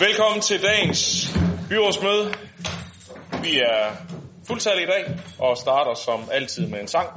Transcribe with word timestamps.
Velkommen 0.00 0.40
til 0.40 0.62
dagens 0.62 1.28
byrådsmøde. 1.68 2.34
Vi 3.42 3.58
er 3.58 3.92
fuldtallige 4.46 4.86
i 4.86 4.90
dag 4.90 5.18
og 5.38 5.56
starter 5.56 5.94
som 5.94 6.20
altid 6.32 6.66
med 6.66 6.80
en 6.80 6.88
sang. 6.88 7.08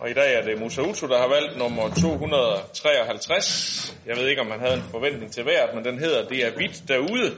Og 0.00 0.10
i 0.10 0.12
dag 0.12 0.34
er 0.34 0.42
det 0.42 0.60
Musa 0.60 0.80
Utu, 0.80 1.08
der 1.08 1.18
har 1.18 1.28
valgt 1.28 1.58
nummer 1.58 1.88
253. 1.88 3.96
Jeg 4.06 4.16
ved 4.16 4.28
ikke, 4.28 4.40
om 4.40 4.46
man 4.46 4.60
havde 4.60 4.74
en 4.74 4.82
forventning 4.90 5.32
til 5.32 5.42
hvert, 5.42 5.74
men 5.74 5.84
den 5.84 5.98
hedder 5.98 6.28
Det 6.28 6.46
er 6.46 6.50
vidt 6.58 6.88
derude. 6.88 7.36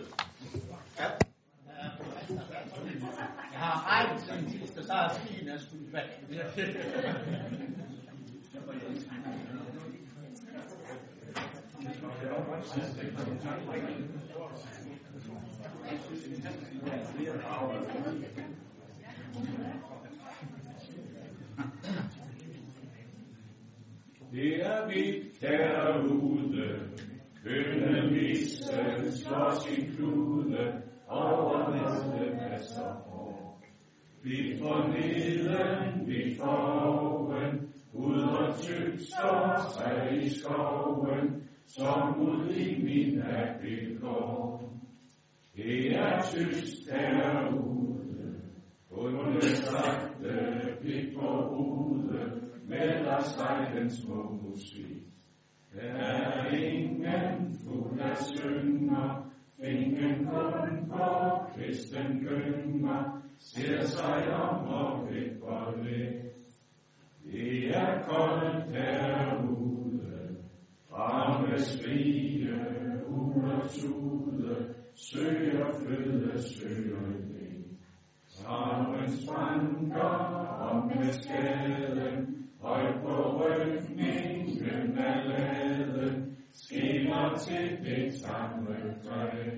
Jeg 3.53 3.55
har 3.55 3.87
egen 3.89 4.09
Det 12.77 12.85
er 24.67 24.89
vi 24.89 25.23
derude, 25.41 26.81
kønne 27.45 28.11
missen 28.11 29.13
slår 29.13 29.51
sin 29.67 29.95
klude 29.97 30.83
over 31.09 31.71
næste 31.71 32.37
masser 32.37 33.11
år. 33.13 33.63
Vi 34.23 34.59
får 34.59 34.89
neden, 34.89 36.07
vi 36.07 36.37
får 36.41 36.81
oven, 36.81 37.73
ud 37.93 38.23
og 38.23 38.61
tyk 38.61 39.01
står 39.01 39.47
som 41.67 42.21
ud 42.21 42.51
i 42.51 42.83
min 42.85 43.23
abelgård. 43.23 44.61
Det 45.57 45.97
er 45.97 46.23
tyst 46.23 46.91
derude, 46.91 48.41
under 48.91 49.41
sagte 49.41 50.77
blik 50.81 51.15
på 51.15 51.49
ude, 51.49 52.41
melder 52.69 53.21
sig 53.21 53.71
den 53.75 53.91
små 53.91 54.39
musik. 54.43 55.03
Der 55.75 55.81
er 55.81 56.51
ingen 56.51 57.59
fuld 57.65 58.01
af 58.01 58.17
synger, 58.17 59.27
Ingen 59.65 60.27
kun 60.27 60.91
på 60.91 61.39
kristen 61.55 62.21
gynger, 62.21 63.23
ser 63.39 63.83
sig 63.83 64.35
om 64.35 64.69
og 64.69 65.09
vipper 65.11 65.83
lidt. 65.83 66.17
Det 67.25 67.77
er 67.77 68.03
koldt 68.09 68.75
derude, 68.75 69.56
fremme 70.97 71.59
skrige, 71.59 72.55
ude 73.07 73.69
tude, 73.69 74.75
søger 74.95 75.73
føde, 75.73 76.43
søger 76.43 77.01
det. 77.07 77.65
Sammen 78.27 79.11
spanker 79.11 80.01
om 80.61 80.87
med 80.87 81.13
skaden, 81.13 82.47
høj 82.61 83.01
på 83.01 83.43
rygningen 83.45 84.99
af 84.99 85.29
laden, 85.29 86.37
skinner 86.53 87.35
til 87.37 87.79
det 87.85 88.15
samme 88.15 88.95
træ. 89.05 89.51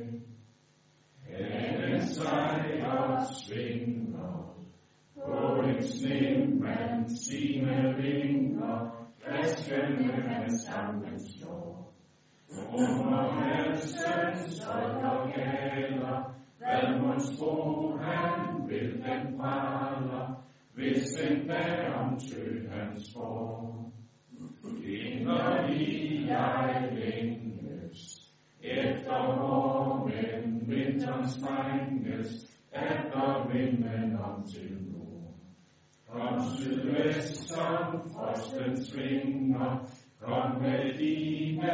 Haden 1.27 2.03
sejrer 2.03 3.25
svinger, 3.25 4.55
på 5.27 5.61
en 5.61 5.83
snemand 5.83 7.09
sine 7.09 7.95
vinger, 7.97 8.88
flaskene 9.29 10.23
han 10.29 10.59
sammen 10.59 11.21
slår. 11.21 11.95
Rummer 12.73 13.31
halsen 13.31 15.05
og 15.05 15.33
galer, 15.35 16.35
hvad 16.59 17.01
må 17.01 17.19
tro 17.19 17.97
han 17.97 18.69
vil 18.69 18.93
den 18.93 19.39
praler, 19.39 20.45
hvis 20.75 21.05
den 21.13 21.47
bag 21.47 22.19
tø 22.31 22.69
han 22.71 23.01
spår. 23.01 23.93
Inder 24.85 25.69
jeg 26.29 26.89
længes, 26.93 28.33
efter 28.63 29.37
morgen 29.37 30.63
vinteren 30.69 31.29
sprænges, 31.29 32.59
efter 32.73 33.49
vinden 33.53 34.17
om 34.17 34.45
til 34.53 34.88
nord. 36.15 36.21
Kom 36.21 36.57
sydvest 36.57 37.55
frosten 37.55 38.85
svinger, 38.85 39.89
kom 40.25 40.63
med 40.63 40.99
dine 40.99 41.73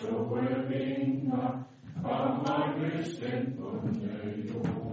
toge 0.00 0.68
vinger, 0.68 1.64
kom 2.02 2.40
og 2.40 2.80
løs 2.80 3.08
den 3.08 3.56
bunde 3.56 4.48
jord. 4.48 4.88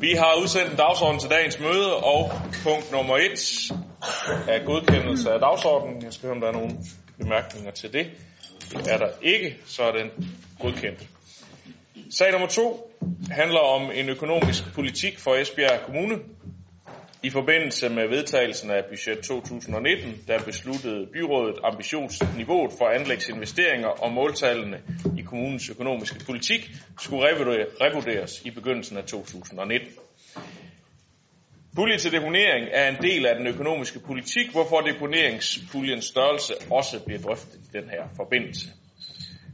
Vi 0.00 0.12
har 0.12 0.42
udsendt 0.42 0.70
en 0.70 0.76
dagsorden 0.76 1.20
til 1.20 1.30
dagens 1.30 1.60
møde, 1.60 1.96
og 1.96 2.30
punkt 2.64 2.92
nummer 2.92 3.16
et 3.16 3.40
er 4.48 4.64
godkendelse 4.64 5.32
af 5.32 5.40
dagsordenen. 5.40 6.02
Jeg 6.04 6.12
skal 6.12 6.26
høre, 6.26 6.34
om 6.34 6.40
der 6.40 6.48
er 6.48 6.52
nogen 6.52 6.84
bemærkninger 7.22 7.70
til 7.70 7.92
det. 7.92 8.10
Det 8.70 8.92
er 8.92 8.98
der 8.98 9.08
ikke, 9.22 9.56
så 9.66 9.82
er 9.82 9.92
den 9.92 10.10
godkendt. 10.60 11.08
Sag 12.10 12.32
nummer 12.32 12.48
to 12.48 12.90
handler 13.30 13.60
om 13.60 13.90
en 13.94 14.08
økonomisk 14.08 14.74
politik 14.74 15.18
for 15.18 15.34
Esbjerg 15.34 15.80
Kommune. 15.86 16.18
I 17.24 17.30
forbindelse 17.30 17.88
med 17.88 18.08
vedtagelsen 18.08 18.70
af 18.70 18.84
budget 18.84 19.18
2019, 19.18 20.24
der 20.28 20.44
besluttede 20.44 21.06
byrådet 21.12 21.56
ambitionsniveauet 21.64 22.72
for 22.78 22.88
anlægsinvesteringer 22.88 23.88
og 23.88 24.12
måltallene 24.12 24.80
i 25.18 25.22
kommunens 25.22 25.70
økonomiske 25.70 26.24
politik 26.26 26.70
skulle 27.00 27.26
revurderes 27.80 28.42
i 28.44 28.50
begyndelsen 28.50 28.96
af 28.96 29.04
2019. 29.04 29.88
Pulje 31.76 31.98
til 31.98 32.12
deponering 32.12 32.68
er 32.72 32.88
en 32.88 33.02
del 33.02 33.26
af 33.26 33.36
den 33.36 33.46
økonomiske 33.46 34.00
politik, 34.00 34.50
hvorfor 34.52 34.80
deponeringspuljens 34.80 36.04
størrelse 36.04 36.54
også 36.70 37.00
bliver 37.04 37.20
drøftet 37.20 37.54
i 37.54 37.76
den 37.76 37.90
her 37.90 38.02
forbindelse. 38.16 38.66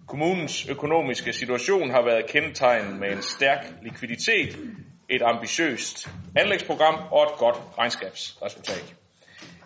Kommunens 0.06 0.68
økonomiske 0.68 1.32
situation 1.32 1.90
har 1.90 2.02
været 2.04 2.26
kendetegnet 2.26 3.00
med 3.00 3.12
en 3.12 3.22
stærk 3.22 3.66
likviditet, 3.82 4.58
et 5.08 5.22
ambitiøst 5.22 6.08
anlægsprogram 6.36 6.94
og 7.10 7.22
et 7.22 7.38
godt 7.38 7.56
regnskabsresultat. 7.78 8.94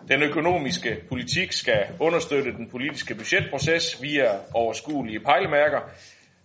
Den 0.09 0.23
økonomiske 0.23 0.97
politik 1.09 1.53
skal 1.53 1.87
understøtte 2.01 2.53
den 2.53 2.71
politiske 2.71 3.15
budgetproces 3.15 4.03
via 4.03 4.31
overskuelige 4.55 5.21
pejlemærker 5.21 5.81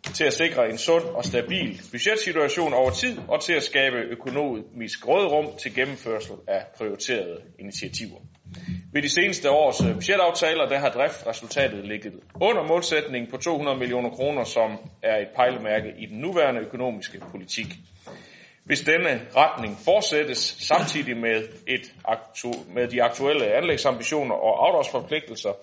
til 0.04 0.24
at 0.24 0.34
sikre 0.34 0.70
en 0.70 0.78
sund 0.78 1.04
og 1.04 1.26
stabil 1.26 1.82
budgetsituation 1.92 2.74
over 2.74 2.90
tid 2.90 3.18
og 3.28 3.42
til 3.42 3.54
at 3.54 3.64
skabe 3.64 3.98
økonomisk 3.98 5.08
rådrum 5.08 5.58
til 5.58 5.76
gennemførsel 5.76 6.36
af 6.48 6.66
prioriterede 6.78 7.42
initiativer. 7.60 8.20
Ved 8.94 9.02
de 9.02 9.10
seneste 9.10 9.52
års 9.52 9.82
øh, 9.82 9.94
budgetaftaler 9.94 10.66
der 10.70 10.80
har 10.80 10.90
driftresultatet 10.90 11.88
ligget 11.88 12.14
under 12.42 12.64
målsætningen 12.68 13.32
på 13.32 13.38
200 13.38 13.78
millioner 13.78 14.10
kroner, 14.10 14.44
som 14.44 14.78
er 15.04 15.18
et 15.18 15.28
pejlemærke 15.36 15.94
i 16.00 16.06
den 16.06 16.20
nuværende 16.20 16.62
økonomiske 16.62 17.20
politik. 17.32 17.68
Hvis 18.64 18.82
denne 18.82 19.22
retning 19.36 19.78
fortsættes 19.86 20.38
samtidig 20.60 21.18
med, 21.18 21.44
et 21.68 21.94
aktu- 22.08 22.74
med 22.74 22.88
de 22.88 23.04
aktuelle 23.04 23.54
anlægsambitioner 23.54 24.36
og 24.36 24.68
afdragsforpligtelser, 24.68 25.54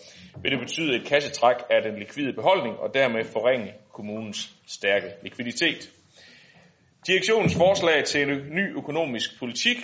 vil 0.43 0.51
det 0.53 0.61
betyde 0.61 0.97
et 0.97 1.07
kassetræk 1.07 1.57
af 1.71 1.83
den 1.83 1.99
likvide 1.99 2.33
beholdning 2.33 2.77
og 2.79 2.95
dermed 2.95 3.25
forringe 3.25 3.73
kommunens 3.95 4.57
stærke 4.67 5.07
likviditet. 5.23 5.91
Direktionens 7.07 7.57
forslag 7.57 8.05
til 8.05 8.23
en 8.23 8.39
ny 8.51 8.77
økonomisk 8.77 9.39
politik 9.39 9.77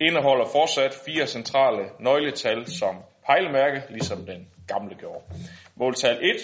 indeholder 0.00 0.46
fortsat 0.52 0.94
fire 1.06 1.26
centrale 1.26 1.84
nøgletal 2.00 2.66
som 2.66 2.96
pejlemærke, 3.26 3.82
ligesom 3.90 4.26
den 4.26 4.48
gamle 4.68 4.94
gjorde. 4.94 5.24
Måltal 5.74 6.18
1 6.22 6.36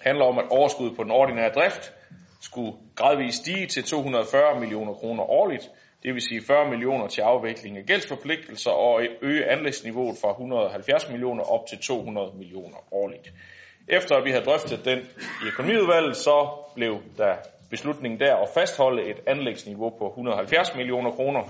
handler 0.00 0.24
om, 0.24 0.38
at 0.38 0.44
overskuddet 0.50 0.96
på 0.96 1.02
den 1.02 1.10
ordinære 1.10 1.52
drift 1.54 1.92
skulle 2.40 2.72
gradvist 2.94 3.36
stige 3.36 3.66
til 3.66 3.84
240 3.84 4.60
millioner 4.60 4.94
kroner 4.94 5.22
årligt, 5.22 5.70
det 6.02 6.14
vil 6.14 6.22
sige 6.22 6.42
40 6.46 6.70
millioner 6.70 7.06
til 7.06 7.20
afvikling 7.20 7.78
af 7.78 7.84
gældsforpligtelser 7.86 8.70
og 8.70 9.02
øge 9.22 9.50
anlægsniveauet 9.50 10.16
fra 10.22 10.30
170 10.30 11.10
millioner 11.10 11.42
op 11.42 11.66
til 11.68 11.78
200 11.78 12.32
millioner 12.38 12.94
årligt. 12.94 13.32
Efter 13.88 14.16
at 14.16 14.24
vi 14.24 14.30
har 14.30 14.40
drøftet 14.40 14.84
den 14.84 14.98
i 15.42 15.46
økonomiudvalget, 15.46 16.16
så 16.16 16.48
blev 16.74 17.02
der 17.16 17.34
beslutningen 17.70 18.20
der 18.20 18.36
at 18.36 18.48
fastholde 18.54 19.10
et 19.10 19.16
anlægsniveau 19.26 19.90
på 19.98 20.08
170 20.08 20.74
millioner 20.74 21.10
kroner 21.10 21.42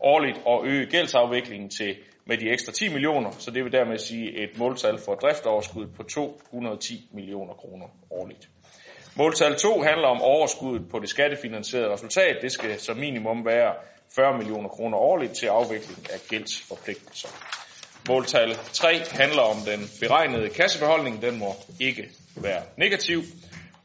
årligt 0.00 0.38
og 0.46 0.66
øge 0.66 0.86
gældsafviklingen 0.86 1.70
til 1.70 1.96
med 2.26 2.38
de 2.38 2.50
ekstra 2.50 2.72
10 2.72 2.88
millioner, 2.88 3.30
så 3.30 3.50
det 3.50 3.64
vil 3.64 3.72
dermed 3.72 3.98
sige 3.98 4.42
et 4.42 4.58
måltal 4.58 4.98
for 5.04 5.14
driftoverskud 5.14 5.86
på 5.96 6.02
210 6.02 7.08
millioner 7.14 7.54
kroner 7.54 7.86
årligt. 8.10 8.48
Måltal 9.16 9.54
2 9.56 9.82
handler 9.82 10.08
om 10.08 10.22
overskuddet 10.22 10.88
på 10.90 10.98
det 10.98 11.08
skattefinansierede 11.08 11.92
resultat. 11.92 12.36
Det 12.42 12.52
skal 12.52 12.78
som 12.78 12.96
minimum 12.96 13.46
være 13.46 13.74
40 14.16 14.38
millioner 14.38 14.68
kroner 14.68 14.98
årligt 14.98 15.32
til 15.32 15.46
afvikling 15.46 15.98
af 16.12 16.18
gældsforpligtelser. 16.28 17.28
Måltal 18.08 18.54
3 18.54 19.02
handler 19.10 19.42
om 19.42 19.56
den 19.66 19.80
beregnede 20.00 20.48
kassebeholdning. 20.48 21.22
Den 21.22 21.38
må 21.38 21.54
ikke 21.80 22.08
være 22.36 22.62
negativ. 22.76 23.22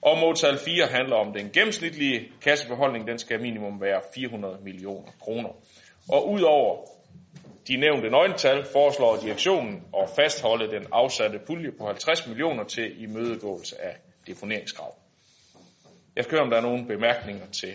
Og 0.01 0.17
måltal 0.17 0.57
4 0.65 0.87
handler 0.87 1.15
om 1.15 1.33
den 1.33 1.49
gennemsnitlige 1.49 2.31
kassebeholdning. 2.41 3.07
Den 3.07 3.19
skal 3.19 3.41
minimum 3.41 3.81
være 3.81 4.01
400 4.15 4.57
millioner 4.63 5.11
kroner. 5.21 5.49
Og 6.09 6.29
udover 6.29 6.87
de 7.67 7.77
nævnte 7.77 8.09
nøgletal 8.09 8.65
foreslår 8.71 9.17
direktionen 9.17 9.83
at 10.01 10.09
fastholde 10.15 10.71
den 10.71 10.87
afsatte 10.91 11.39
pulje 11.47 11.71
på 11.79 11.85
50 11.85 12.27
millioner 12.27 12.63
til 12.63 13.03
imødegåelse 13.03 13.81
af 13.81 13.95
deponeringskrav. 14.27 14.95
Jeg 16.15 16.23
skal 16.23 16.35
høre, 16.35 16.43
om 16.43 16.49
der 16.49 16.57
er 16.57 16.61
nogle 16.61 16.85
bemærkninger 16.87 17.45
til 17.45 17.73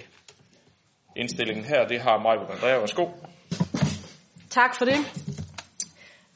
indstillingen 1.17 1.65
her. 1.65 1.87
Det 1.87 2.01
har 2.01 2.19
Majbert 2.19 2.51
Andrea. 2.51 2.79
Værsgo. 2.79 3.07
Tak 4.51 4.77
for 4.79 4.85
det. 4.85 5.32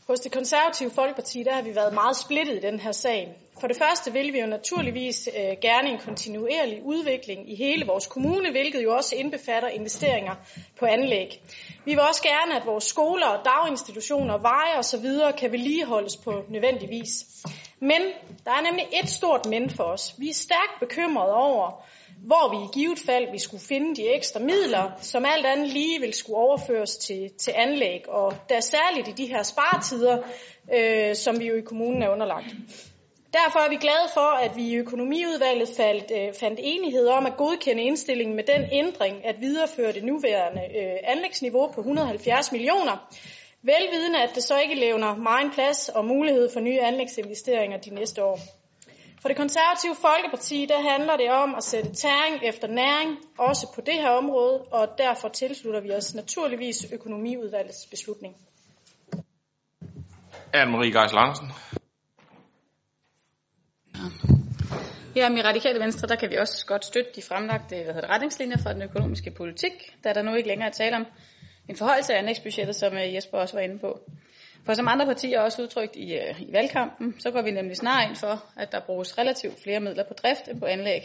Hos 0.08 0.20
det 0.20 0.32
konservative 0.32 0.90
Folkeparti, 0.90 1.42
der 1.42 1.54
har 1.54 1.62
vi 1.62 1.74
været 1.74 1.94
meget 1.94 2.16
splittet 2.16 2.56
i 2.56 2.60
den 2.60 2.80
her 2.80 2.92
sag. 2.92 3.36
For 3.60 3.66
det 3.66 3.76
første 3.76 4.12
vil 4.12 4.32
vi 4.32 4.40
jo 4.40 4.46
naturligvis 4.46 5.28
øh, 5.38 5.56
gerne 5.62 5.90
en 5.90 5.98
kontinuerlig 5.98 6.82
udvikling 6.84 7.52
i 7.52 7.54
hele 7.56 7.86
vores 7.86 8.06
kommune, 8.06 8.50
hvilket 8.50 8.82
jo 8.84 8.94
også 8.94 9.14
indbefatter 9.16 9.68
investeringer 9.68 10.34
på 10.78 10.86
anlæg. 10.86 11.42
Vi 11.84 11.90
vil 11.90 12.00
også 12.00 12.22
gerne, 12.22 12.60
at 12.60 12.66
vores 12.66 12.84
skoler, 12.84 13.26
og 13.26 13.44
daginstitutioner, 13.44 14.38
veje 14.38 14.78
osv. 14.78 15.36
kan 15.38 15.52
vedligeholdes 15.52 16.16
på 16.16 16.44
nødvendig 16.48 16.88
vis. 16.88 17.24
Men 17.80 18.02
der 18.44 18.50
er 18.50 18.62
nemlig 18.62 18.86
et 19.02 19.08
stort 19.08 19.46
men 19.46 19.70
for 19.70 19.84
os. 19.84 20.14
Vi 20.18 20.28
er 20.28 20.34
stærkt 20.34 20.80
bekymrede 20.80 21.34
over, 21.34 21.84
hvor 22.24 22.50
vi 22.50 22.64
i 22.64 22.80
givet 22.80 22.98
fald 23.06 23.30
vi 23.32 23.38
skulle 23.38 23.62
finde 23.62 23.96
de 23.96 24.14
ekstra 24.14 24.40
midler, 24.40 24.90
som 25.00 25.24
alt 25.24 25.46
andet 25.46 25.68
lige 25.68 26.00
vil 26.00 26.14
skulle 26.14 26.36
overføres 26.36 26.96
til, 26.96 27.30
til 27.38 27.52
anlæg, 27.56 28.08
og 28.08 28.34
der 28.48 28.56
er 28.56 28.60
særligt 28.60 29.08
i 29.08 29.22
de 29.22 29.26
her 29.26 29.42
sparetider, 29.42 30.18
øh, 30.74 31.14
som 31.14 31.40
vi 31.40 31.46
jo 31.46 31.54
i 31.54 31.60
kommunen 31.60 32.02
er 32.02 32.08
underlagt. 32.08 32.54
Derfor 33.32 33.58
er 33.58 33.68
vi 33.68 33.76
glade 33.76 34.08
for, 34.14 34.30
at 34.44 34.56
vi 34.56 34.62
i 34.62 34.76
økonomiudvalget 34.76 35.68
faldt, 35.76 36.10
øh, 36.10 36.34
fandt 36.40 36.60
enighed 36.62 37.06
om 37.06 37.26
at 37.26 37.36
godkende 37.36 37.82
indstillingen 37.82 38.36
med 38.36 38.44
den 38.44 38.68
ændring 38.72 39.26
at 39.26 39.36
videreføre 39.40 39.92
det 39.92 40.04
nuværende 40.04 40.62
øh, 40.80 40.96
anlægsniveau 41.04 41.72
på 41.74 41.80
170 41.80 42.52
millioner, 42.52 43.08
velvidende 43.62 44.22
at 44.22 44.30
det 44.34 44.42
så 44.42 44.58
ikke 44.58 44.74
levner 44.74 45.16
meget 45.16 45.52
plads 45.52 45.88
og 45.88 46.04
mulighed 46.04 46.52
for 46.52 46.60
nye 46.60 46.80
anlægsinvesteringer 46.80 47.78
de 47.78 47.94
næste 47.94 48.24
år. 48.24 48.38
For 49.26 49.28
det 49.28 49.36
konservative 49.36 49.94
Folkeparti, 49.94 50.66
der 50.68 50.90
handler 50.90 51.16
det 51.16 51.30
om 51.30 51.54
at 51.54 51.64
sætte 51.64 51.94
tæring 51.94 52.36
efter 52.44 52.68
næring, 52.68 53.18
også 53.38 53.72
på 53.74 53.80
det 53.80 53.94
her 53.94 54.08
område, 54.08 54.58
og 54.72 54.88
derfor 54.98 55.28
tilslutter 55.28 55.80
vi 55.80 55.90
os 55.90 56.14
naturligvis 56.14 56.92
økonomiudvalgets 56.92 57.86
beslutning. 57.90 58.36
Anne-Marie 60.54 60.92
Geisel 60.98 61.18
Andersen. 61.18 61.48
Ja, 65.16 65.30
i 65.30 65.42
Radikale 65.42 65.80
Venstre, 65.80 66.08
der 66.08 66.16
kan 66.16 66.30
vi 66.30 66.36
også 66.36 66.66
godt 66.66 66.84
støtte 66.84 67.10
de 67.16 67.22
fremlagte 67.22 67.82
hvad 67.84 67.94
hedder, 67.94 68.08
retningslinjer 68.14 68.58
for 68.62 68.70
den 68.72 68.82
økonomiske 68.82 69.30
politik, 69.30 69.72
da 70.04 70.12
der 70.12 70.22
nu 70.22 70.34
ikke 70.34 70.48
længere 70.48 70.68
er 70.68 70.72
tale 70.72 70.96
om 70.96 71.06
en 71.68 71.76
forholdelse 71.76 72.14
af 72.14 72.18
anlægsbudgettet, 72.18 72.76
som 72.76 72.92
øh, 72.94 73.14
Jesper 73.14 73.38
også 73.38 73.56
var 73.56 73.62
inde 73.62 73.78
på. 73.78 74.00
For 74.66 74.74
som 74.74 74.88
andre 74.88 75.06
partier 75.06 75.40
også 75.40 75.62
udtrykt 75.62 75.96
i, 75.96 76.14
øh, 76.14 76.40
i 76.40 76.52
valgkampen, 76.52 77.20
så 77.20 77.30
går 77.30 77.42
vi 77.42 77.50
nemlig 77.50 77.76
snart 77.76 78.08
ind 78.08 78.16
for, 78.16 78.44
at 78.56 78.72
der 78.72 78.80
bruges 78.80 79.18
relativt 79.18 79.62
flere 79.62 79.80
midler 79.80 80.04
på 80.04 80.14
drift 80.14 80.48
end 80.48 80.60
på 80.60 80.66
anlæg. 80.66 81.02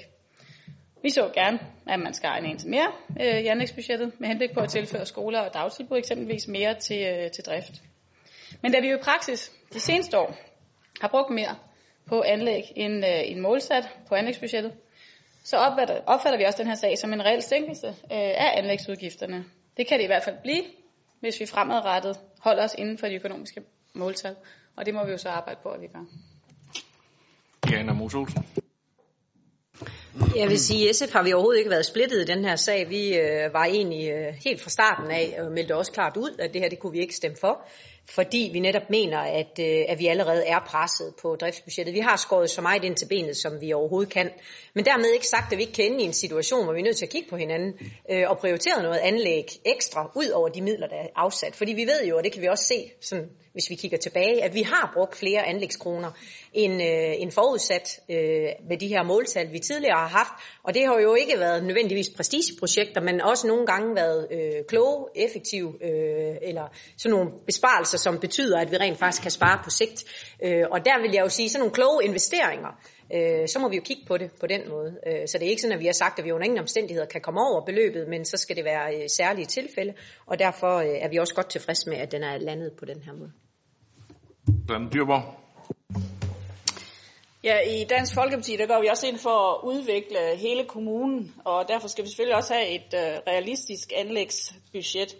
Vi 1.03 1.09
så 1.09 1.31
gerne, 1.33 1.59
at 1.87 1.99
man 1.99 2.13
skal 2.13 2.45
en 2.45 2.57
til 2.57 2.69
mere 2.69 2.91
øh, 3.21 3.39
i 3.39 3.47
anlægsbudgettet, 3.47 4.19
med 4.19 4.27
henblik 4.27 4.53
på 4.53 4.59
at 4.59 4.69
tilføre 4.69 5.05
skoler 5.05 5.39
og 5.39 5.53
dagtilbud 5.53 5.97
eksempelvis 5.97 6.47
mere 6.47 6.73
til, 6.79 7.07
øh, 7.07 7.31
til 7.31 7.43
drift. 7.43 7.71
Men 8.61 8.71
da 8.71 8.79
vi 8.79 8.89
jo 8.89 8.97
i 8.97 9.01
praksis 9.03 9.51
de 9.73 9.79
seneste 9.79 10.17
år 10.17 10.35
har 11.01 11.07
brugt 11.07 11.29
mere 11.29 11.55
på 12.05 12.21
anlæg 12.21 12.63
end, 12.75 13.05
øh, 13.05 13.31
end 13.31 13.39
målsat 13.39 13.89
på 14.07 14.15
anlægsbudgettet, 14.15 14.73
så 15.43 15.57
opfatter, 15.57 16.01
opfatter 16.05 16.37
vi 16.37 16.43
også 16.43 16.57
den 16.57 16.67
her 16.67 16.75
sag 16.75 16.97
som 16.97 17.13
en 17.13 17.25
reel 17.25 17.41
sænkelse 17.41 17.87
øh, 17.87 17.93
af 18.11 18.53
anlægsudgifterne. 18.57 19.45
Det 19.77 19.87
kan 19.87 19.97
det 19.97 20.03
i 20.03 20.07
hvert 20.07 20.23
fald 20.23 20.37
blive, 20.41 20.63
hvis 21.21 21.39
vi 21.39 21.45
fremadrettet 21.45 22.19
holder 22.39 22.63
os 22.63 22.75
inden 22.77 22.97
for 22.97 23.07
de 23.07 23.15
økonomiske 23.15 23.61
måltal. 23.93 24.35
Og 24.75 24.85
det 24.85 24.93
må 24.93 25.05
vi 25.05 25.11
jo 25.11 25.17
så 25.17 25.29
arbejde 25.29 25.59
på, 25.63 25.69
at 25.69 25.81
vi 25.81 25.87
gør. 25.87 26.05
Jana. 27.71 27.93
Jeg 30.35 30.49
vil 30.49 30.59
sige, 30.59 30.89
at 30.89 30.95
SF 30.95 31.13
har 31.13 31.23
vi 31.23 31.33
overhovedet 31.33 31.59
ikke 31.59 31.69
været 31.69 31.85
splittet 31.85 32.21
i 32.21 32.25
den 32.25 32.45
her 32.45 32.55
sag. 32.55 32.89
Vi 32.89 33.17
øh, 33.17 33.53
var 33.53 33.65
egentlig 33.65 34.11
øh, 34.11 34.33
helt 34.45 34.61
fra 34.61 34.69
starten 34.69 35.11
af 35.11 35.37
og 35.39 35.51
meldte 35.51 35.75
også 35.75 35.91
klart 35.91 36.17
ud, 36.17 36.35
at 36.39 36.53
det 36.53 36.61
her 36.61 36.69
det 36.69 36.79
kunne 36.79 36.91
vi 36.91 36.99
ikke 36.99 37.15
stemme 37.15 37.37
for 37.41 37.67
fordi 38.09 38.49
vi 38.53 38.59
netop 38.59 38.89
mener, 38.89 39.17
at, 39.17 39.59
øh, 39.59 39.85
at 39.87 39.99
vi 39.99 40.07
allerede 40.07 40.45
er 40.45 40.59
presset 40.59 41.13
på 41.21 41.35
driftsbudgettet. 41.35 41.93
Vi 41.95 41.99
har 41.99 42.15
skåret 42.15 42.49
så 42.49 42.61
meget 42.61 42.83
ind 42.83 42.95
til 42.95 43.07
benet, 43.07 43.37
som 43.37 43.61
vi 43.61 43.73
overhovedet 43.73 44.13
kan. 44.13 44.29
Men 44.75 44.85
dermed 44.85 45.13
ikke 45.13 45.27
sagt, 45.27 45.51
at 45.51 45.57
vi 45.57 45.63
ikke 45.63 45.73
kan 45.73 45.85
ende 45.85 46.03
i 46.03 46.05
en 46.05 46.13
situation, 46.13 46.63
hvor 46.63 46.73
vi 46.73 46.79
er 46.79 46.83
nødt 46.83 46.97
til 46.97 47.05
at 47.05 47.11
kigge 47.11 47.29
på 47.29 47.37
hinanden 47.37 47.73
øh, 48.11 48.29
og 48.29 48.37
prioritere 48.37 48.83
noget 48.83 48.99
anlæg 48.99 49.45
ekstra 49.65 50.11
ud 50.15 50.29
over 50.29 50.49
de 50.49 50.61
midler, 50.61 50.87
der 50.87 50.95
er 50.95 51.07
afsat. 51.15 51.55
Fordi 51.55 51.73
vi 51.73 51.85
ved 51.85 52.05
jo, 52.09 52.17
og 52.17 52.23
det 52.23 52.31
kan 52.31 52.41
vi 52.41 52.47
også 52.47 52.63
se, 52.63 52.91
sådan, 53.01 53.29
hvis 53.53 53.69
vi 53.69 53.75
kigger 53.75 53.97
tilbage, 53.97 54.43
at 54.43 54.53
vi 54.53 54.61
har 54.61 54.91
brugt 54.93 55.15
flere 55.15 55.47
anlægskroner 55.47 56.11
end, 56.53 56.73
øh, 56.73 57.21
end 57.21 57.31
forudsat 57.31 57.99
øh, 58.09 58.49
med 58.69 58.77
de 58.77 58.87
her 58.87 59.03
måltal, 59.03 59.51
vi 59.51 59.59
tidligere 59.59 59.97
har 59.97 60.07
haft. 60.07 60.33
Og 60.63 60.73
det 60.73 60.85
har 60.85 60.99
jo 60.99 61.15
ikke 61.15 61.39
været 61.39 61.65
nødvendigvis 61.65 62.09
prestigeprojekter, 62.09 63.01
men 63.01 63.21
også 63.21 63.47
nogle 63.47 63.65
gange 63.65 63.95
været 63.95 64.27
øh, 64.31 64.65
kloge, 64.67 65.07
effektive 65.15 65.73
øh, 65.83 66.35
eller 66.41 66.67
sådan 66.97 67.17
nogle 67.17 67.31
besparelser, 67.45 67.97
som 67.97 68.19
betyder, 68.19 68.59
at 68.59 68.71
vi 68.71 68.77
rent 68.77 68.99
faktisk 68.99 69.21
kan 69.21 69.31
spare 69.31 69.59
på 69.63 69.69
sigt. 69.69 70.03
Øh, 70.43 70.63
og 70.71 70.85
der 70.85 71.01
vil 71.01 71.11
jeg 71.13 71.23
jo 71.23 71.29
sige, 71.29 71.49
sådan 71.49 71.59
nogle 71.59 71.73
kloge 71.73 72.03
investeringer, 72.03 72.71
øh, 73.15 73.47
så 73.47 73.59
må 73.59 73.69
vi 73.69 73.75
jo 73.75 73.81
kigge 73.81 74.03
på 74.07 74.17
det 74.17 74.31
på 74.39 74.47
den 74.47 74.69
måde. 74.69 74.97
Øh, 75.07 75.27
så 75.27 75.37
det 75.37 75.45
er 75.45 75.49
ikke 75.49 75.61
sådan, 75.61 75.77
at 75.77 75.79
vi 75.79 75.85
har 75.85 75.93
sagt, 75.93 76.19
at 76.19 76.25
vi 76.25 76.31
under 76.31 76.45
ingen 76.45 76.59
omstændigheder 76.59 77.07
kan 77.07 77.21
komme 77.21 77.39
over 77.39 77.65
beløbet, 77.65 78.07
men 78.07 78.25
så 78.25 78.37
skal 78.37 78.55
det 78.55 78.65
være 78.65 78.95
øh, 78.95 79.09
særlige 79.17 79.45
tilfælde, 79.45 79.93
og 80.25 80.39
derfor 80.39 80.77
øh, 80.77 80.87
er 80.87 81.09
vi 81.09 81.17
også 81.17 81.35
godt 81.35 81.49
tilfreds 81.49 81.87
med, 81.87 81.97
at 81.97 82.11
den 82.11 82.23
er 82.23 82.37
landet 82.37 82.71
på 82.79 82.85
den 82.85 83.01
her 83.01 83.13
måde. 83.13 83.31
Dan 84.47 84.89
Dyrborg. 84.93 85.23
Ja, 87.43 87.59
i 87.59 87.83
Dansk 87.83 88.13
Folkeparti, 88.13 88.57
der 88.57 88.67
går 88.67 88.81
vi 88.81 88.87
også 88.87 89.07
ind 89.07 89.17
for 89.17 89.51
at 89.51 89.59
udvikle 89.63 90.35
hele 90.37 90.63
kommunen, 90.65 91.33
og 91.45 91.67
derfor 91.67 91.87
skal 91.87 92.03
vi 92.03 92.09
selvfølgelig 92.09 92.35
også 92.35 92.53
have 92.53 92.67
et 92.67 92.93
øh, 92.93 93.17
realistisk 93.27 93.93
anlægsbudget. 93.95 95.15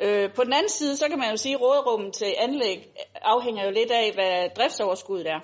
Øh, 0.00 0.32
på 0.32 0.44
den 0.44 0.52
anden 0.52 0.68
side, 0.68 0.96
så 0.96 1.08
kan 1.08 1.18
man 1.18 1.30
jo 1.30 1.36
sige, 1.36 1.54
at 1.54 1.60
råderummet 1.60 2.14
til 2.14 2.34
anlæg 2.38 2.88
afhænger 3.14 3.64
jo 3.64 3.70
lidt 3.70 3.90
af, 3.90 4.12
hvad 4.14 4.48
driftsoverskuddet 4.56 5.26
er. 5.26 5.40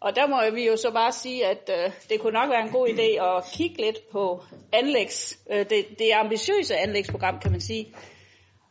Og 0.00 0.16
der 0.16 0.26
må 0.26 0.54
vi 0.54 0.66
jo 0.66 0.76
så 0.76 0.90
bare 0.90 1.12
sige, 1.12 1.46
at 1.46 1.70
øh, 1.78 1.92
det 2.08 2.20
kunne 2.20 2.32
nok 2.32 2.50
være 2.50 2.66
en 2.66 2.72
god 2.72 2.88
idé 2.88 3.24
at 3.24 3.44
kigge 3.52 3.84
lidt 3.84 4.10
på 4.12 4.44
anlægs, 4.72 5.38
øh, 5.50 5.58
det, 5.70 5.86
det 5.98 6.10
ambitiøse 6.14 6.76
anlægsprogram, 6.76 7.40
kan 7.40 7.50
man 7.50 7.60
sige, 7.60 7.94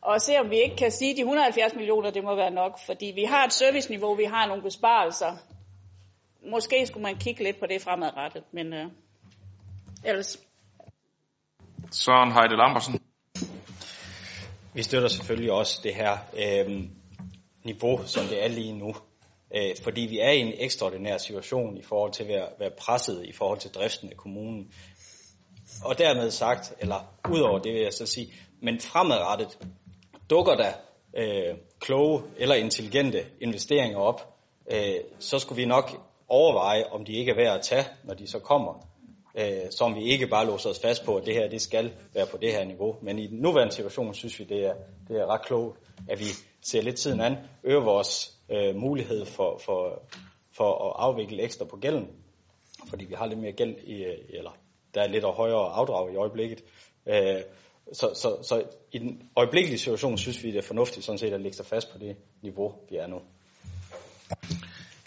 og 0.02 0.20
se 0.20 0.38
om 0.38 0.50
vi 0.50 0.60
ikke 0.60 0.76
kan 0.76 0.90
sige, 0.90 1.10
at 1.10 1.16
de 1.16 1.20
170 1.20 1.74
millioner, 1.74 2.10
det 2.10 2.24
må 2.24 2.34
være 2.34 2.50
nok, 2.50 2.78
fordi 2.86 3.12
vi 3.14 3.24
har 3.24 3.44
et 3.44 3.52
serviceniveau, 3.52 4.14
vi 4.14 4.24
har 4.24 4.46
nogle 4.46 4.62
besparelser. 4.62 5.36
Måske 6.50 6.86
skulle 6.86 7.02
man 7.02 7.16
kigge 7.16 7.44
lidt 7.44 7.60
på 7.60 7.66
det 7.66 7.82
fremadrettet, 7.82 8.44
men 8.52 8.72
øh, 8.72 8.86
ellers. 10.04 10.38
Søren 11.90 12.32
Heide 12.32 12.56
Lambersen. 12.56 13.00
Vi 14.74 14.82
støtter 14.82 15.08
selvfølgelig 15.08 15.52
også 15.52 15.80
det 15.82 15.94
her 15.94 16.18
øh, 16.36 16.82
niveau, 17.64 18.06
som 18.06 18.26
det 18.26 18.44
er 18.44 18.48
lige 18.48 18.72
nu. 18.72 18.94
Øh, 19.56 19.76
fordi 19.82 20.00
vi 20.00 20.18
er 20.18 20.30
i 20.30 20.38
en 20.38 20.52
ekstraordinær 20.56 21.18
situation 21.18 21.76
i 21.76 21.82
forhold 21.82 22.12
til 22.12 22.22
at 22.22 22.28
være, 22.28 22.48
være 22.58 22.70
presset 22.78 23.24
i 23.24 23.32
forhold 23.32 23.58
til 23.58 23.70
driften 23.70 24.10
af 24.10 24.16
kommunen. 24.16 24.72
Og 25.84 25.98
dermed 25.98 26.30
sagt, 26.30 26.74
eller 26.80 27.14
udover 27.30 27.58
det 27.58 27.72
vil 27.72 27.82
jeg 27.82 27.92
så 27.92 28.06
sige, 28.06 28.32
men 28.60 28.80
fremadrettet 28.80 29.58
dukker 30.32 30.54
der 30.54 30.72
øh, 31.16 31.56
kloge 31.80 32.22
eller 32.36 32.54
intelligente 32.54 33.18
investeringer 33.40 33.98
op, 33.98 34.34
øh, 34.72 34.96
så 35.18 35.38
skulle 35.38 35.62
vi 35.62 35.68
nok 35.68 35.90
overveje, 36.28 36.84
om 36.84 37.04
de 37.04 37.12
ikke 37.12 37.30
er 37.30 37.36
værd 37.36 37.58
at 37.58 37.62
tage, 37.62 37.84
når 38.04 38.14
de 38.14 38.26
så 38.26 38.38
kommer 38.38 38.92
øh, 39.34 39.70
som 39.70 39.94
vi 39.94 40.02
ikke 40.02 40.26
bare 40.26 40.46
låser 40.46 40.70
os 40.70 40.80
fast 40.80 41.04
på, 41.04 41.16
at 41.16 41.26
det 41.26 41.34
her 41.34 41.48
det 41.48 41.60
skal 41.60 41.92
være 42.14 42.26
på 42.26 42.36
det 42.36 42.52
her 42.52 42.64
niveau. 42.64 42.96
Men 43.02 43.18
i 43.18 43.26
den 43.26 43.38
nuværende 43.38 43.74
situation 43.74 44.14
synes 44.14 44.38
vi, 44.38 44.44
det 44.44 44.66
er, 44.66 44.74
det 45.08 45.20
er 45.20 45.26
ret 45.26 45.42
klogt, 45.42 45.78
at 46.08 46.20
vi 46.20 46.24
ser 46.62 46.82
lidt 46.82 46.96
tiden 46.96 47.20
an, 47.20 47.36
øger 47.64 47.80
vores 47.80 48.38
øh, 48.50 48.76
mulighed 48.76 49.26
for, 49.26 49.60
for, 49.64 50.02
for 50.56 50.88
at 50.88 50.92
afvikle 50.98 51.42
ekstra 51.42 51.64
på 51.64 51.76
gælden, 51.76 52.08
fordi 52.88 53.04
vi 53.04 53.14
har 53.14 53.26
lidt 53.26 53.40
mere 53.40 53.52
gæld, 53.52 53.76
i, 53.84 54.04
eller 54.28 54.50
der 54.94 55.02
er 55.02 55.08
lidt 55.08 55.24
højere 55.24 55.72
afdrag 55.72 56.12
i 56.12 56.16
øjeblikket. 56.16 56.64
Øh, 57.06 57.42
så, 57.92 58.10
så, 58.14 58.36
så 58.48 58.62
i 58.92 58.98
den 58.98 59.22
øjeblikkelige 59.36 59.78
situation 59.78 60.18
synes 60.18 60.44
vi, 60.44 60.50
det 60.50 60.58
er 60.58 60.62
fornuftigt 60.62 61.06
sådan 61.06 61.18
set 61.18 61.32
at 61.32 61.40
lægge 61.40 61.56
sig 61.56 61.66
fast 61.66 61.92
på 61.92 61.98
det 61.98 62.16
niveau, 62.42 62.74
vi 62.90 62.96
er 62.96 63.06
nu. 63.06 63.20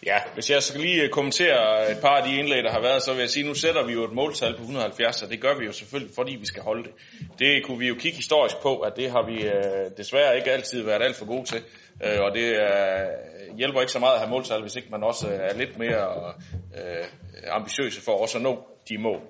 Ja, 0.05 0.19
hvis 0.33 0.49
jeg 0.49 0.63
skal 0.63 0.81
lige 0.81 1.03
øh, 1.03 1.09
kommentere 1.09 1.91
et 1.91 1.97
par 2.01 2.17
af 2.17 2.23
de 2.27 2.39
indlæg, 2.39 2.63
der 2.63 2.71
har 2.71 2.81
været, 2.81 3.03
så 3.03 3.13
vil 3.13 3.19
jeg 3.19 3.29
sige, 3.29 3.43
at 3.43 3.47
nu 3.47 3.53
sætter 3.53 3.83
vi 3.83 3.93
jo 3.93 4.03
et 4.03 4.13
måltal 4.13 4.55
på 4.55 4.61
170, 4.61 5.23
og 5.23 5.29
det 5.29 5.41
gør 5.41 5.57
vi 5.59 5.65
jo 5.65 5.71
selvfølgelig, 5.71 6.15
fordi 6.15 6.35
vi 6.35 6.45
skal 6.45 6.63
holde 6.63 6.83
det. 6.83 6.91
Det 7.39 7.65
kunne 7.65 7.79
vi 7.79 7.87
jo 7.87 7.95
kigge 7.95 8.15
historisk 8.15 8.55
på, 8.61 8.79
at 8.79 8.93
det 8.95 9.11
har 9.11 9.25
vi 9.25 9.43
øh, 9.43 9.91
desværre 9.97 10.35
ikke 10.35 10.51
altid 10.51 10.83
været 10.83 11.03
alt 11.03 11.15
for 11.15 11.25
gode 11.25 11.45
til. 11.45 11.61
Øh, 12.03 12.19
og 12.21 12.35
det 12.35 12.45
øh, 12.45 13.57
hjælper 13.57 13.81
ikke 13.81 13.91
så 13.91 13.99
meget 13.99 14.13
at 14.13 14.19
have 14.19 14.29
måltal, 14.29 14.61
hvis 14.61 14.75
ikke 14.75 14.87
man 14.91 15.03
også 15.03 15.27
øh, 15.27 15.39
er 15.39 15.53
lidt 15.57 15.77
mere 15.79 16.33
øh, 16.77 17.05
ambitiøse 17.51 18.01
for 18.01 18.11
også 18.11 18.37
at 18.37 18.43
nå 18.43 18.63
de 18.89 18.97
mål. 18.97 19.21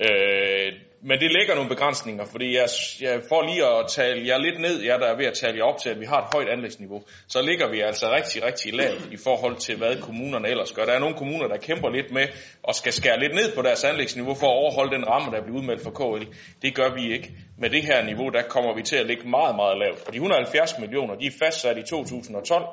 Øh, 0.00 0.72
men 1.04 1.20
det 1.20 1.32
lægger 1.32 1.54
nogle 1.54 1.68
begrænsninger, 1.68 2.24
fordi 2.24 2.56
jeg, 2.56 2.68
jeg 3.00 3.22
får 3.28 3.42
lige 3.50 3.66
at 3.66 3.86
tale 3.88 4.26
jer 4.26 4.38
lidt 4.38 4.60
ned, 4.60 4.82
jeg 4.82 5.00
der 5.00 5.06
er 5.06 5.16
ved 5.16 5.26
at 5.26 5.34
tale 5.34 5.56
jer 5.58 5.64
op 5.64 5.78
til, 5.78 5.90
at 5.90 6.00
vi 6.00 6.04
har 6.04 6.18
et 6.18 6.28
højt 6.34 6.48
anlægsniveau, 6.48 7.02
så 7.28 7.42
ligger 7.42 7.70
vi 7.70 7.80
altså 7.80 8.06
rigtig, 8.10 8.44
rigtig 8.44 8.74
lavt 8.74 9.08
i 9.12 9.16
forhold 9.16 9.56
til, 9.56 9.76
hvad 9.76 9.96
kommunerne 10.00 10.48
ellers 10.48 10.72
gør. 10.72 10.84
Der 10.84 10.92
er 10.92 10.98
nogle 10.98 11.16
kommuner, 11.16 11.48
der 11.48 11.56
kæmper 11.56 11.90
lidt 11.90 12.12
med 12.12 12.26
og 12.62 12.74
skal 12.74 12.92
skære 12.92 13.20
lidt 13.20 13.34
ned 13.34 13.54
på 13.56 13.62
deres 13.62 13.84
anlægsniveau 13.84 14.34
for 14.34 14.46
at 14.46 14.58
overholde 14.62 14.96
den 14.96 15.08
ramme, 15.08 15.36
der 15.36 15.42
bliver 15.42 15.58
udmeldt 15.58 15.82
for 15.82 15.90
KL. 15.90 16.24
Det 16.62 16.74
gør 16.74 16.94
vi 16.94 17.12
ikke. 17.12 17.30
Med 17.58 17.70
det 17.70 17.82
her 17.84 18.04
niveau, 18.04 18.28
der 18.28 18.42
kommer 18.42 18.74
vi 18.74 18.82
til 18.82 18.96
at 18.96 19.06
ligge 19.06 19.28
meget, 19.28 19.56
meget 19.56 19.78
lavt. 19.78 20.06
Og 20.06 20.12
de 20.12 20.16
170 20.16 20.78
millioner, 20.78 21.14
de 21.14 21.26
er 21.26 21.36
fastsat 21.42 21.78
i 21.78 21.82
2012, 21.82 22.64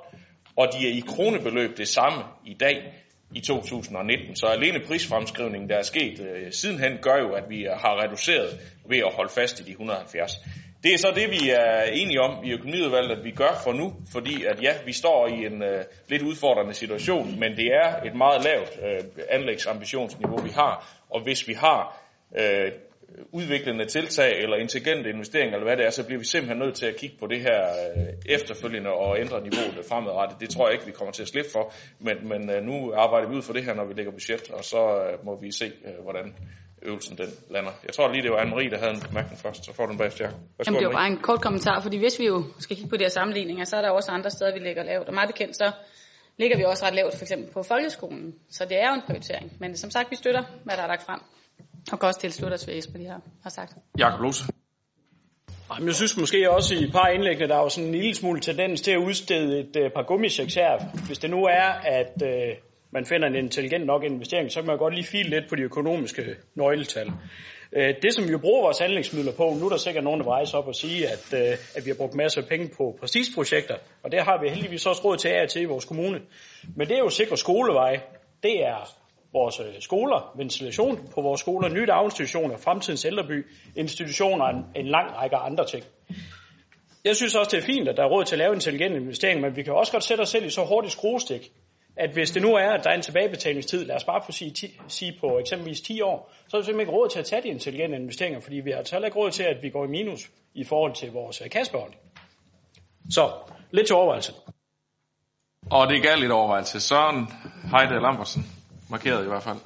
og 0.56 0.68
de 0.74 0.88
er 0.88 0.92
i 0.92 1.04
kronebeløb 1.08 1.78
det 1.78 1.88
samme 1.88 2.20
i 2.46 2.54
dag 2.54 2.78
i 3.36 3.40
2019. 3.40 4.36
Så 4.36 4.46
alene 4.46 4.80
prisfremskrivningen, 4.88 5.70
der 5.70 5.76
er 5.76 5.82
sket 5.82 6.20
øh, 6.20 6.52
sidenhen, 6.52 6.98
gør 7.02 7.18
jo, 7.18 7.32
at 7.32 7.44
vi 7.50 7.66
øh, 7.66 7.72
har 7.72 8.04
reduceret 8.04 8.60
ved 8.90 8.98
at 8.98 9.14
holde 9.14 9.32
fast 9.36 9.60
i 9.60 9.64
de 9.64 9.72
170. 9.72 10.32
Det 10.84 10.94
er 10.94 10.98
så 10.98 11.12
det, 11.16 11.30
vi 11.30 11.50
er 11.50 11.82
enige 11.84 12.22
om 12.22 12.44
i 12.44 12.52
økonomiudvalget, 12.52 13.18
at 13.18 13.24
vi 13.24 13.32
gør 13.32 13.62
for 13.64 13.74
nu, 13.74 13.94
fordi 14.12 14.46
at 14.46 14.64
ja, 14.64 14.74
vi 14.86 14.94
står 14.94 15.28
i 15.28 15.46
en 15.46 15.64
øh, 15.64 15.84
lidt 16.08 16.22
udfordrende 16.22 16.74
situation, 16.74 17.40
men 17.40 17.52
det 17.58 17.66
er 17.66 18.02
et 18.02 18.16
meget 18.16 18.44
lavt 18.44 18.80
øh, 18.86 19.26
anlægsambitionsniveau, 19.30 20.38
vi 20.38 20.50
har, 20.50 21.04
og 21.10 21.24
hvis 21.24 21.48
vi 21.48 21.54
har 21.54 22.02
øh, 22.40 22.72
udviklende 23.32 23.86
tiltag 23.86 24.40
eller 24.44 24.58
intelligente 24.58 25.10
investeringer, 25.10 25.56
eller 25.56 25.68
hvad 25.68 25.78
det 25.78 25.86
er, 25.86 25.90
så 25.90 26.06
bliver 26.06 26.20
vi 26.20 26.26
simpelthen 26.26 26.58
nødt 26.58 26.76
til 26.76 26.86
at 26.86 26.96
kigge 26.96 27.16
på 27.20 27.28
det 27.28 27.42
her 27.42 27.60
øh, 27.70 28.36
efterfølgende 28.36 28.90
og 28.90 29.20
ændre 29.20 29.42
niveauet 29.42 29.86
fremadrettet. 29.90 30.40
Det 30.40 30.50
tror 30.50 30.68
jeg 30.68 30.74
ikke, 30.74 30.86
vi 30.86 30.92
kommer 30.92 31.12
til 31.12 31.22
at 31.22 31.28
slippe 31.28 31.52
for, 31.52 31.74
men, 32.00 32.30
men 32.30 32.50
øh, 32.50 32.64
nu 32.64 32.94
arbejder 32.94 33.30
vi 33.30 33.36
ud 33.36 33.42
for 33.42 33.54
det 33.54 33.64
her, 33.64 33.74
når 33.74 33.86
vi 33.86 33.94
lægger 33.94 34.12
budget, 34.12 34.52
og 34.52 34.64
så 34.64 34.82
øh, 35.04 35.26
må 35.26 35.42
vi 35.42 35.52
se, 35.52 35.72
hvordan 36.04 36.36
øvelsen 36.82 37.18
den 37.18 37.30
lander. 37.50 37.72
Jeg 37.86 37.94
tror 37.94 38.12
lige, 38.12 38.24
det 38.24 38.32
var 38.32 38.42
Anne-Marie, 38.44 38.70
der 38.70 38.78
havde 38.78 38.94
en 38.94 39.02
bemærkning 39.08 39.40
først, 39.40 39.66
så 39.66 39.74
får 39.74 39.86
du 39.86 39.92
den 39.92 39.98
bagefter. 39.98 40.26
Ja. 40.26 40.32
Jamen, 40.66 40.80
det 40.80 40.88
var 40.88 40.94
bare 40.94 41.08
en 41.08 41.22
kort 41.22 41.42
kommentar, 41.42 41.82
fordi 41.82 41.98
hvis 41.98 42.20
vi 42.20 42.26
jo 42.26 42.44
skal 42.60 42.76
kigge 42.76 42.90
på 42.90 42.98
de 42.98 43.04
her 43.04 43.10
sammenligninger, 43.10 43.66
så 43.66 43.78
er 43.78 43.82
der 43.82 43.90
også 43.90 44.12
andre 44.12 44.30
steder, 44.30 44.54
vi 44.54 44.60
ligger 44.60 44.84
lavt. 44.84 45.08
Og 45.08 45.14
meget 45.14 45.30
bekendt, 45.34 45.56
så 45.56 45.72
ligger 46.38 46.58
vi 46.58 46.64
også 46.64 46.86
ret 46.86 46.96
lavt, 46.96 47.14
for 47.16 47.24
eksempel 47.24 47.54
på 47.54 47.64
folkeskolen. 47.64 48.36
Så 48.50 48.66
det 48.66 48.78
er 48.82 48.88
jo 48.90 48.94
en 48.94 49.02
prioritering. 49.08 49.58
Men 49.60 49.78
som 49.78 49.90
sagt, 49.92 50.12
vi 50.12 50.16
støtter, 50.16 50.44
hvad 50.64 50.78
der 50.78 50.84
er 50.84 50.88
lagt 50.88 51.06
frem. 51.06 51.20
Og 51.92 52.00
kan 52.00 52.08
også 52.08 52.20
tilslutte 52.20 52.56
os, 52.56 52.64
hvad 52.64 52.76
Jesper 52.76 52.98
de 53.00 53.06
har, 53.06 53.22
har 53.44 53.50
sagt. 53.50 53.74
Jakob 54.00 54.22
Lose. 54.22 54.44
Jamen, 55.74 55.88
jeg 55.88 55.96
synes 55.96 56.18
måske 56.18 56.52
også 56.52 56.76
i 56.76 56.84
et 56.84 56.92
par 56.92 57.08
indlæggene, 57.08 57.48
der 57.48 57.56
er 57.56 57.60
jo 57.60 57.70
sådan 57.70 57.88
en 57.88 57.96
lille 57.96 58.16
smule 58.16 58.40
tendens 58.40 58.82
til 58.82 58.92
at 58.92 58.98
udstede 58.98 59.60
et 59.60 59.76
uh, 59.76 59.92
par 59.96 60.04
gummichecks 60.08 60.56
her. 60.56 61.06
Hvis 61.08 61.20
det 61.20 61.30
nu 61.30 61.44
er, 61.44 61.70
at 62.00 62.14
uh, 62.24 62.58
man 62.92 63.06
finder 63.06 63.28
en 63.28 63.36
intelligent 63.36 63.86
nok 63.86 64.04
investering, 64.04 64.52
så 64.52 64.60
kan 64.60 64.68
man 64.68 64.78
godt 64.78 64.94
lige 64.96 65.08
file 65.08 65.30
lidt 65.30 65.50
på 65.50 65.56
de 65.56 65.62
økonomiske 65.62 66.22
nøgletal. 66.56 67.08
Uh, 67.08 67.90
det, 68.04 68.14
som 68.14 68.24
vi 68.28 68.32
jo 68.32 68.38
bruger 68.38 68.62
vores 68.62 68.80
handlingsmidler 68.80 69.32
på, 69.32 69.56
nu 69.60 69.66
er 69.66 69.70
der 69.70 69.78
sikkert 69.78 70.04
nogen, 70.04 70.20
der 70.20 70.26
vil 70.26 70.32
rejse 70.32 70.58
op 70.58 70.68
og 70.68 70.76
sige, 70.76 71.08
at, 71.08 71.26
uh, 71.34 71.40
at 71.76 71.86
vi 71.86 71.90
har 71.90 71.98
brugt 71.98 72.16
masser 72.16 72.42
af 72.42 72.48
penge 72.48 72.70
på 72.78 72.98
prestigeprojekter, 73.00 73.76
og 74.04 74.12
det 74.12 74.20
har 74.24 74.42
vi 74.42 74.50
heldigvis 74.50 74.86
også 74.86 75.02
råd 75.06 75.18
til 75.18 75.30
af 75.30 75.48
til 75.50 75.62
i 75.62 75.66
vores 75.66 75.86
kommune. 75.86 76.20
Men 76.76 76.88
det 76.88 76.96
er 76.96 77.00
jo 77.00 77.10
sikre 77.10 77.38
skoleveje, 77.38 78.02
det 78.44 78.56
er 78.66 78.99
vores 79.34 79.60
øh, 79.60 79.66
skoler, 79.80 80.34
ventilation 80.38 81.10
på 81.16 81.22
vores 81.22 81.40
skoler, 81.40 81.70
nye 81.70 81.86
daginstitutioner, 81.86 82.58
fremtidens 82.58 83.06
ældreby, 83.06 83.48
institutioner 83.76 84.46
og 84.46 84.52
en, 84.52 84.66
en 84.76 84.88
lang 84.88 85.16
række 85.16 85.36
andre 85.36 85.66
ting. 85.66 85.84
Jeg 87.06 87.16
synes 87.16 87.36
også, 87.36 87.52
det 87.52 87.58
er 87.64 87.66
fint, 87.66 87.88
at 87.88 87.98
der 87.98 88.04
er 88.04 88.08
råd 88.10 88.26
til 88.26 88.36
at 88.36 88.40
lave 88.40 88.54
intelligent 88.54 88.96
investering, 88.96 89.42
men 89.42 89.56
vi 89.56 89.64
kan 89.64 89.74
også 89.74 89.92
godt 89.92 90.04
sætte 90.04 90.22
os 90.22 90.30
selv 90.30 90.46
i 90.46 90.50
så 90.50 90.66
hurtigt 90.66 90.94
skruestik, 90.94 91.52
at 91.96 92.14
hvis 92.14 92.32
det 92.32 92.42
nu 92.42 92.56
er, 92.56 92.70
at 92.70 92.84
der 92.84 92.90
er 92.90 92.96
en 92.96 93.02
tilbagebetalingstid, 93.02 93.86
lad 93.86 93.96
os 93.96 94.04
bare 94.04 94.22
få 94.26 94.32
sige, 94.32 94.52
ti, 94.52 94.80
sige 94.88 95.18
på 95.20 95.40
eksempelvis 95.40 95.82
10 95.82 96.02
år, 96.02 96.32
så 96.48 96.58
er 96.58 96.62
vi 96.62 96.66
simpelthen 96.66 96.80
ikke 96.80 96.92
råd 96.92 97.10
til 97.10 97.20
at 97.20 97.26
tage 97.26 97.42
de 97.42 97.48
intelligente 97.48 97.96
investeringer, 97.96 98.40
fordi 98.40 98.56
vi 98.56 98.72
har 98.72 98.78
altså 98.78 98.96
heller 98.96 99.08
ikke 99.08 99.20
råd 99.20 99.32
til, 99.32 99.44
at 99.44 99.58
vi 99.64 99.70
går 99.70 99.86
i 99.86 99.88
minus 99.88 100.32
i 100.54 100.64
forhold 100.64 100.94
til 100.94 101.12
vores 101.12 101.42
øh, 101.42 101.50
kassebeholdning. 101.50 102.02
Så, 103.10 103.32
lidt 103.72 103.88
til 103.88 103.96
overvejelse. 103.96 104.34
Og 105.72 105.88
det 105.88 105.98
er 105.98 106.02
galt 106.02 106.22
lidt 106.22 106.32
overvejelse. 106.32 106.80
Søren 106.80 107.28
Heide 107.72 108.02
Lambertsen 108.02 108.59
markeret 108.90 109.26
i 109.26 109.28
hvert 109.28 109.44
fald. 109.44 109.58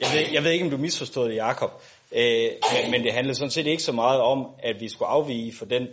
Jeg 0.00 0.08
ved, 0.14 0.32
jeg 0.32 0.44
ved 0.44 0.50
ikke, 0.50 0.64
om 0.64 0.70
du 0.70 0.76
misforstod 0.76 1.28
det, 1.28 1.36
Jacob. 1.36 1.70
Øh, 2.12 2.50
men, 2.72 2.90
men 2.90 3.02
det 3.02 3.12
handler 3.12 3.34
sådan 3.34 3.50
set 3.50 3.66
ikke 3.66 3.82
så 3.82 3.92
meget 3.92 4.20
om, 4.20 4.46
at 4.58 4.80
vi 4.80 4.88
skulle 4.88 5.08
afvige 5.08 5.52
for 5.56 5.64
den 5.64 5.86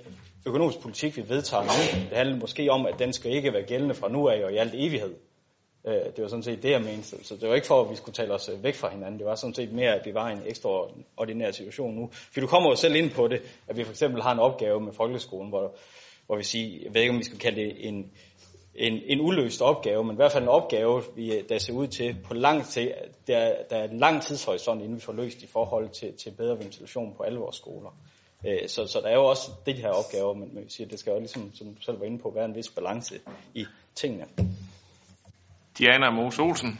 økonomisk 0.45 0.79
politik, 0.79 1.17
vi 1.17 1.29
vedtager 1.29 1.63
nu. 1.63 1.99
Det 2.09 2.17
handler 2.17 2.35
måske 2.35 2.71
om, 2.71 2.85
at 2.85 2.99
den 2.99 3.13
skal 3.13 3.31
ikke 3.31 3.53
være 3.53 3.63
gældende 3.63 3.95
fra 3.95 4.09
nu 4.09 4.27
af 4.27 4.43
og 4.43 4.53
i 4.53 4.57
alt 4.57 4.73
evighed. 4.75 5.15
Øh, 5.87 5.93
det 5.93 6.21
var 6.21 6.27
sådan 6.27 6.43
set 6.43 6.63
det, 6.63 6.71
jeg 6.71 6.81
mente. 6.81 7.25
Så 7.25 7.35
det 7.35 7.49
var 7.49 7.55
ikke 7.55 7.67
for, 7.67 7.83
at 7.83 7.91
vi 7.91 7.95
skulle 7.95 8.15
tale 8.15 8.33
os 8.33 8.49
øh, 8.49 8.63
væk 8.63 8.75
fra 8.75 8.89
hinanden. 8.89 9.19
Det 9.19 9.27
var 9.27 9.35
sådan 9.35 9.53
set 9.53 9.73
mere, 9.73 9.95
at 9.95 10.05
vi 10.05 10.13
var 10.13 10.29
i 10.29 10.33
en 10.33 10.41
ekstraordinær 10.45 11.51
situation 11.51 11.95
nu. 11.95 12.09
For 12.11 12.39
du 12.39 12.47
kommer 12.47 12.69
jo 12.69 12.75
selv 12.75 12.95
ind 12.95 13.11
på 13.11 13.27
det, 13.27 13.41
at 13.67 13.77
vi 13.77 13.83
for 13.83 13.91
eksempel 13.91 14.21
har 14.21 14.31
en 14.31 14.39
opgave 14.39 14.81
med 14.81 14.93
folkeskolen, 14.93 15.49
hvor, 15.49 15.75
hvor 16.25 16.37
vi 16.37 16.43
siger, 16.43 16.79
jeg 16.83 16.93
ved 16.93 17.01
ikke, 17.01 17.13
om 17.13 17.19
vi 17.19 17.23
skal 17.23 17.39
kalde 17.39 17.61
det 17.61 17.87
en, 17.87 18.11
en, 18.75 19.01
en 19.05 19.21
uløst 19.21 19.61
opgave, 19.61 20.03
men 20.03 20.13
i 20.13 20.15
hvert 20.15 20.31
fald 20.31 20.43
en 20.43 20.49
opgave, 20.49 21.03
vi, 21.15 21.41
der 21.49 21.57
ser 21.57 21.73
ud 21.73 21.87
til 21.87 22.17
på 22.23 22.33
lang 22.33 22.65
tid, 22.65 22.91
der, 23.27 23.53
der 23.69 23.77
er 23.77 23.83
en 23.83 23.99
lang 23.99 24.21
tidshorisont, 24.21 24.81
inden 24.81 24.95
vi 24.95 25.01
får 25.01 25.13
løst 25.13 25.43
i 25.43 25.47
forhold 25.47 25.89
til, 25.89 26.13
til 26.13 26.31
bedre 26.31 26.59
ventilation 26.59 27.13
på 27.17 27.23
alle 27.23 27.39
vores 27.39 27.55
skoler. 27.55 27.97
Øh, 28.47 28.67
så, 28.67 28.87
så 28.87 28.99
der 29.03 29.07
er 29.07 29.15
jo 29.15 29.25
også 29.25 29.51
de 29.65 29.73
her 29.73 29.89
opgaver, 29.89 30.33
men, 30.33 30.49
man 30.53 30.69
siger, 30.69 30.87
det 30.87 30.99
skal 30.99 31.11
jo 31.11 31.19
ligesom, 31.19 31.51
som 31.55 31.67
du 31.75 31.81
selv 31.81 31.99
var 31.99 32.05
inde 32.05 32.19
på, 32.19 32.31
være 32.35 32.45
en 32.45 32.55
vis 32.55 32.69
balance 32.69 33.19
i 33.53 33.65
tingene. 33.95 34.25
Diana 35.77 36.09
Mose 36.09 36.41
Olsen. 36.41 36.79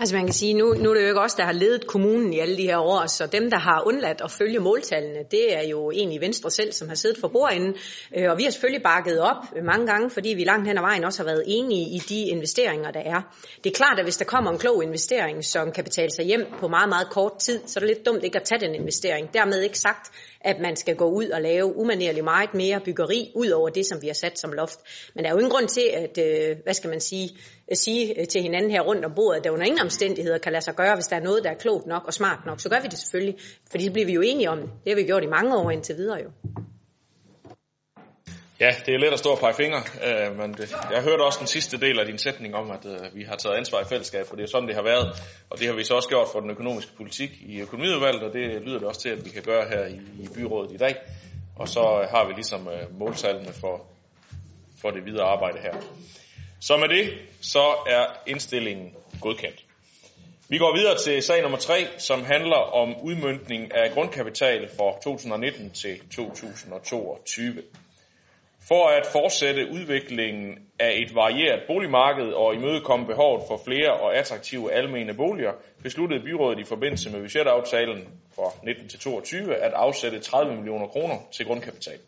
Altså 0.00 0.16
man 0.16 0.24
kan 0.24 0.32
sige, 0.32 0.54
nu, 0.54 0.74
nu 0.74 0.90
er 0.90 0.94
det 0.94 1.02
jo 1.02 1.06
ikke 1.06 1.20
os, 1.20 1.34
der 1.34 1.44
har 1.44 1.52
ledet 1.52 1.86
kommunen 1.86 2.32
i 2.32 2.38
alle 2.38 2.56
de 2.56 2.62
her 2.62 2.78
år, 2.78 3.06
så 3.06 3.26
dem, 3.26 3.50
der 3.50 3.58
har 3.58 3.82
undladt 3.86 4.20
at 4.24 4.30
følge 4.30 4.58
måltallene, 4.58 5.18
det 5.30 5.56
er 5.56 5.62
jo 5.62 5.90
egentlig 5.90 6.20
Venstre 6.20 6.50
selv, 6.50 6.72
som 6.72 6.88
har 6.88 6.94
siddet 6.94 7.18
for 7.20 7.28
bordenden. 7.28 7.74
Øh, 8.16 8.30
og 8.30 8.38
vi 8.38 8.42
har 8.42 8.50
selvfølgelig 8.50 8.82
bakket 8.82 9.20
op 9.20 9.36
mange 9.64 9.86
gange, 9.86 10.10
fordi 10.10 10.28
vi 10.28 10.44
langt 10.44 10.68
hen 10.68 10.78
ad 10.78 10.82
vejen 10.82 11.04
også 11.04 11.22
har 11.22 11.24
været 11.24 11.44
enige 11.46 11.96
i 11.96 11.98
de 11.98 12.20
investeringer, 12.20 12.90
der 12.90 13.00
er. 13.00 13.20
Det 13.64 13.70
er 13.70 13.74
klart, 13.74 13.98
at 13.98 14.04
hvis 14.04 14.16
der 14.16 14.24
kommer 14.24 14.50
en 14.50 14.58
klog 14.58 14.82
investering, 14.82 15.44
som 15.44 15.72
kan 15.72 15.84
betale 15.84 16.10
sig 16.10 16.24
hjem 16.24 16.46
på 16.60 16.68
meget, 16.68 16.88
meget 16.88 17.08
kort 17.10 17.38
tid, 17.38 17.60
så 17.66 17.78
er 17.78 17.80
det 17.80 17.88
lidt 17.88 18.06
dumt 18.06 18.24
ikke 18.24 18.38
at 18.40 18.44
tage 18.44 18.60
den 18.60 18.74
investering. 18.74 19.34
Dermed 19.34 19.62
ikke 19.62 19.78
sagt, 19.78 20.12
at 20.40 20.56
man 20.60 20.76
skal 20.76 20.96
gå 20.96 21.10
ud 21.10 21.28
og 21.28 21.42
lave 21.42 21.76
umanerligt 21.76 22.24
meget 22.24 22.54
mere 22.54 22.80
byggeri, 22.84 23.32
ud 23.34 23.48
over 23.48 23.68
det, 23.68 23.86
som 23.86 24.02
vi 24.02 24.06
har 24.06 24.14
sat 24.14 24.38
som 24.38 24.52
loft. 24.52 24.78
Men 25.14 25.24
der 25.24 25.30
er 25.30 25.34
jo 25.34 25.38
ingen 25.38 25.50
grund 25.50 25.68
til 25.68 25.90
at, 25.92 26.18
øh, 26.18 26.56
hvad 26.64 26.74
skal 26.74 26.90
man 26.90 27.00
sige, 27.00 27.30
sige 27.76 28.20
øh, 28.20 28.26
til 28.26 28.42
hinanden 28.42 28.70
her 28.70 28.80
rundt 28.80 29.04
om 29.04 29.14
bordet, 29.14 29.38
at 29.38 29.44
der 29.44 29.50
under 29.50 29.66
ingen 29.66 29.80
omstændigheder 29.80 30.38
kan 30.38 30.52
lade 30.52 30.64
sig 30.64 30.74
gøre, 30.74 30.94
hvis 30.94 31.06
der 31.06 31.16
er 31.16 31.20
noget, 31.20 31.44
der 31.44 31.50
er 31.50 31.54
klogt 31.54 31.86
nok 31.86 32.06
og 32.06 32.14
smart 32.14 32.46
nok, 32.46 32.60
så 32.60 32.68
gør 32.68 32.80
vi 32.80 32.88
det 32.88 32.98
selvfølgelig, 32.98 33.36
fordi 33.70 33.84
så 33.84 33.92
bliver 33.92 34.06
vi 34.06 34.12
jo 34.12 34.20
enige 34.20 34.50
om 34.50 34.58
det. 34.58 34.70
Det 34.84 34.92
har 34.92 34.96
vi 34.96 35.02
gjort 35.02 35.24
i 35.24 35.26
mange 35.26 35.56
år 35.56 35.70
indtil 35.70 35.96
videre 35.96 36.18
jo. 36.24 36.30
Ja, 38.60 38.70
det 38.86 38.94
er 38.94 38.98
let 38.98 39.12
at 39.12 39.18
stå 39.18 39.30
og 39.30 39.38
pege 39.38 39.54
fingre, 39.54 39.82
øh, 40.06 40.36
men 40.38 40.52
det, 40.52 40.76
jeg 40.90 41.02
hørte 41.02 41.22
også 41.22 41.38
den 41.38 41.46
sidste 41.46 41.80
del 41.80 42.00
af 42.00 42.06
din 42.06 42.18
sætning 42.18 42.54
om, 42.54 42.70
at 42.70 42.86
øh, 42.86 43.14
vi 43.14 43.22
har 43.22 43.36
taget 43.36 43.56
ansvar 43.56 43.80
i 43.80 43.84
fællesskab, 43.84 44.26
for 44.26 44.36
det 44.36 44.42
er 44.42 44.46
sådan, 44.46 44.68
det 44.68 44.76
har 44.76 44.82
været, 44.82 45.06
og 45.50 45.58
det 45.58 45.66
har 45.66 45.74
vi 45.74 45.84
så 45.84 45.94
også 45.94 46.08
gjort 46.08 46.28
for 46.32 46.40
den 46.40 46.50
økonomiske 46.50 46.92
politik 46.96 47.30
i 47.46 47.60
økonomiudvalget, 47.60 48.22
og 48.22 48.32
det 48.32 48.62
lyder 48.62 48.78
det 48.78 48.88
også 48.88 49.00
til, 49.00 49.08
at 49.08 49.24
vi 49.24 49.30
kan 49.30 49.42
gøre 49.42 49.68
her 49.68 49.86
i, 49.86 50.00
i 50.24 50.28
byrådet 50.34 50.72
i 50.72 50.76
dag, 50.76 50.96
og 51.56 51.68
så 51.68 51.80
har 52.10 52.26
vi 52.26 52.32
ligesom 52.32 52.68
øh, 52.68 52.98
måltallene 52.98 53.52
for, 53.52 53.86
for 54.80 54.90
det 54.90 55.04
videre 55.04 55.26
arbejde 55.26 55.58
her. 55.58 55.74
Så 56.60 56.76
med 56.76 56.88
det, 56.88 57.18
så 57.40 57.74
er 57.86 58.06
indstillingen 58.26 58.94
godkendt. 59.20 59.64
Vi 60.48 60.58
går 60.58 60.76
videre 60.76 60.98
til 60.98 61.22
sag 61.22 61.42
nummer 61.42 61.58
3, 61.58 61.86
som 61.98 62.24
handler 62.24 62.56
om 62.56 62.96
udmyndning 63.02 63.74
af 63.74 63.90
grundkapital 63.90 64.68
for 64.76 64.98
2019 65.02 65.70
til 65.70 66.00
2022. 66.16 67.62
For 68.68 68.88
at 68.88 69.06
fortsætte 69.06 69.68
udviklingen 69.70 70.58
af 70.78 70.92
et 70.96 71.14
varieret 71.14 71.62
boligmarked 71.66 72.32
og 72.32 72.54
imødekomme 72.54 73.06
behovet 73.06 73.42
for 73.48 73.60
flere 73.64 73.92
og 73.92 74.16
attraktive 74.16 74.72
almene 74.72 75.14
boliger, 75.14 75.52
besluttede 75.82 76.22
byrådet 76.24 76.58
i 76.58 76.64
forbindelse 76.64 77.10
med 77.10 77.20
budgetaftalen 77.20 78.08
for 78.34 78.54
19 78.64 78.88
til 78.88 78.98
22 78.98 79.54
at 79.56 79.72
afsætte 79.72 80.20
30 80.20 80.54
millioner 80.54 80.86
kroner 80.86 81.16
til 81.32 81.46
grundkapital. 81.46 81.98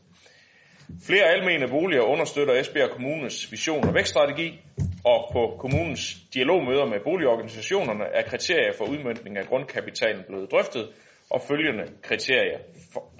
Flere 1.06 1.24
almene 1.24 1.68
boliger 1.68 2.02
understøtter 2.02 2.54
Esbjerg 2.54 2.90
Kommunes 2.90 3.52
vision 3.52 3.88
og 3.88 3.94
vækststrategi, 3.94 4.60
og 5.04 5.28
på 5.32 5.56
kommunens 5.58 6.16
dialogmøder 6.34 6.86
med 6.86 7.00
boligorganisationerne 7.04 8.04
er 8.04 8.22
kriterier 8.22 8.72
for 8.78 8.84
udmyndning 8.84 9.36
af 9.38 9.46
grundkapitalen 9.46 10.24
blevet 10.28 10.50
drøftet, 10.50 10.88
og 11.30 11.42
følgende 11.48 11.84
kriterier 12.02 12.58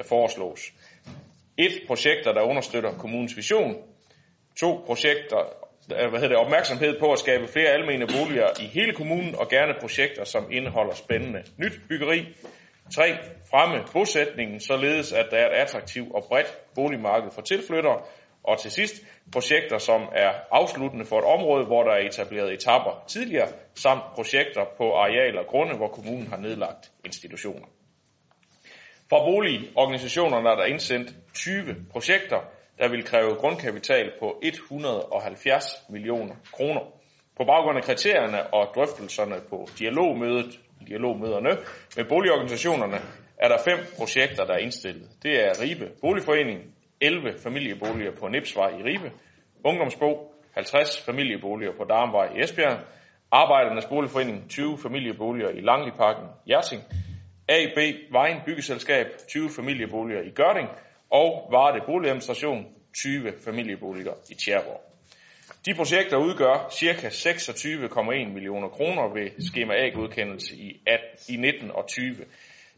foreslås. 0.08 0.72
Et, 1.58 1.72
projekter, 1.86 2.32
der 2.32 2.42
understøtter 2.42 2.92
kommunens 2.98 3.36
vision. 3.36 3.76
To, 4.60 4.82
projekter, 4.86 5.38
hvad 5.86 6.20
hedder 6.20 6.28
det, 6.28 6.36
opmærksomhed 6.36 6.98
på 7.00 7.12
at 7.12 7.18
skabe 7.18 7.48
flere 7.48 7.68
almene 7.68 8.06
boliger 8.06 8.48
i 8.60 8.66
hele 8.66 8.92
kommunen, 8.94 9.34
og 9.34 9.48
gerne 9.48 9.74
projekter, 9.80 10.24
som 10.24 10.52
indeholder 10.52 10.94
spændende 10.94 11.42
nyt 11.58 11.80
byggeri. 11.88 12.26
3. 12.94 13.16
Fremme 13.50 13.84
bosætningen, 13.92 14.60
således 14.60 15.12
at 15.12 15.26
der 15.30 15.36
er 15.36 15.46
et 15.46 15.62
attraktivt 15.62 16.12
og 16.14 16.24
bredt 16.28 16.58
boligmarked 16.74 17.30
for 17.30 17.42
tilflyttere. 17.42 18.02
Og 18.44 18.58
til 18.58 18.70
sidst, 18.70 18.94
projekter, 19.32 19.78
som 19.78 20.02
er 20.12 20.30
afsluttende 20.50 21.04
for 21.04 21.18
et 21.18 21.24
område, 21.24 21.64
hvor 21.64 21.82
der 21.82 21.92
er 21.92 22.06
etableret 22.06 22.52
etapper 22.52 23.04
tidligere, 23.08 23.48
samt 23.74 24.02
projekter 24.14 24.64
på 24.76 24.92
arealer 24.92 25.40
og 25.40 25.46
grunde, 25.46 25.76
hvor 25.76 25.88
kommunen 25.88 26.26
har 26.26 26.36
nedlagt 26.36 26.90
institutioner. 27.04 27.66
Fra 29.08 29.24
boligorganisationerne 29.24 30.48
er 30.48 30.54
der 30.54 30.64
indsendt 30.64 31.14
20 31.34 31.76
projekter, 31.92 32.40
der 32.78 32.88
vil 32.88 33.04
kræve 33.04 33.34
grundkapital 33.34 34.12
på 34.20 34.40
170 34.42 35.64
millioner 35.88 36.34
kroner. 36.52 36.80
På 37.36 37.44
baggrund 37.44 37.78
af 37.78 37.84
kriterierne 37.84 38.54
og 38.54 38.68
drøftelserne 38.74 39.36
på 39.50 39.68
dialogmødet, 39.78 40.60
dialogmøderne 40.88 41.50
med 41.96 42.04
boligorganisationerne, 42.04 42.98
er 43.38 43.48
der 43.48 43.58
fem 43.64 43.78
projekter, 43.98 44.44
der 44.44 44.54
er 44.54 44.58
indstillet. 44.58 45.08
Det 45.22 45.46
er 45.46 45.62
Ribe 45.62 45.90
Boligforening, 46.00 46.74
11 47.00 47.38
familieboliger 47.42 48.12
på 48.20 48.28
Nipsvej 48.28 48.70
i 48.70 48.82
Ribe, 48.82 49.10
Ungdomsbo, 49.64 50.34
50 50.54 51.00
familieboliger 51.06 51.72
på 51.76 51.84
Darmvej 51.84 52.28
i 52.36 52.42
Esbjerg, 52.42 52.78
Arbejdernes 53.32 53.86
Boligforening, 53.86 54.50
20 54.50 54.78
familieboliger 54.78 55.48
i 55.48 55.60
Langliparken, 55.60 56.28
Hjerting, 56.46 56.82
AB 57.48 57.78
Vejen 58.12 58.40
Byggeselskab, 58.46 59.06
20 59.28 59.50
familieboliger 59.56 60.22
i 60.22 60.30
Gørding, 60.30 60.68
og 61.10 61.48
Varde 61.52 61.80
Boligadministration, 61.86 62.66
20 62.94 63.32
familieboliger 63.44 64.12
i 64.30 64.34
Tjerborg. 64.34 64.80
De 65.66 65.74
projekter 65.74 66.16
udgør 66.16 66.68
ca. 66.72 67.08
26,1 67.08 68.32
millioner 68.32 68.68
kroner 68.68 69.14
ved 69.14 69.30
skema 69.48 69.74
A-godkendelse 69.74 70.54
i, 70.56 70.80
18, 70.86 71.34
i 71.34 71.36
19 71.36 71.70
og 71.70 71.86
20. 71.88 72.16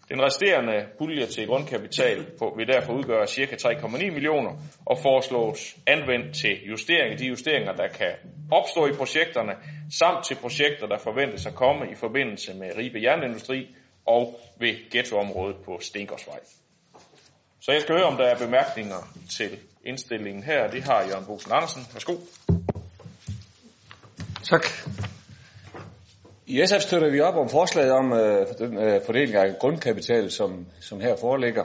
Den 0.09 0.23
resterende 0.23 0.87
pulje 0.99 1.27
til 1.27 1.47
grundkapital 1.47 2.27
på, 2.39 2.55
vil 2.57 2.67
derfor 2.67 2.93
udgøre 2.93 3.27
ca. 3.27 3.57
3,9 3.69 4.11
millioner 4.11 4.53
og 4.87 4.99
foreslås 4.99 5.77
anvendt 5.87 6.37
til 6.37 6.65
justeringer, 6.69 7.17
de 7.17 7.27
justeringer, 7.27 7.73
der 7.73 7.89
kan 7.89 8.13
opstå 8.51 8.87
i 8.87 8.93
projekterne, 8.93 9.53
samt 9.99 10.25
til 10.25 10.35
projekter, 10.35 10.87
der 10.87 10.99
forventes 10.99 11.47
at 11.47 11.55
komme 11.55 11.91
i 11.93 11.95
forbindelse 11.95 12.55
med 12.55 12.77
Ribe 12.77 13.03
Jernindustri 13.03 13.75
og 14.07 14.41
ved 14.59 14.91
ghettoområdet 14.91 15.57
på 15.65 15.79
Stengårdsvej. 15.81 16.41
Så 17.61 17.73
jeg 17.73 17.81
skal 17.81 17.95
høre, 17.95 18.07
om 18.07 18.17
der 18.17 18.25
er 18.25 18.39
bemærkninger 18.39 19.01
til 19.37 19.59
indstillingen 19.85 20.43
her. 20.43 20.71
Det 20.71 20.83
har 20.83 21.03
Jørgen 21.03 21.27
Bosen 21.27 21.53
Andersen. 21.53 21.83
Værsgo. 21.93 22.17
Tak. 24.43 24.67
I 26.47 26.63
SF 26.67 26.81
støtter 26.81 27.11
vi 27.11 27.21
op 27.21 27.35
om 27.35 27.49
forslaget 27.49 27.93
om 27.93 28.13
øh, 28.13 28.47
den 28.59 28.79
øh, 28.79 29.01
fordeling 29.07 29.37
af 29.37 29.59
grundkapital, 29.59 30.31
som, 30.31 30.67
som 30.81 31.01
her 31.01 31.17
foreligger. 31.17 31.65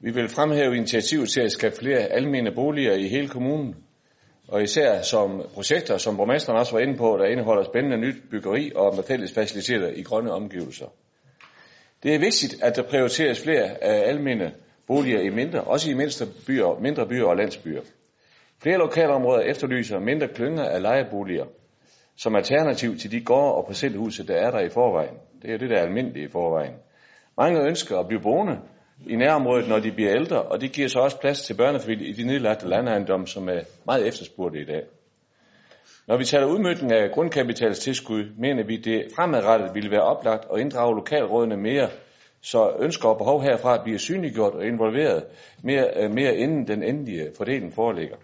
Vi 0.00 0.10
vil 0.10 0.28
fremhæve 0.28 0.76
initiativet 0.76 1.28
til 1.28 1.40
at 1.40 1.52
skabe 1.52 1.76
flere 1.76 1.98
almene 1.98 2.52
boliger 2.54 2.94
i 2.94 3.08
hele 3.08 3.28
kommunen, 3.28 3.74
og 4.48 4.62
især 4.62 5.02
som 5.02 5.42
projekter, 5.54 5.96
som 5.98 6.16
borgmesteren 6.16 6.58
også 6.58 6.72
var 6.72 6.80
inde 6.80 6.96
på, 6.96 7.16
der 7.20 7.24
indeholder 7.24 7.64
spændende 7.64 7.96
nyt 7.96 8.16
byggeri 8.30 8.72
og 8.74 8.94
med 8.96 9.04
fælles 9.04 9.32
faciliteter 9.32 9.88
i 9.88 10.02
grønne 10.02 10.32
omgivelser. 10.32 10.86
Det 12.02 12.14
er 12.14 12.18
vigtigt, 12.18 12.62
at 12.62 12.76
der 12.76 12.82
prioriteres 12.82 13.42
flere 13.42 13.84
af 13.84 14.08
almene 14.08 14.54
boliger 14.86 15.20
i 15.20 15.28
mindre, 15.28 15.60
også 15.60 15.90
i 15.90 15.94
mindre 15.94 16.26
byer, 16.46 16.78
mindre 16.80 17.06
byer 17.06 17.24
og 17.24 17.36
landsbyer. 17.36 17.80
Flere 18.62 18.78
lokalområder 18.78 19.42
efterlyser 19.42 19.98
mindre 19.98 20.28
klynger 20.28 20.64
af 20.64 20.82
lejeboliger, 20.82 21.44
som 22.16 22.36
alternativ 22.36 22.96
til 22.96 23.10
de 23.10 23.20
gårde 23.20 23.54
og 23.54 23.66
parcelhuse, 23.66 24.26
der 24.26 24.34
er 24.34 24.50
der 24.50 24.60
i 24.60 24.68
forvejen. 24.68 25.14
Det 25.42 25.48
er 25.48 25.52
jo 25.52 25.58
det, 25.58 25.70
der 25.70 25.76
er 25.76 25.82
almindeligt 25.82 26.28
i 26.28 26.32
forvejen. 26.32 26.74
Mange 27.36 27.60
ønsker 27.60 27.98
at 27.98 28.08
blive 28.08 28.20
boende 28.20 28.58
i 29.06 29.16
nærområdet, 29.16 29.68
når 29.68 29.78
de 29.78 29.92
bliver 29.92 30.14
ældre, 30.14 30.42
og 30.42 30.60
det 30.60 30.72
giver 30.72 30.88
så 30.88 30.98
også 30.98 31.20
plads 31.20 31.42
til 31.42 31.56
børnefamilier 31.56 32.08
i 32.08 32.12
de 32.12 32.26
nedlagte 32.26 32.68
landejendomme, 32.68 33.26
som 33.26 33.48
er 33.48 33.60
meget 33.86 34.06
efterspurgte 34.06 34.60
i 34.60 34.64
dag. 34.64 34.82
Når 36.08 36.16
vi 36.16 36.24
taler 36.24 36.46
udmøntning 36.46 36.92
af 36.92 37.10
grundkapitalstilskud, 37.10 38.24
mener 38.38 38.64
vi, 38.64 38.76
det 38.76 39.04
fremadrettet 39.16 39.74
ville 39.74 39.90
være 39.90 40.02
oplagt 40.02 40.44
at 40.54 40.60
inddrage 40.60 40.94
lokalrådene 40.94 41.56
mere, 41.56 41.88
så 42.44 42.76
ønsker 42.80 43.08
og 43.08 43.18
behov 43.18 43.42
herfra 43.42 43.82
bliver 43.82 43.98
synliggjort 43.98 44.54
og 44.54 44.66
involveret 44.66 45.24
mere, 45.62 46.08
mere 46.08 46.36
inden 46.36 46.68
den 46.68 46.82
endelige 46.82 47.30
fordeling 47.36 47.74
foreligger. 47.74 48.16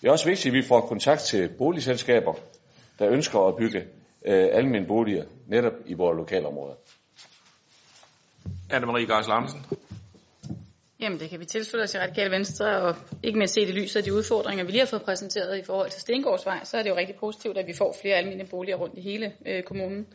Det 0.00 0.08
er 0.08 0.12
også 0.12 0.28
vigtigt, 0.28 0.52
at 0.52 0.56
vi 0.56 0.62
får 0.62 0.80
kontakt 0.80 1.20
til 1.20 1.48
boligselskaber, 1.58 2.34
der 2.98 3.08
ønsker 3.10 3.38
at 3.38 3.56
bygge 3.56 3.78
øh, 4.24 4.48
almindelige 4.52 4.86
boliger 4.86 5.24
netop 5.46 5.72
i 5.86 5.94
vores 5.94 6.16
lokalområder. 6.16 6.74
Anne-Marie 8.72 9.14
Geisler 9.14 9.34
Andersen. 9.34 9.60
Jamen, 11.00 11.20
det 11.20 11.30
kan 11.30 11.40
vi 11.40 11.44
tilslutte 11.44 11.84
os 11.84 11.94
i 11.94 11.98
Radikale 11.98 12.30
Venstre, 12.30 12.80
og 12.82 12.96
ikke 13.22 13.38
mindst 13.38 13.54
set 13.54 13.68
i 13.68 13.72
lyset 13.72 13.96
af 13.96 14.04
de 14.04 14.14
udfordringer, 14.14 14.64
vi 14.64 14.70
lige 14.70 14.80
har 14.80 14.86
fået 14.86 15.02
præsenteret 15.02 15.58
i 15.58 15.62
forhold 15.62 15.90
til 15.90 16.00
Stengårdsvej, 16.00 16.64
så 16.64 16.76
er 16.76 16.82
det 16.82 16.90
jo 16.90 16.96
rigtig 16.96 17.16
positivt, 17.16 17.58
at 17.58 17.66
vi 17.66 17.72
får 17.72 17.96
flere 18.00 18.16
almindelige 18.16 18.50
boliger 18.50 18.76
rundt 18.76 18.98
i 18.98 19.00
hele 19.00 19.32
øh, 19.46 19.62
kommunen. 19.62 20.06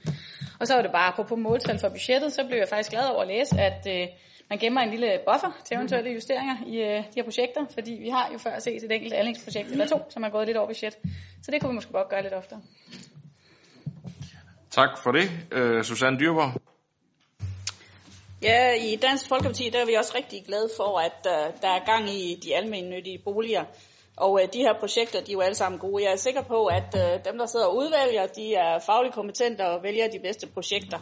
Og 0.64 0.68
så 0.68 0.76
var 0.76 0.82
det 0.82 0.92
bare 0.92 1.26
på 1.28 1.36
måltal 1.36 1.80
for 1.80 1.90
budgettet, 1.90 2.34
så 2.34 2.44
blev 2.48 2.58
jeg 2.58 2.68
faktisk 2.70 2.92
glad 2.92 3.06
over 3.14 3.22
at 3.22 3.28
læse, 3.28 3.56
at 3.60 3.88
øh, 3.88 4.08
man 4.50 4.60
gemmer 4.60 4.82
en 4.82 4.90
lille 4.90 5.20
buffer 5.28 5.52
til 5.66 5.76
eventuelle 5.78 6.12
justeringer 6.12 6.56
i 6.68 6.76
øh, 6.78 6.98
de 6.98 7.16
her 7.16 7.24
projekter, 7.24 7.66
fordi 7.74 7.94
vi 7.94 8.10
har 8.10 8.30
jo 8.34 8.38
før 8.38 8.60
set 8.60 8.84
et 8.84 8.92
enkelt 8.92 9.14
anlægsprojekt 9.14 9.72
eller 9.72 9.88
to, 9.88 10.00
som 10.10 10.24
er 10.24 10.30
gået 10.30 10.48
lidt 10.48 10.58
over 10.58 10.68
budget. 10.68 10.94
Så 11.44 11.52
det 11.52 11.62
kunne 11.62 11.70
vi 11.70 11.76
måske 11.76 11.92
godt 11.92 12.10
gøre 12.10 12.22
lidt 12.22 12.34
oftere. 12.34 12.62
Tak 14.72 14.90
for 15.04 15.12
det. 15.12 15.30
Øh, 15.52 15.84
Susanne 15.84 16.20
Dyrborg. 16.20 16.62
Ja, 18.42 18.74
i 18.74 18.96
Dansk 18.96 19.28
Folkeparti 19.28 19.70
der 19.70 19.82
er 19.82 19.86
vi 19.86 19.94
også 19.94 20.14
rigtig 20.16 20.44
glade 20.48 20.70
for, 20.78 21.00
at 21.00 21.20
uh, 21.26 21.62
der 21.62 21.70
er 21.78 21.86
gang 21.86 22.10
i 22.10 22.40
de 22.44 22.56
almindelige 22.56 23.20
boliger. 23.24 23.64
Og 24.18 24.42
øh, 24.42 24.48
de 24.54 24.60
her 24.60 24.74
projekter, 24.80 25.22
de 25.22 25.32
er 25.32 25.34
jo 25.34 25.42
alle 25.42 25.56
sammen 25.56 25.80
gode. 25.80 26.04
Jeg 26.04 26.12
er 26.12 26.16
sikker 26.16 26.42
på, 26.42 26.66
at 26.66 26.96
øh, 26.98 27.26
dem, 27.26 27.38
der 27.38 27.46
sidder 27.46 27.66
og 27.66 27.76
udvælger, 27.76 28.26
de 28.28 28.56
er 28.56 28.80
fagligt 28.80 29.16
kompetente 29.16 29.62
og 29.68 29.84
vælger 29.84 30.08
de 30.08 30.20
bedste 30.20 30.48
projekter. 30.48 31.00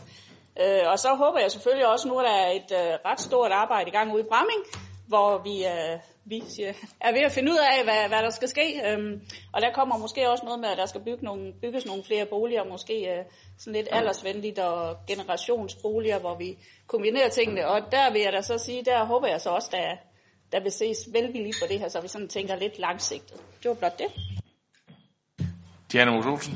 Øh, 0.62 0.84
og 0.92 1.00
så 1.00 1.10
håber 1.16 1.40
jeg 1.40 1.52
selvfølgelig 1.52 1.88
også, 1.88 2.08
nu 2.08 2.20
at 2.20 2.26
der 2.26 2.36
er 2.36 2.52
et 2.52 2.72
øh, 2.72 2.94
ret 3.06 3.22
stort 3.22 3.52
arbejde 3.52 3.90
i 3.90 3.92
gang 3.92 4.14
ude 4.14 4.24
i 4.24 4.30
Bramming, 4.32 4.64
hvor 5.08 5.38
vi, 5.38 5.66
øh, 5.66 6.00
vi 6.26 6.44
siger, 6.48 6.74
er 7.02 7.12
ved 7.12 7.22
at 7.22 7.32
finde 7.32 7.52
ud 7.52 7.58
af, 7.58 7.84
hvad, 7.84 8.08
hvad 8.08 8.24
der 8.24 8.30
skal 8.30 8.48
ske. 8.48 8.82
Øhm, 8.88 9.22
og 9.54 9.62
der 9.62 9.72
kommer 9.74 9.98
måske 9.98 10.30
også 10.30 10.46
noget 10.46 10.60
med, 10.60 10.70
at 10.70 10.78
der 10.78 10.86
skal 10.86 11.02
bygge 11.02 11.26
nogle, 11.26 11.54
bygges 11.62 11.86
nogle 11.86 12.04
flere 12.04 12.26
boliger, 12.26 12.64
måske 12.64 12.96
øh, 13.12 13.24
sådan 13.60 13.74
lidt 13.74 13.88
aldersvenligt 13.92 14.60
og 14.60 14.98
generationsboliger, 15.08 16.20
hvor 16.20 16.36
vi 16.36 16.58
kombinerer 16.88 17.30
tingene. 17.30 17.68
Og 17.68 17.92
der 17.92 18.12
vil 18.12 18.22
jeg 18.22 18.34
da 18.34 18.42
så 18.42 18.58
sige, 18.58 18.86
der 18.86 19.06
håber 19.06 19.28
jeg 19.28 19.42
så 19.42 19.50
også, 19.50 19.70
der, 19.72 19.98
der 20.52 20.60
vil 20.64 20.72
ses 20.72 21.10
velvilligt 21.14 21.58
på 21.62 21.66
det 21.70 21.80
her, 21.80 21.90
så 21.90 22.02
vi 22.02 22.08
sådan 22.08 22.28
tænker 22.28 22.56
lidt 22.56 22.80
langsigtet. 22.80 23.38
Det 23.64 23.70
var 23.70 23.76
blot 23.76 24.00
det. 24.00 24.08
Diana 25.92 26.32
Olsen. 26.32 26.54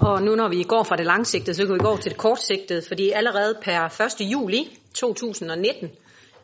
Og 0.00 0.22
nu 0.22 0.34
når 0.34 0.48
vi 0.48 0.62
går 0.62 0.82
fra 0.82 0.96
det 0.96 1.06
langsigtede, 1.06 1.54
så 1.54 1.66
kan 1.66 1.74
vi 1.74 1.78
gå 1.78 1.96
til 1.96 2.10
det 2.10 2.18
kortsigtede, 2.18 2.82
fordi 2.88 3.10
allerede 3.10 3.58
per 3.62 4.00
1. 4.20 4.32
juli 4.32 4.78
2019, 4.94 5.90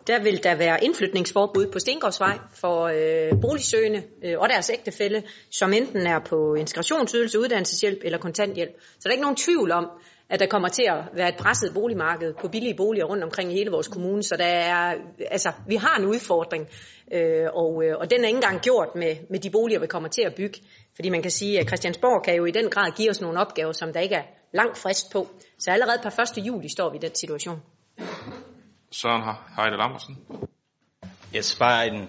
der 0.07 0.23
vil 0.23 0.42
der 0.42 0.55
være 0.55 0.85
indflytningsforbud 0.85 1.66
på 1.73 1.79
Stengårdsvej 1.79 2.38
for 2.55 2.85
øh, 2.85 3.40
boligsøgende 3.40 4.03
øh, 4.25 4.38
og 4.38 4.49
deres 4.49 4.71
ægtefælle, 4.71 5.23
som 5.51 5.73
enten 5.73 6.07
er 6.07 6.18
på 6.18 6.55
integrationsydelse, 6.55 7.40
uddannelseshjælp 7.40 7.99
eller 8.03 8.18
kontanthjælp. 8.18 8.71
Så 8.81 9.01
der 9.03 9.09
er 9.09 9.12
ikke 9.12 9.23
nogen 9.23 9.37
tvivl 9.37 9.71
om, 9.73 9.87
at 10.31 10.41
der 10.41 10.47
kommer 10.47 10.69
til 10.69 10.85
at 10.88 11.05
være 11.12 11.29
et 11.29 11.37
presset 11.37 11.75
boligmarked 11.75 12.35
på 12.41 12.49
billige 12.49 12.75
boliger 12.77 13.05
rundt 13.05 13.25
omkring 13.25 13.53
i 13.53 13.55
hele 13.55 13.71
vores 13.71 13.88
kommune. 13.88 14.23
Så 14.23 14.37
der 14.37 14.45
er, 14.45 14.95
altså, 15.31 15.53
vi 15.67 15.77
har 15.77 15.97
en 15.99 16.07
udfordring, 16.07 16.69
øh, 17.12 17.47
og, 17.55 17.85
øh, 17.85 17.97
og 18.01 18.11
den 18.11 18.21
er 18.21 18.27
ikke 18.27 18.37
engang 18.37 18.61
gjort 18.61 18.88
med, 18.95 19.17
med 19.31 19.38
de 19.38 19.51
boliger, 19.51 19.81
vi 19.81 19.87
kommer 19.87 20.09
til 20.09 20.23
at 20.23 20.35
bygge. 20.35 20.61
Fordi 20.97 21.09
man 21.09 21.23
kan 21.23 21.31
sige, 21.31 21.61
at 21.61 21.67
Christiansborg 21.67 22.25
kan 22.25 22.37
jo 22.37 22.45
i 22.45 22.51
den 22.51 22.71
grad 22.71 22.93
give 22.97 23.11
os 23.11 23.21
nogle 23.21 23.41
opgaver, 23.41 23.73
som 23.73 23.93
der 23.93 24.01
ikke 24.01 24.14
er 24.14 24.23
langt 24.53 24.79
frist 24.79 25.12
på. 25.12 25.29
Så 25.59 25.71
allerede 25.71 25.99
per 26.03 26.38
1. 26.38 26.47
juli 26.47 26.69
står 26.69 26.91
vi 26.91 26.97
i 26.97 27.01
den 27.01 27.14
situation. 27.14 27.62
Søren 28.93 29.23
Heide 29.57 29.77
Lammersen. 29.77 30.19
Yes, 31.37 31.57
bare 31.59 31.87
en 31.87 32.09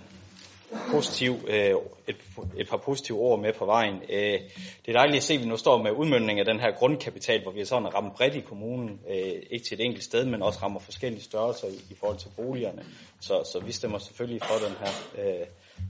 positiv, 0.92 1.36
øh, 1.48 1.74
et, 2.08 2.16
et 2.58 2.70
par 2.70 2.78
positive 2.78 3.18
ord 3.18 3.40
med 3.40 3.54
på 3.54 3.66
vejen. 3.66 3.96
Øh, 4.10 4.40
det 4.86 4.88
er 4.88 4.94
dejligt 4.94 5.18
at 5.18 5.24
se, 5.24 5.34
at 5.34 5.40
vi 5.40 5.46
nu 5.46 5.58
står 5.58 5.84
med 5.84 5.92
udmyndning 5.92 6.40
af 6.40 6.46
den 6.46 6.60
her 6.60 6.72
grundkapital, 6.72 7.42
hvor 7.44 7.52
vi 7.52 7.62
er 7.62 7.66
sådan 7.66 7.94
rammer 7.96 8.14
bredt 8.14 8.36
i 8.36 8.40
kommunen, 8.40 9.00
øh, 9.10 9.42
ikke 9.52 9.66
til 9.66 9.80
et 9.80 9.86
enkelt 9.86 10.04
sted, 10.04 10.26
men 10.26 10.42
også 10.42 10.60
rammer 10.64 10.80
forskellige 10.80 11.24
størrelser 11.24 11.68
i, 11.68 11.80
i 11.92 11.96
forhold 12.00 12.18
til 12.18 12.30
boligerne. 12.36 12.86
Så, 13.20 13.50
så 13.52 13.60
vi 13.66 13.72
stemmer 13.72 13.98
selvfølgelig 13.98 14.42
for 14.42 14.56
den 14.68 14.76
her. 14.80 14.92
Øh, 15.18 15.48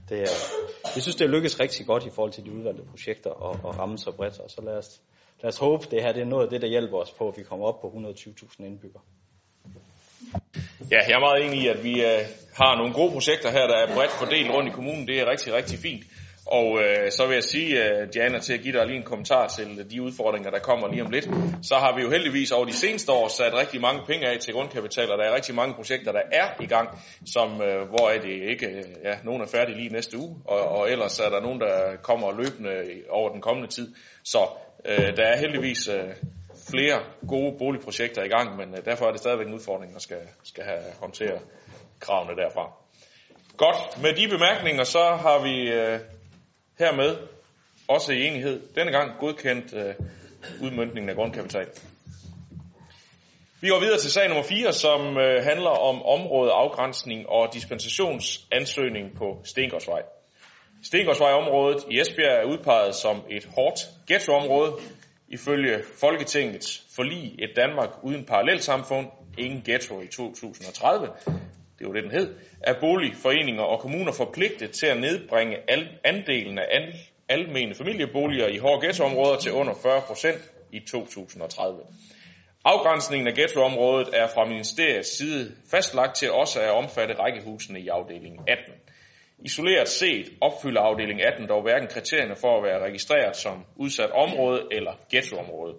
det 0.08 0.18
er, 0.18 0.36
jeg 0.94 1.02
synes, 1.02 1.16
det 1.16 1.24
er 1.24 1.28
lykkes 1.28 1.60
rigtig 1.60 1.86
godt 1.86 2.06
i 2.06 2.10
forhold 2.10 2.32
til 2.32 2.44
de 2.44 2.52
udvalgte 2.52 2.82
projekter 2.90 3.30
og, 3.30 3.60
og 3.62 3.78
ramme 3.78 3.98
så 3.98 4.12
bredt, 4.12 4.38
og 4.38 4.50
så 4.50 4.62
lad 4.62 4.76
os, 4.76 5.00
lad 5.42 5.48
os 5.48 5.58
håbe, 5.58 5.86
det 5.90 6.02
her 6.02 6.12
det 6.12 6.22
er 6.22 6.26
noget 6.26 6.44
af 6.44 6.50
det, 6.50 6.62
der 6.62 6.68
hjælper 6.68 6.98
os 6.98 7.10
på, 7.10 7.28
at 7.28 7.36
vi 7.36 7.42
kommer 7.42 7.66
op 7.66 7.80
på 7.80 7.86
120.000 7.86 8.64
indbyggere. 8.64 9.02
Ja, 10.90 10.98
jeg 11.08 11.14
er 11.14 11.20
meget 11.20 11.46
enig 11.46 11.62
i, 11.62 11.68
at 11.68 11.84
vi 11.84 12.04
øh, 12.04 12.20
har 12.54 12.76
nogle 12.76 12.92
gode 12.92 13.12
projekter 13.12 13.50
her, 13.50 13.66
der 13.66 13.76
er 13.76 13.94
bredt 13.94 14.10
fordelt 14.10 14.50
rundt 14.50 14.68
i 14.68 14.72
kommunen. 14.72 15.06
Det 15.06 15.20
er 15.20 15.30
rigtig, 15.30 15.54
rigtig 15.54 15.78
fint. 15.78 16.04
Og 16.46 16.78
øh, 16.82 17.12
så 17.12 17.26
vil 17.26 17.34
jeg 17.34 17.44
sige, 17.44 17.84
øh, 17.84 18.08
Diana, 18.14 18.38
til 18.38 18.52
at 18.52 18.60
give 18.60 18.78
dig 18.78 18.86
lige 18.86 18.96
en 18.96 19.02
kommentar 19.02 19.46
til 19.46 19.78
øh, 19.78 19.90
de 19.90 20.02
udfordringer, 20.02 20.50
der 20.50 20.58
kommer 20.58 20.88
lige 20.88 21.04
om 21.04 21.10
lidt. 21.10 21.28
Så 21.62 21.74
har 21.74 21.96
vi 21.96 22.02
jo 22.02 22.10
heldigvis 22.10 22.52
over 22.52 22.64
de 22.64 22.72
seneste 22.72 23.12
år 23.12 23.28
sat 23.28 23.54
rigtig 23.54 23.80
mange 23.80 24.00
penge 24.06 24.26
af 24.26 24.38
til 24.38 24.54
grundkapital, 24.54 25.10
og 25.10 25.18
der 25.18 25.24
er 25.24 25.34
rigtig 25.34 25.54
mange 25.54 25.74
projekter, 25.74 26.12
der 26.12 26.22
er 26.32 26.46
i 26.60 26.66
gang, 26.66 26.88
som, 27.26 27.62
øh, 27.62 27.88
hvor 27.88 28.08
er 28.08 28.20
det 28.20 28.50
ikke, 28.52 28.66
øh, 28.66 28.84
ja, 29.04 29.14
nogen 29.24 29.42
er 29.42 29.46
færdige 29.46 29.76
lige 29.76 29.92
næste 29.92 30.18
uge, 30.18 30.36
og, 30.44 30.60
og 30.60 30.90
ellers 30.90 31.20
er 31.20 31.28
der 31.28 31.40
nogen, 31.40 31.60
der 31.60 31.96
kommer 32.02 32.32
løbende 32.32 32.70
over 33.10 33.28
den 33.32 33.40
kommende 33.40 33.68
tid. 33.68 33.94
Så 34.24 34.38
øh, 34.84 35.16
der 35.16 35.24
er 35.24 35.36
heldigvis 35.36 35.88
øh, 35.88 36.10
flere 36.70 37.02
gode 37.28 37.58
boligprojekter 37.58 38.22
i 38.22 38.28
gang, 38.28 38.56
men 38.56 38.74
øh, 38.74 38.84
derfor 38.84 39.06
er 39.06 39.10
det 39.10 39.20
stadigvæk 39.20 39.46
en 39.46 39.54
udfordring, 39.54 39.96
at 39.96 40.02
skal, 40.02 40.22
skal 40.42 40.64
have 40.64 40.82
håndtere 41.00 41.38
kravene 42.00 42.36
derfra. 42.36 42.72
Godt, 43.56 44.02
med 44.02 44.12
de 44.14 44.28
bemærkninger, 44.28 44.84
så 44.84 45.04
har 45.24 45.42
vi 45.42 45.70
øh, 45.70 46.00
hermed 46.78 47.16
også 47.88 48.12
i 48.12 48.26
enighed 48.26 48.60
denne 48.74 48.92
gang 48.92 49.10
godkendt 49.20 49.74
øh, 49.74 49.94
udmyndningen 50.62 51.08
af 51.08 51.16
grundkapital. 51.16 51.66
Vi 53.60 53.68
går 53.68 53.80
videre 53.80 53.98
til 53.98 54.10
sag 54.10 54.28
nummer 54.28 54.44
4, 54.44 54.72
som 54.72 55.00
øh, 55.18 55.44
handler 55.44 55.70
om 55.70 56.02
områdeafgrænsning 56.02 57.28
og 57.28 57.54
dispensationsansøgning 57.54 59.16
på 59.16 59.40
Stengårdsvej. 59.44 60.02
Stengårdsvejområdet 60.84 61.84
i 61.90 62.00
Esbjerg 62.00 62.38
er 62.42 62.44
udpeget 62.44 62.94
som 62.94 63.16
et 63.30 63.44
hårdt 63.44 63.80
ghettoområde. 64.06 64.72
Ifølge 65.30 65.82
Folketingets 66.00 66.86
forlig 66.96 67.34
et 67.38 67.50
Danmark 67.56 67.90
uden 68.02 68.24
parallelsamfund, 68.24 69.06
ingen 69.38 69.62
ghetto 69.64 70.00
i 70.00 70.06
2030, 70.06 71.08
det 71.78 71.86
var 71.86 71.92
det 71.92 72.02
den 72.02 72.10
hed, 72.10 72.34
er 72.60 72.80
boligforeninger 72.80 73.62
og 73.62 73.80
kommuner 73.80 74.12
forpligtet 74.12 74.70
til 74.70 74.86
at 74.86 75.00
nedbringe 75.00 75.56
andelen 76.04 76.58
af 76.58 76.94
almene 77.28 77.74
familieboliger 77.74 78.48
i 78.48 78.58
hårde 78.58 78.86
ghettoområder 78.86 79.36
til 79.36 79.52
under 79.52 79.74
40 79.82 80.00
procent 80.00 80.50
i 80.72 80.80
2030. 80.80 81.80
Afgrænsningen 82.64 83.28
af 83.28 83.34
ghettoområdet 83.34 84.08
er 84.12 84.28
fra 84.34 84.44
ministeriets 84.44 85.18
side 85.18 85.52
fastlagt 85.70 86.16
til 86.16 86.32
også 86.32 86.60
at 86.60 86.70
omfatte 86.70 87.14
rækkehusene 87.14 87.80
i 87.80 87.88
afdeling 87.88 88.38
18. 88.48 88.74
Isoleret 89.44 89.88
set 89.88 90.32
opfylder 90.40 90.80
afdeling 90.80 91.22
18 91.22 91.48
dog 91.48 91.62
hverken 91.62 91.88
kriterierne 91.88 92.36
for 92.36 92.56
at 92.56 92.64
være 92.64 92.84
registreret 92.86 93.36
som 93.36 93.64
udsat 93.76 94.10
område 94.10 94.66
eller 94.70 94.92
ghettoområde. 95.10 95.74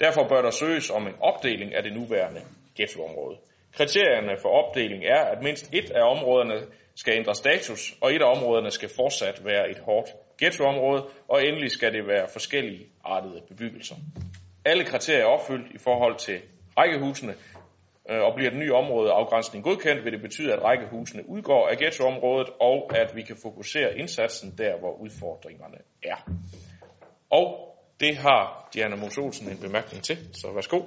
Derfor 0.00 0.28
bør 0.28 0.42
der 0.42 0.50
søges 0.50 0.90
om 0.90 1.06
en 1.06 1.14
opdeling 1.20 1.74
af 1.74 1.82
det 1.82 1.92
nuværende 1.92 2.40
ghettoområde. 2.76 3.36
Kriterierne 3.76 4.36
for 4.42 4.48
opdeling 4.48 5.04
er, 5.04 5.22
at 5.24 5.42
mindst 5.42 5.74
et 5.74 5.90
af 5.90 6.02
områderne 6.10 6.66
skal 6.94 7.14
ændre 7.14 7.34
status, 7.34 7.94
og 8.00 8.14
et 8.14 8.22
af 8.22 8.36
områderne 8.36 8.70
skal 8.70 8.88
fortsat 8.96 9.44
være 9.44 9.70
et 9.70 9.78
hårdt 9.78 10.10
ghettoområde, 10.38 11.02
og 11.28 11.42
endelig 11.42 11.70
skal 11.70 11.92
det 11.92 12.06
være 12.06 12.28
forskellige 12.32 12.86
artede 13.04 13.42
bebyggelser. 13.48 13.94
Alle 14.64 14.84
kriterier 14.84 15.22
er 15.22 15.26
opfyldt 15.26 15.74
i 15.74 15.78
forhold 15.78 16.16
til 16.18 16.40
rækkehusene, 16.78 17.34
Øh, 18.10 18.22
og 18.22 18.34
bliver 18.36 18.50
den 18.50 18.58
nye 18.58 18.74
områdeafgrænsning 18.74 19.64
godkendt, 19.64 20.04
vil 20.04 20.12
det 20.12 20.22
betyde, 20.22 20.52
at 20.52 20.62
rækkehusene 20.62 21.28
udgår 21.28 21.68
af 21.68 21.76
ghettoområdet, 21.76 22.48
og 22.60 22.90
at 22.96 23.16
vi 23.16 23.22
kan 23.22 23.36
fokusere 23.42 23.98
indsatsen 23.98 24.54
der, 24.58 24.78
hvor 24.78 25.00
udfordringerne 25.00 25.78
er. 26.02 26.30
Og 27.30 27.76
det 28.00 28.16
har 28.16 28.68
Diana 28.74 28.96
Mos 28.96 29.18
Olsen 29.18 29.48
en 29.48 29.58
bemærkning 29.58 30.02
til, 30.04 30.18
så 30.32 30.52
værsgo. 30.54 30.80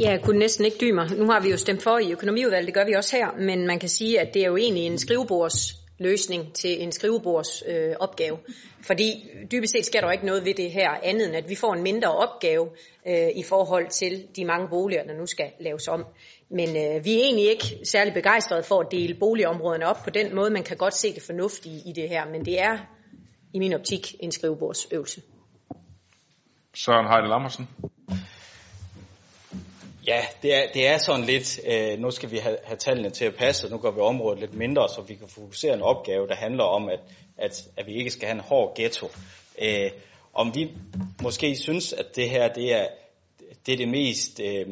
Ja, 0.00 0.10
jeg 0.10 0.22
kunne 0.22 0.38
næsten 0.38 0.64
ikke 0.64 0.76
dybe 0.80 0.94
mig. 0.94 1.06
Nu 1.18 1.30
har 1.30 1.40
vi 1.40 1.50
jo 1.50 1.56
stemt 1.56 1.82
for 1.82 1.98
i 1.98 2.12
økonomiudvalget, 2.12 2.66
det 2.66 2.74
gør 2.74 2.84
vi 2.84 2.92
også 2.92 3.16
her, 3.16 3.32
men 3.32 3.66
man 3.66 3.78
kan 3.78 3.88
sige, 3.88 4.20
at 4.20 4.34
det 4.34 4.42
er 4.42 4.46
jo 4.46 4.56
egentlig 4.56 4.86
en 4.86 4.98
skrivebords 4.98 5.87
løsning 5.98 6.54
til 6.54 6.82
en 6.82 6.92
skrivebords 6.92 7.62
øh, 7.66 7.94
opgave. 8.00 8.38
Fordi 8.82 9.28
dybest 9.52 9.72
set 9.72 9.86
sker 9.86 10.00
der 10.00 10.06
jo 10.06 10.12
ikke 10.12 10.26
noget 10.26 10.44
ved 10.44 10.54
det 10.54 10.70
her 10.70 10.90
andet, 11.02 11.26
end 11.26 11.36
at 11.36 11.48
vi 11.48 11.54
får 11.54 11.74
en 11.74 11.82
mindre 11.82 12.12
opgave 12.12 12.68
øh, 13.06 13.28
i 13.34 13.42
forhold 13.42 13.88
til 13.88 14.26
de 14.36 14.44
mange 14.44 14.68
boliger, 14.68 15.04
der 15.04 15.14
nu 15.14 15.26
skal 15.26 15.50
laves 15.60 15.88
om. 15.88 16.04
Men 16.50 16.68
øh, 16.68 17.04
vi 17.04 17.14
er 17.14 17.24
egentlig 17.24 17.50
ikke 17.50 17.78
særlig 17.84 18.14
begejstrede 18.14 18.62
for 18.62 18.80
at 18.80 18.90
dele 18.90 19.14
boligområderne 19.14 19.86
op 19.86 19.96
på 20.04 20.10
den 20.10 20.34
måde. 20.34 20.50
Man 20.50 20.62
kan 20.62 20.76
godt 20.76 20.94
se 20.94 21.14
det 21.14 21.22
fornuftige 21.22 21.82
i 21.86 21.92
det 21.92 22.08
her, 22.08 22.26
men 22.26 22.44
det 22.44 22.60
er 22.60 22.78
i 23.54 23.58
min 23.58 23.72
optik 23.72 24.14
en 24.20 24.32
skrivebordsøvelse. 24.32 25.22
Søren 26.74 27.06
Heide 27.06 27.28
Lammersen. 27.28 27.68
Ja, 30.08 30.24
det 30.42 30.54
er, 30.54 30.72
det 30.74 30.86
er 30.86 30.98
sådan 30.98 31.24
lidt, 31.24 31.60
øh, 31.66 31.98
nu 31.98 32.10
skal 32.10 32.30
vi 32.30 32.36
have, 32.38 32.56
have 32.64 32.76
tallene 32.76 33.10
til 33.10 33.24
at 33.24 33.34
passe, 33.34 33.66
og 33.66 33.70
nu 33.70 33.78
går 33.78 33.90
vi 33.90 34.00
området 34.00 34.40
lidt 34.40 34.54
mindre, 34.54 34.88
så 34.88 35.02
vi 35.08 35.14
kan 35.14 35.28
fokusere 35.28 35.74
en 35.74 35.82
opgave, 35.82 36.26
der 36.26 36.34
handler 36.34 36.64
om, 36.64 36.88
at, 36.88 37.00
at, 37.38 37.68
at 37.76 37.86
vi 37.86 37.92
ikke 37.92 38.10
skal 38.10 38.28
have 38.28 38.34
en 38.34 38.44
hård 38.44 38.76
ghetto. 38.76 39.06
Øh, 39.62 39.90
om 40.34 40.54
vi 40.54 40.70
måske 41.22 41.56
synes, 41.56 41.92
at 41.92 42.16
det 42.16 42.30
her 42.30 42.48
det 42.48 42.74
er 42.74 42.86
det, 43.66 43.72
er 43.72 43.76
det 43.76 43.88
mest 43.88 44.40
øh, 44.40 44.66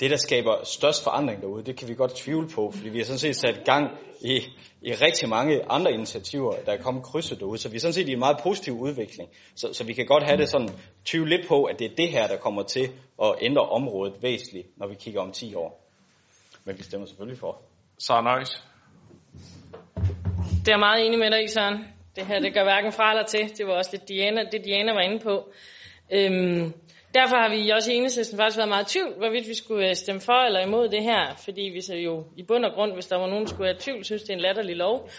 det, 0.00 0.10
der 0.10 0.16
skaber 0.16 0.64
størst 0.64 1.04
forandring 1.04 1.42
derude, 1.42 1.64
det 1.64 1.76
kan 1.76 1.88
vi 1.88 1.94
godt 1.94 2.16
tvivle 2.16 2.48
på, 2.48 2.70
fordi 2.70 2.88
vi 2.88 2.98
har 2.98 3.04
sådan 3.04 3.18
set 3.18 3.36
sat 3.36 3.56
i 3.56 3.64
gang 3.64 3.90
i, 4.20 4.36
i 4.82 4.92
rigtig 4.92 5.28
mange 5.28 5.70
andre 5.70 5.92
initiativer, 5.92 6.54
der 6.66 6.72
er 6.72 6.82
kommet 6.82 7.04
krydset 7.04 7.40
derude, 7.40 7.58
så 7.58 7.68
vi 7.68 7.76
er 7.76 7.80
sådan 7.80 7.92
set 7.92 8.08
i 8.08 8.12
en 8.12 8.18
meget 8.18 8.36
positiv 8.42 8.80
udvikling. 8.80 9.28
Så, 9.54 9.72
så 9.72 9.84
vi 9.84 9.92
kan 9.92 10.06
godt 10.06 10.24
have 10.24 10.36
det 10.36 10.48
sådan, 10.48 10.68
tvivle 11.04 11.36
lidt 11.36 11.48
på, 11.48 11.64
at 11.64 11.78
det 11.78 11.84
er 11.90 11.94
det 11.96 12.08
her, 12.08 12.26
der 12.26 12.36
kommer 12.36 12.62
til 12.62 12.90
at 13.22 13.34
ændre 13.40 13.62
området 13.62 14.14
væsentligt, 14.22 14.66
når 14.76 14.88
vi 14.88 14.94
kigger 14.94 15.20
om 15.20 15.32
10 15.32 15.54
år. 15.54 15.82
Men 16.64 16.78
vi 16.78 16.82
stemmer 16.82 17.06
selvfølgelig 17.06 17.38
for. 17.38 17.62
Så 17.98 18.36
nice. 18.38 18.62
Det 20.64 20.72
er 20.72 20.78
meget 20.78 21.06
enig 21.06 21.18
med 21.18 21.30
dig 21.30 21.44
i, 21.44 21.48
Søren. 21.48 21.84
Det 22.16 22.26
her, 22.26 22.40
det 22.40 22.54
gør 22.54 22.64
hverken 22.64 22.92
fra 22.92 23.10
eller 23.10 23.24
til. 23.24 23.58
Det 23.58 23.66
var 23.66 23.72
også 23.72 23.90
lidt 23.92 24.08
Diana, 24.08 24.44
det 24.52 24.64
Diana 24.64 24.92
var 24.92 25.00
inde 25.00 25.18
på. 25.18 25.48
Øhm, 26.12 26.72
Derfor 27.14 27.36
har 27.36 27.48
vi 27.48 27.70
også 27.70 27.92
i 27.92 27.94
enhedslisten 27.94 28.38
faktisk 28.38 28.56
været 28.56 28.68
meget 28.68 28.90
i 28.90 28.92
tvivl, 28.92 29.14
hvorvidt 29.16 29.48
vi 29.48 29.54
skulle 29.54 29.88
øh, 29.88 29.94
stemme 29.94 30.20
for 30.20 30.46
eller 30.46 30.60
imod 30.60 30.88
det 30.88 31.02
her, 31.02 31.34
fordi 31.44 31.62
vi 31.62 31.80
så 31.80 31.94
jo 31.94 32.24
i 32.36 32.42
bund 32.42 32.64
og 32.64 32.72
grund, 32.72 32.92
hvis 32.92 33.06
der 33.06 33.16
var 33.16 33.26
nogen, 33.26 33.44
der 33.44 33.50
skulle 33.50 33.68
have 33.68 33.78
tvivl, 33.80 34.04
synes 34.04 34.22
det 34.22 34.30
er 34.30 34.34
en 34.34 34.40
latterlig 34.40 34.76
lov. 34.76 35.10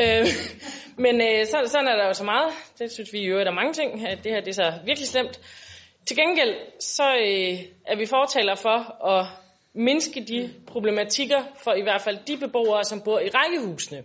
Øh, 0.00 0.26
men 1.04 1.20
øh, 1.20 1.46
så, 1.46 1.56
sådan 1.66 1.88
er 1.88 1.96
der 1.96 2.06
jo 2.06 2.12
så 2.12 2.24
meget. 2.24 2.52
Det 2.78 2.92
synes 2.92 3.12
vi 3.12 3.20
jo, 3.20 3.38
at 3.38 3.46
der 3.46 3.52
er 3.52 3.60
mange 3.62 3.72
ting. 3.72 4.08
At 4.08 4.24
det 4.24 4.32
her 4.32 4.40
det 4.40 4.48
er 4.48 4.62
så 4.64 4.72
virkelig 4.84 5.08
slemt. 5.08 5.40
Til 6.06 6.16
gengæld 6.16 6.54
så 6.80 7.04
øh, 7.04 7.58
er 7.86 7.96
vi 7.96 8.06
fortaler 8.06 8.54
for 8.54 9.06
at 9.06 9.26
mindske 9.74 10.24
de 10.24 10.50
problematikker 10.66 11.42
for 11.64 11.72
i 11.72 11.82
hvert 11.82 12.00
fald 12.00 12.18
de 12.26 12.36
beboere, 12.36 12.84
som 12.84 13.02
bor 13.04 13.18
i 13.20 13.28
rækkehusene. 13.28 14.04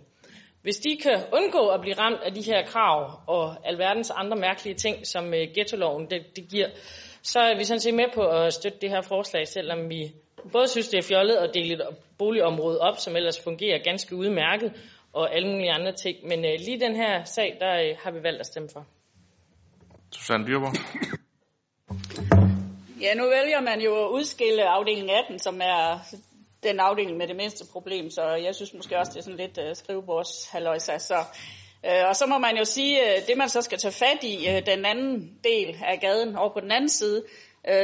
Hvis 0.62 0.76
de 0.76 0.98
kan 1.02 1.22
undgå 1.32 1.68
at 1.68 1.80
blive 1.80 1.98
ramt 1.98 2.20
af 2.22 2.32
de 2.34 2.42
her 2.42 2.66
krav 2.66 3.20
og 3.26 3.56
alverdens 3.64 4.10
andre 4.10 4.36
mærkelige 4.36 4.74
ting, 4.74 5.06
som 5.06 5.34
øh, 5.34 5.46
ghetto-loven 5.54 6.06
det, 6.10 6.36
det 6.36 6.48
giver, 6.50 6.68
så 7.32 7.40
er 7.40 7.56
vi 7.58 7.64
sådan 7.64 7.80
set 7.80 7.94
med 7.94 8.08
på 8.14 8.22
at 8.22 8.52
støtte 8.52 8.78
det 8.80 8.90
her 8.90 9.00
forslag, 9.00 9.48
selvom 9.48 9.88
vi 9.88 10.12
både 10.52 10.68
synes, 10.68 10.88
det 10.88 10.98
er 10.98 11.08
fjollet 11.08 11.36
at 11.36 11.50
dele 11.54 11.74
et 11.74 11.82
boligområde 12.18 12.80
op, 12.80 12.96
som 12.98 13.16
ellers 13.16 13.40
fungerer 13.44 13.78
ganske 13.78 14.16
udmærket, 14.16 14.72
og 15.12 15.34
alle 15.34 15.48
mulige 15.48 15.72
andre 15.72 15.92
ting. 15.92 16.16
Men 16.30 16.44
øh, 16.44 16.52
lige 16.58 16.80
den 16.80 16.96
her 16.96 17.24
sag, 17.24 17.56
der 17.60 17.72
øh, 17.82 17.96
har 18.02 18.10
vi 18.10 18.22
valgt 18.22 18.40
at 18.40 18.46
stemme 18.46 18.68
for. 18.72 18.86
Susanne 20.12 20.46
Dyrborg. 20.46 20.74
Ja, 23.00 23.14
nu 23.14 23.24
vælger 23.28 23.60
man 23.60 23.80
jo 23.80 24.04
at 24.04 24.10
udskille 24.10 24.62
afdeling 24.64 25.10
18, 25.10 25.38
som 25.38 25.60
er 25.60 25.98
den 26.62 26.80
afdeling 26.80 27.16
med 27.16 27.28
det 27.28 27.36
mindste 27.36 27.64
problem, 27.72 28.10
så 28.10 28.22
jeg 28.22 28.54
synes 28.54 28.74
måske 28.74 28.98
også, 28.98 29.12
det 29.12 29.18
er 29.18 29.22
sådan 29.22 29.38
lidt 29.38 29.58
uh, 29.58 29.74
skrivebords 29.74 30.32
Så 31.02 31.14
Øh, 31.14 31.24
Øh, 31.84 32.08
og 32.08 32.16
så 32.16 32.26
må 32.26 32.38
man 32.38 32.56
jo 32.56 32.64
sige, 32.64 33.02
at 33.02 33.26
det 33.28 33.36
man 33.36 33.48
så 33.48 33.62
skal 33.62 33.78
tage 33.78 33.92
fat 33.92 34.22
i, 34.22 34.48
øh, 34.48 34.66
den 34.66 34.84
anden 34.84 35.38
del 35.44 35.76
af 35.84 36.00
gaden 36.00 36.36
over 36.36 36.52
på 36.52 36.60
den 36.60 36.70
anden 36.70 36.88
side, 36.88 37.24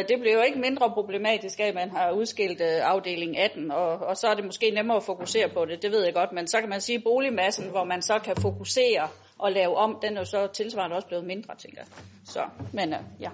det 0.09 0.21
bliver 0.21 0.35
jo 0.35 0.43
ikke 0.43 0.59
mindre 0.59 0.91
problematisk 0.91 1.61
af, 1.61 1.65
at 1.65 1.75
man 1.75 1.91
har 1.91 2.13
udskilt 2.13 2.61
afdeling 2.61 3.39
18, 3.39 3.71
og, 3.71 3.99
og 3.99 4.17
så 4.17 4.27
er 4.27 4.35
det 4.35 4.45
måske 4.45 4.71
nemmere 4.71 4.97
at 4.97 5.03
fokusere 5.03 5.49
på 5.49 5.65
det, 5.65 5.83
det 5.83 5.91
ved 5.91 6.05
jeg 6.05 6.15
godt, 6.15 6.33
men 6.33 6.47
så 6.47 6.61
kan 6.61 6.69
man 6.69 6.81
sige, 6.81 6.97
at 6.97 7.05
boligmassen, 7.05 7.71
hvor 7.71 7.85
man 7.85 8.03
så 8.03 8.19
kan 8.19 8.37
fokusere 8.37 9.09
og 9.39 9.53
lave 9.53 9.77
om, 9.77 9.99
den 10.03 10.17
er 10.17 10.21
jo 10.21 10.25
så 10.25 10.47
tilsvarende 10.47 10.97
også 10.97 11.09
blevet 11.09 11.25
mindre, 11.25 11.55
tænker 11.57 11.79
jeg. 11.79 11.87
Så, 12.25 12.43
men 12.73 12.95
ja. 13.21 13.31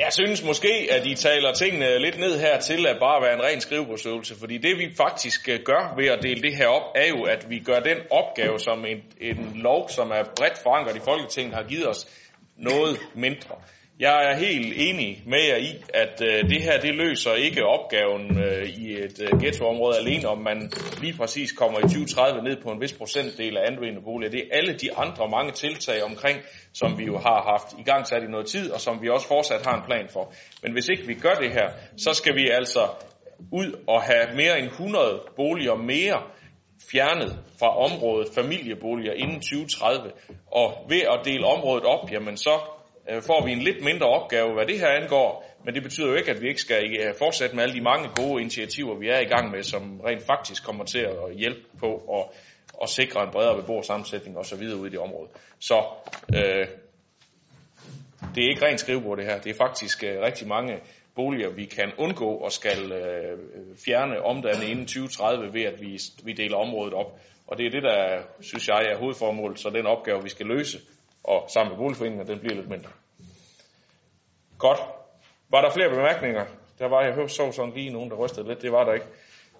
Jeg 0.00 0.12
synes 0.12 0.44
måske, 0.44 0.88
at 0.90 1.06
I 1.06 1.14
taler 1.14 1.52
tingene 1.52 1.98
lidt 1.98 2.18
ned 2.18 2.40
her 2.40 2.60
til 2.60 2.86
at 2.86 2.96
bare 3.00 3.22
være 3.22 3.34
en 3.34 3.42
ren 3.42 3.60
skrivebordsøvelse, 3.60 4.34
fordi 4.38 4.58
det 4.58 4.78
vi 4.78 4.94
faktisk 4.96 5.48
øh, 5.48 5.60
gør 5.64 5.94
ved 5.96 6.06
at 6.06 6.22
dele 6.22 6.42
det 6.42 6.56
her 6.56 6.66
op, 6.66 6.92
er 6.94 7.08
jo, 7.08 7.22
at 7.22 7.50
vi 7.50 7.58
gør 7.58 7.80
den 7.80 7.98
opgave, 8.10 8.60
som 8.60 8.84
en, 8.84 9.02
en 9.20 9.52
lov, 9.54 9.88
som 9.88 10.10
er 10.10 10.22
bredt 10.36 10.58
forankret 10.62 10.96
i 10.96 11.00
Folketinget, 11.00 11.54
har 11.54 11.62
givet 11.62 11.88
os, 11.88 12.08
noget 12.56 12.98
mindre. 13.14 13.54
Jeg 14.00 14.30
er 14.30 14.36
helt 14.36 14.74
enig 14.76 15.22
med 15.26 15.42
jer 15.48 15.56
i, 15.56 15.84
at 15.94 16.22
øh, 16.24 16.50
det 16.50 16.62
her 16.62 16.80
det 16.80 16.94
løser 16.94 17.34
ikke 17.34 17.66
opgaven 17.66 18.38
øh, 18.44 18.68
i 18.68 18.92
et 18.92 19.20
øh, 19.22 19.40
ghettoområde 19.40 19.96
alene, 19.98 20.28
om 20.28 20.38
man 20.38 20.72
lige 21.00 21.16
præcis 21.16 21.52
kommer 21.52 21.78
i 21.78 21.82
2030 21.82 22.42
ned 22.42 22.56
på 22.62 22.70
en 22.70 22.80
vis 22.80 22.92
procentdel 22.92 23.56
af 23.56 23.62
anvendte 23.70 24.02
boliger. 24.04 24.30
Det 24.30 24.40
er 24.40 24.56
alle 24.56 24.74
de 24.74 24.96
andre 24.96 25.28
mange 25.28 25.52
tiltag 25.52 26.02
omkring, 26.02 26.38
som 26.72 26.98
vi 26.98 27.04
jo 27.04 27.18
har 27.18 27.42
haft 27.50 27.80
i 27.80 27.82
gang 27.82 28.06
sat 28.06 28.22
i 28.22 28.26
noget 28.26 28.46
tid, 28.46 28.70
og 28.70 28.80
som 28.80 29.02
vi 29.02 29.08
også 29.08 29.28
fortsat 29.28 29.66
har 29.66 29.74
en 29.76 29.84
plan 29.86 30.08
for. 30.12 30.32
Men 30.62 30.72
hvis 30.72 30.88
ikke 30.88 31.06
vi 31.06 31.14
gør 31.14 31.34
det 31.34 31.52
her, 31.52 31.68
så 31.96 32.12
skal 32.12 32.34
vi 32.34 32.48
altså 32.48 32.88
ud 33.52 33.72
og 33.88 34.02
have 34.02 34.26
mere 34.36 34.58
end 34.58 34.66
100 34.66 35.20
boliger 35.36 35.74
mere 35.74 36.22
fjernet 36.92 37.38
fra 37.58 37.70
området 37.86 38.28
familieboliger 38.34 39.12
inden 39.12 39.40
2030, 39.40 40.10
og 40.52 40.86
ved 40.88 41.00
at 41.00 41.20
dele 41.24 41.46
området 41.46 41.84
op, 41.84 42.12
jamen 42.12 42.36
så 42.36 42.79
øh, 43.10 43.22
får 43.22 43.44
vi 43.44 43.52
en 43.52 43.58
lidt 43.58 43.84
mindre 43.84 44.06
opgave, 44.06 44.54
hvad 44.54 44.66
det 44.66 44.78
her 44.78 44.88
angår, 44.88 45.56
men 45.64 45.74
det 45.74 45.82
betyder 45.82 46.08
jo 46.08 46.14
ikke, 46.14 46.30
at 46.30 46.42
vi 46.42 46.48
ikke 46.48 46.60
skal 46.60 46.96
øh, 47.00 47.14
fortsætte 47.18 47.56
med 47.56 47.62
alle 47.62 47.74
de 47.74 47.80
mange 47.80 48.08
gode 48.16 48.40
initiativer, 48.40 48.94
vi 48.94 49.08
er 49.08 49.18
i 49.18 49.24
gang 49.24 49.50
med, 49.50 49.62
som 49.62 50.00
rent 50.00 50.22
faktisk 50.26 50.64
kommer 50.64 50.84
til 50.84 50.98
at 50.98 51.34
hjælpe 51.36 51.60
på 51.78 51.94
at, 52.18 52.24
at 52.82 52.88
sikre 52.88 53.22
en 53.22 53.30
bredere 53.30 53.60
beboersammensætning 53.60 54.38
osv. 54.38 54.62
ude 54.62 54.86
i 54.86 54.90
det 54.90 54.98
område. 54.98 55.28
Så 55.58 55.84
øh, 56.34 56.66
det 58.34 58.44
er 58.44 58.48
ikke 58.48 58.66
rent 58.66 58.80
skrivebord 58.80 59.18
det 59.18 59.26
her, 59.26 59.40
det 59.40 59.50
er 59.50 59.56
faktisk 59.56 60.04
øh, 60.04 60.20
rigtig 60.20 60.48
mange 60.48 60.80
boliger, 61.14 61.50
vi 61.50 61.64
kan 61.64 61.92
undgå 61.98 62.34
og 62.34 62.52
skal 62.52 62.92
øh, 62.92 63.38
fjerne 63.84 64.22
omdanne 64.22 64.66
inden 64.66 64.86
2030 64.86 65.54
ved, 65.54 65.62
at 65.62 65.80
vi, 65.80 65.98
vi 66.24 66.32
deler 66.32 66.56
området 66.56 66.94
op. 66.94 67.20
Og 67.46 67.58
det 67.58 67.66
er 67.66 67.70
det, 67.70 67.82
der, 67.82 68.22
synes 68.40 68.68
jeg, 68.68 68.82
er 68.92 68.98
hovedformålet, 68.98 69.60
så 69.60 69.70
den 69.70 69.86
opgave, 69.86 70.22
vi 70.22 70.28
skal 70.28 70.46
løse, 70.46 70.78
og 71.30 71.50
sammen 71.50 71.70
med 71.72 71.78
boligforeningen, 71.78 72.26
den 72.26 72.38
bliver 72.38 72.54
lidt 72.54 72.68
mindre. 72.68 72.90
Godt. 74.58 74.80
Var 75.50 75.60
der 75.60 75.70
flere 75.70 75.90
bemærkninger? 75.90 76.44
Der 76.78 76.88
var, 76.88 77.02
jeg 77.02 77.30
så 77.30 77.52
sådan 77.52 77.72
lige 77.74 77.90
nogen, 77.90 78.10
der 78.10 78.16
rystede 78.16 78.48
lidt. 78.48 78.62
Det 78.62 78.72
var 78.72 78.84
der 78.84 78.92
ikke. 78.92 79.06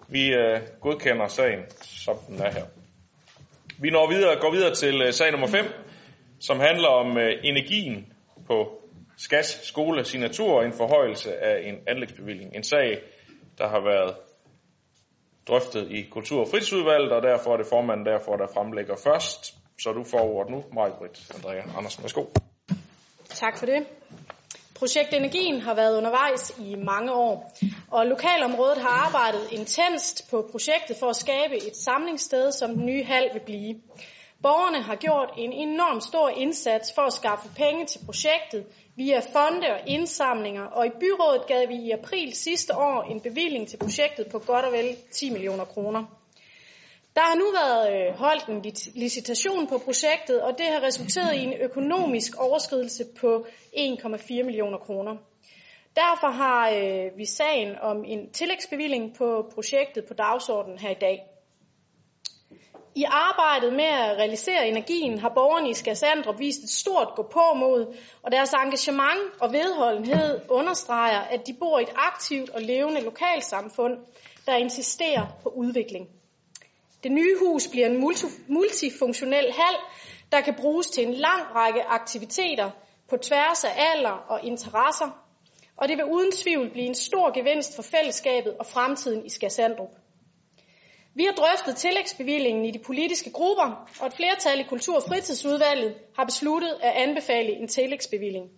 Vi 0.09 0.35
øh, 0.35 0.61
godkender 0.81 1.27
sagen, 1.27 1.61
som 1.83 2.17
den 2.29 2.41
er 2.41 2.53
her. 2.53 2.67
Vi 3.79 3.91
når 3.91 4.09
videre, 4.09 4.41
går 4.41 4.51
videre 4.51 4.75
til 4.75 5.03
øh, 5.03 5.13
sag 5.13 5.31
nummer 5.31 5.47
5, 5.47 5.65
som 6.41 6.61
handler 6.61 6.89
om 6.89 7.19
øh, 7.19 7.33
energien 7.45 8.13
på 8.47 8.57
SKAS 9.17 9.61
skole 9.63 10.05
signatur 10.05 10.53
og 10.59 10.65
en 10.65 10.73
forhøjelse 10.73 11.37
af 11.37 11.69
en 11.69 11.77
anlægsbevilling. 11.87 12.57
En 12.57 12.65
sag, 12.65 12.99
der 13.59 13.69
har 13.69 13.81
været 13.81 14.15
drøftet 15.49 15.91
i 15.91 16.03
Kultur- 16.03 16.41
og 16.41 16.49
Fritidsudvalget, 16.49 17.13
og 17.13 17.23
derfor 17.23 17.53
er 17.53 17.57
det 17.57 17.67
formanden 17.73 18.07
derfor, 18.07 18.37
der 18.37 18.47
fremlægger 18.55 18.97
først. 19.05 19.55
Så 19.83 19.93
du 19.93 20.05
får 20.05 20.21
ordet 20.21 20.53
nu, 20.53 20.65
Majbrit 20.73 21.33
Andrea 21.35 21.63
Andersen. 21.77 22.03
Værsgo. 22.03 22.25
Tak 23.25 23.59
for 23.59 23.67
det. 23.67 23.87
Projekt 24.75 25.15
Energien 25.15 25.61
har 25.61 25.75
været 25.75 25.97
undervejs 25.97 26.59
i 26.59 26.75
mange 26.75 27.13
år, 27.13 27.53
og 27.91 28.07
lokalområdet 28.07 28.79
har 28.79 29.07
arbejdet 29.07 29.53
intenst 29.53 30.31
på 30.31 30.49
projektet 30.51 30.97
for 30.97 31.07
at 31.07 31.17
skabe 31.17 31.57
et 31.57 31.77
samlingssted, 31.77 32.53
som 32.53 32.75
den 32.75 32.87
nye 32.87 33.05
hal 33.05 33.31
vil 33.33 33.41
blive. 33.41 33.81
Borgerne 34.43 34.83
har 34.83 34.97
gjort 34.97 35.31
en 35.39 35.53
enorm 35.53 36.01
stor 36.01 36.29
indsats 36.29 36.93
for 36.95 37.03
at 37.03 37.13
skaffe 37.13 37.49
penge 37.57 37.87
til 37.87 38.01
projektet 38.05 38.67
via 38.97 39.21
fonde 39.21 39.67
og 39.71 39.81
indsamlinger, 39.87 40.65
og 40.65 40.87
i 40.87 40.91
byrådet 41.01 41.47
gav 41.47 41.69
vi 41.69 41.75
i 41.75 41.91
april 41.91 42.35
sidste 42.35 42.77
år 42.77 43.03
en 43.03 43.21
bevilling 43.21 43.69
til 43.69 43.77
projektet 43.77 44.27
på 44.33 44.39
godt 44.39 44.65
og 44.65 44.73
vel 44.73 44.97
10 45.13 45.31
millioner 45.31 45.65
kroner. 45.65 46.20
Der 47.15 47.21
har 47.21 47.35
nu 47.35 47.45
været 47.53 47.87
øh, 47.95 48.15
holdt 48.15 48.47
en 48.49 48.75
licitation 48.95 49.67
på 49.67 49.79
projektet, 49.79 50.43
og 50.43 50.59
det 50.59 50.67
har 50.67 50.83
resulteret 50.83 51.35
i 51.35 51.43
en 51.43 51.53
økonomisk 51.53 52.37
overskridelse 52.39 53.05
på 53.21 53.47
1,4 53.77 54.43
millioner 54.43 54.79
kroner. 54.79 55.17
Derfor 55.97 56.31
har 56.31 56.71
øh, 56.71 57.19
vi 57.19 57.25
sagen 57.25 57.79
om 57.83 58.05
en 58.05 58.31
tillægsbevilling 58.33 59.15
på 59.19 59.51
projektet 59.55 60.05
på 60.05 60.15
dagsordenen 60.15 60.79
her 60.79 60.91
i 60.91 61.01
dag. 61.01 61.23
I 62.95 63.05
arbejdet 63.09 63.73
med 63.73 63.85
at 63.85 64.17
realisere 64.17 64.69
energien 64.69 65.19
har 65.19 65.29
borgerne 65.29 65.71
i 65.71 65.75
Skasandrup 65.75 66.39
vist 66.39 66.63
et 66.63 66.69
stort 66.69 67.09
gå 67.17 67.23
på 67.23 67.55
mod, 67.57 67.97
og 68.23 68.33
deres 68.33 68.53
engagement 68.53 69.21
og 69.41 69.53
vedholdenhed 69.53 70.41
understreger, 70.49 71.21
at 71.21 71.47
de 71.47 71.55
bor 71.61 71.79
i 71.79 71.83
et 71.83 71.93
aktivt 71.95 72.51
og 72.51 72.63
levende 72.63 73.05
lokalsamfund, 73.05 73.99
der 74.47 74.57
insisterer 74.57 75.27
på 75.43 75.49
udvikling. 75.49 76.20
Det 77.03 77.13
nye 77.13 77.37
hus 77.39 77.69
bliver 77.69 77.87
en 77.87 78.01
multifunktionel 78.49 79.53
hal, 79.53 79.77
der 80.33 80.41
kan 80.41 80.55
bruges 80.61 80.87
til 80.87 81.07
en 81.07 81.15
lang 81.15 81.43
række 81.55 81.83
aktiviteter 81.83 82.71
på 83.09 83.17
tværs 83.17 83.65
af 83.65 83.73
alder 83.77 84.25
og 84.29 84.45
interesser, 84.45 85.09
og 85.77 85.89
det 85.89 85.97
vil 85.97 86.05
uden 86.05 86.33
tvivl 86.33 86.71
blive 86.71 86.87
en 86.87 86.95
stor 86.95 87.39
gevinst 87.39 87.77
for 87.77 87.83
fællesskabet 87.83 88.57
og 88.59 88.67
fremtiden 88.67 89.27
i 89.27 89.29
Skasandrup. 89.29 89.95
Vi 91.15 91.25
har 91.25 91.33
drøftet 91.33 91.77
tillægsbevillingen 91.77 92.65
i 92.65 92.71
de 92.71 92.79
politiske 92.79 93.31
grupper, 93.31 93.89
og 94.01 94.07
et 94.07 94.13
flertal 94.13 94.61
i 94.61 94.63
Kultur- 94.63 94.97
og 94.97 95.03
Fritidsudvalget 95.03 95.95
har 96.17 96.25
besluttet 96.25 96.79
at 96.83 96.93
anbefale 96.95 97.53
en 97.53 97.69
tillægsbevilling. 97.69 98.51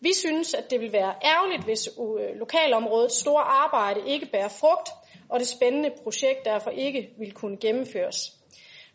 Vi 0.00 0.12
synes, 0.14 0.54
at 0.54 0.70
det 0.70 0.80
vil 0.80 0.92
være 0.92 1.14
ærgerligt, 1.24 1.64
hvis 1.64 1.88
øh, 1.88 2.36
lokalområdets 2.38 3.14
store 3.14 3.42
arbejde 3.42 4.00
ikke 4.06 4.26
bærer 4.32 4.48
frugt, 4.48 4.88
og 5.28 5.40
det 5.40 5.48
spændende 5.48 5.90
projekt 6.02 6.44
derfor 6.44 6.70
ikke 6.70 7.10
vil 7.18 7.32
kunne 7.32 7.56
gennemføres. 7.56 8.32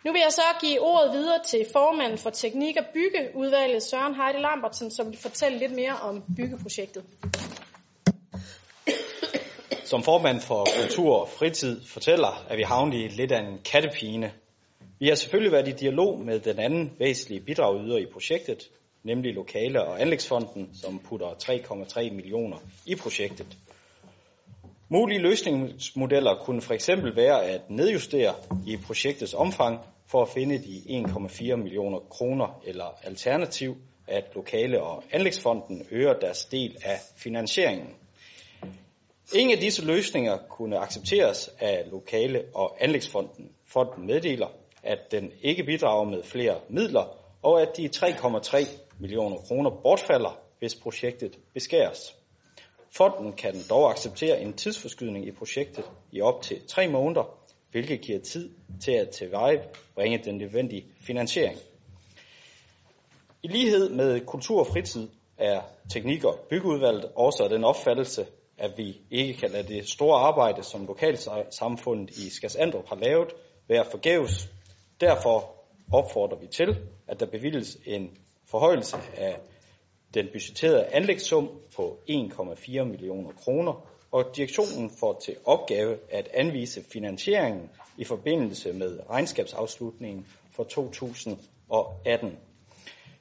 Nu 0.06 0.12
vil 0.12 0.20
jeg 0.20 0.32
så 0.32 0.42
give 0.62 0.80
ordet 0.82 1.14
videre 1.14 1.40
til 1.48 1.66
formanden 1.74 2.18
for 2.18 2.30
Teknik- 2.30 2.78
og 2.78 2.86
Byggeudvalget, 2.94 3.84
Søren 3.84 4.16
Heide 4.16 4.42
Lambertsen, 4.42 4.92
som 4.92 5.08
vil 5.12 5.18
fortælle 5.18 5.60
lidt 5.60 5.72
mere 5.72 5.96
om 6.02 6.24
byggeprojektet. 6.38 7.04
Som 9.84 10.04
formand 10.04 10.42
for 10.42 10.68
Kultur 10.82 11.16
og 11.16 11.30
Fritid 11.30 11.82
fortæller, 11.86 12.46
at 12.50 12.58
vi 12.58 12.64
havnet 12.64 12.98
i 12.98 13.08
lidt 13.08 13.32
af 13.32 13.40
en 13.40 13.60
kattepine. 13.72 14.32
Vi 15.00 15.08
har 15.08 15.16
selvfølgelig 15.16 15.52
været 15.52 15.68
i 15.68 15.72
dialog 15.72 16.20
med 16.20 16.40
den 16.40 16.60
anden 16.60 16.92
væsentlige 17.00 17.42
bidragyder 17.42 17.98
i 17.98 18.06
projektet, 18.14 18.70
nemlig 19.04 19.34
Lokale- 19.34 19.84
og 19.84 20.02
Anlægsfonden, 20.02 20.70
som 20.74 21.00
putter 21.00 21.28
3,3 21.28 22.14
millioner 22.14 22.58
i 22.86 22.96
projektet. 22.96 23.58
Mulige 24.94 25.20
løsningsmodeller 25.20 26.36
kunne 26.36 26.62
for 26.62 26.74
eksempel 26.74 27.16
være 27.16 27.46
at 27.46 27.62
nedjustere 27.70 28.36
i 28.68 28.78
projektets 28.78 29.34
omfang 29.34 29.80
for 30.08 30.22
at 30.22 30.30
finde 30.30 30.58
de 30.58 31.04
1,4 31.08 31.56
millioner 31.56 32.00
kroner, 32.00 32.62
eller 32.66 32.86
alternativ, 33.04 33.76
at 34.08 34.24
Lokale- 34.36 34.82
og 34.82 35.04
Anlægsfonden 35.12 35.88
øger 35.92 36.14
deres 36.14 36.46
del 36.46 36.78
af 36.86 37.00
finansieringen. 37.18 37.88
Ingen 39.36 39.58
af 39.58 39.62
disse 39.62 39.86
løsninger 39.86 40.38
kunne 40.50 40.78
accepteres 40.78 41.50
af 41.60 41.84
Lokale- 41.92 42.44
og 42.54 42.78
Anlægsfonden. 42.80 43.52
Fonden 43.68 44.08
meddeler, 44.08 44.48
at 44.84 45.00
den 45.12 45.32
ikke 45.42 45.64
bidrager 45.64 46.04
med 46.04 46.24
flere 46.24 46.60
midler, 46.70 47.18
og 47.42 47.62
at 47.62 47.78
de 47.78 47.90
3,3 47.96 48.68
millioner 49.00 49.38
kroner 49.38 49.70
bortfalder, 49.84 50.40
hvis 50.60 50.76
projektet 50.76 51.38
beskæres. 51.54 52.21
Fonden 52.94 53.34
kan 53.34 53.56
dog 53.70 53.92
acceptere 53.92 54.42
en 54.42 54.54
tidsforskydning 54.54 55.28
i 55.28 55.32
projektet 55.32 55.86
i 56.12 56.22
op 56.22 56.42
til 56.42 56.62
tre 56.68 56.88
måneder, 56.88 57.24
hvilket 57.72 58.02
giver 58.02 58.20
tid 58.20 58.50
til 58.84 58.92
at 58.92 59.10
tilvejebringe 59.10 60.18
den 60.18 60.38
nødvendige 60.38 60.86
finansiering. 61.02 61.58
I 63.44 63.48
lighed 63.48 63.90
med 63.90 64.26
kultur 64.26 64.60
og 64.60 64.68
fritid 64.68 65.08
er 65.38 65.62
teknik- 65.90 66.24
og 66.24 66.40
byggeudvalget 66.50 67.12
også 67.16 67.44
af 67.44 67.50
den 67.50 67.64
opfattelse, 67.64 68.26
at 68.58 68.78
vi 68.78 68.98
ikke 69.12 69.34
kan 69.34 69.52
lade 69.52 69.68
det 69.68 69.90
store 69.90 70.20
arbejde, 70.20 70.64
som 70.64 70.86
lokalsamfundet 70.86 72.10
i 72.18 72.30
Skasandrup 72.30 72.88
har 72.88 72.96
lavet, 72.96 73.30
være 73.68 73.86
forgæves. 73.92 74.50
Derfor 75.02 75.56
opfordrer 75.94 76.38
vi 76.38 76.48
til, 76.48 76.78
at 77.08 77.20
der 77.20 77.26
bevilges 77.26 77.78
en 77.86 78.18
forhøjelse 78.46 78.98
af 79.18 79.40
den 80.14 80.28
budgetterede 80.32 80.86
anlægssum 80.86 81.50
på 81.76 82.00
1,4 82.10 82.84
millioner 82.84 83.32
kroner, 83.32 83.88
og 84.12 84.36
direktionen 84.36 84.92
får 85.00 85.20
til 85.26 85.36
opgave 85.46 85.98
at 86.10 86.30
anvise 86.34 86.84
finansieringen 86.94 87.70
i 87.98 88.04
forbindelse 88.04 88.74
med 88.74 89.00
regnskabsafslutningen 89.10 90.28
for 90.52 90.64
2018. 90.64 92.38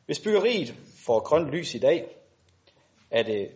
Hvis 0.06 0.20
byggeriet 0.20 0.74
får 1.06 1.20
grønt 1.20 1.50
lys 1.50 1.74
i 1.74 1.78
dag, 1.78 2.06
er 3.10 3.22
det, 3.22 3.50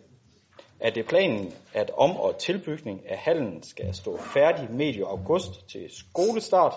er 0.79 0.89
det 0.89 1.07
planen, 1.07 1.53
at 1.73 1.91
om- 1.97 2.17
og 2.17 2.37
tilbygning 2.37 3.09
af 3.09 3.17
hallen 3.17 3.63
skal 3.63 3.93
stå 3.93 4.17
færdig 4.17 4.71
medio 4.71 5.05
august 5.05 5.69
til 5.69 5.89
skolestart. 5.89 6.73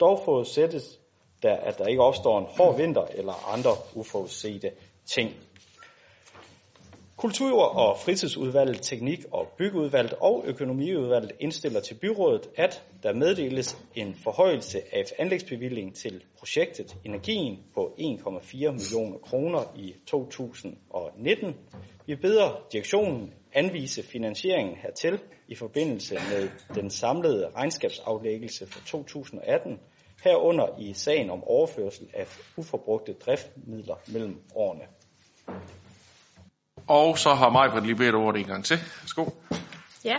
Dog 0.00 0.22
forudsættes 0.24 1.00
der, 1.42 1.56
at 1.56 1.78
der 1.78 1.86
ikke 1.86 2.02
opstår 2.02 2.38
en 2.38 2.46
hård 2.58 2.76
vinter 2.76 3.04
eller 3.04 3.52
andre 3.54 3.70
uforudsete 3.94 4.70
ting. 5.06 5.30
Kultur- 7.22 7.64
og 7.64 7.98
fritidsudvalget, 7.98 8.82
teknik- 8.82 9.24
og 9.32 9.48
byggeudvalget 9.58 10.14
og 10.20 10.44
økonomiudvalget 10.46 11.32
indstiller 11.40 11.80
til 11.80 11.94
byrådet, 11.94 12.48
at 12.56 12.84
der 13.02 13.14
meddeles 13.14 13.78
en 13.94 14.14
forhøjelse 14.14 14.80
af 14.92 15.04
anlægsbevilling 15.18 15.94
til 15.94 16.24
projektet 16.38 16.96
Energien 17.04 17.58
på 17.74 17.94
1,4 17.98 18.70
millioner 18.70 19.18
kroner 19.18 19.60
i 19.76 19.94
2019. 20.06 21.54
Vi 22.06 22.16
beder 22.16 22.66
direktionen 22.72 23.34
anvise 23.52 24.02
finansieringen 24.02 24.76
hertil 24.76 25.18
i 25.48 25.54
forbindelse 25.54 26.14
med 26.14 26.48
den 26.74 26.90
samlede 26.90 27.50
regnskabsaflæggelse 27.56 28.66
for 28.66 28.80
2018, 28.86 29.78
herunder 30.24 30.66
i 30.78 30.92
sagen 30.94 31.30
om 31.30 31.44
overførsel 31.44 32.08
af 32.14 32.26
uforbrugte 32.56 33.12
driftmidler 33.12 33.96
mellem 34.12 34.40
årene. 34.54 34.84
Og 36.86 37.18
så 37.18 37.34
har 37.34 37.50
Majbrit 37.50 37.86
lige 37.86 37.96
bedt 37.96 38.14
ordet 38.14 38.40
en 38.40 38.46
gang 38.46 38.64
til. 38.64 38.78
Værsgo. 39.02 39.24
Ja. 40.04 40.16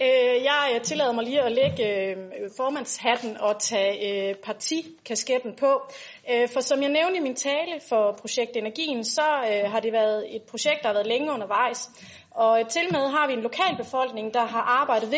Øh, 0.00 0.44
jeg 0.44 0.80
tillader 0.82 1.12
mig 1.12 1.24
lige 1.24 1.42
at 1.42 1.52
lægge 1.52 1.84
øh, 1.84 2.16
formandshatten 2.56 3.36
og 3.40 3.60
tage 3.60 3.94
øh, 4.08 4.34
partikasketten 4.34 5.52
på. 5.60 5.90
Øh, 6.32 6.48
for 6.52 6.60
som 6.60 6.82
jeg 6.82 6.90
nævnte 6.90 7.16
i 7.16 7.20
min 7.20 7.34
tale 7.34 7.80
for 7.88 8.18
projekt 8.20 8.56
Energien, 8.56 9.04
så 9.04 9.28
øh, 9.50 9.70
har 9.70 9.80
det 9.80 9.92
været 9.92 10.36
et 10.36 10.42
projekt, 10.42 10.82
der 10.82 10.88
har 10.88 10.94
været 10.94 11.06
længe 11.06 11.32
undervejs. 11.32 11.90
Og 12.38 12.68
til 12.68 12.92
med 12.92 13.10
har 13.10 13.26
vi 13.26 13.32
en 13.32 13.40
lokalbefolkning, 13.40 14.34
der 14.34 14.44
har 14.44 14.60
arbejdet 14.60 15.12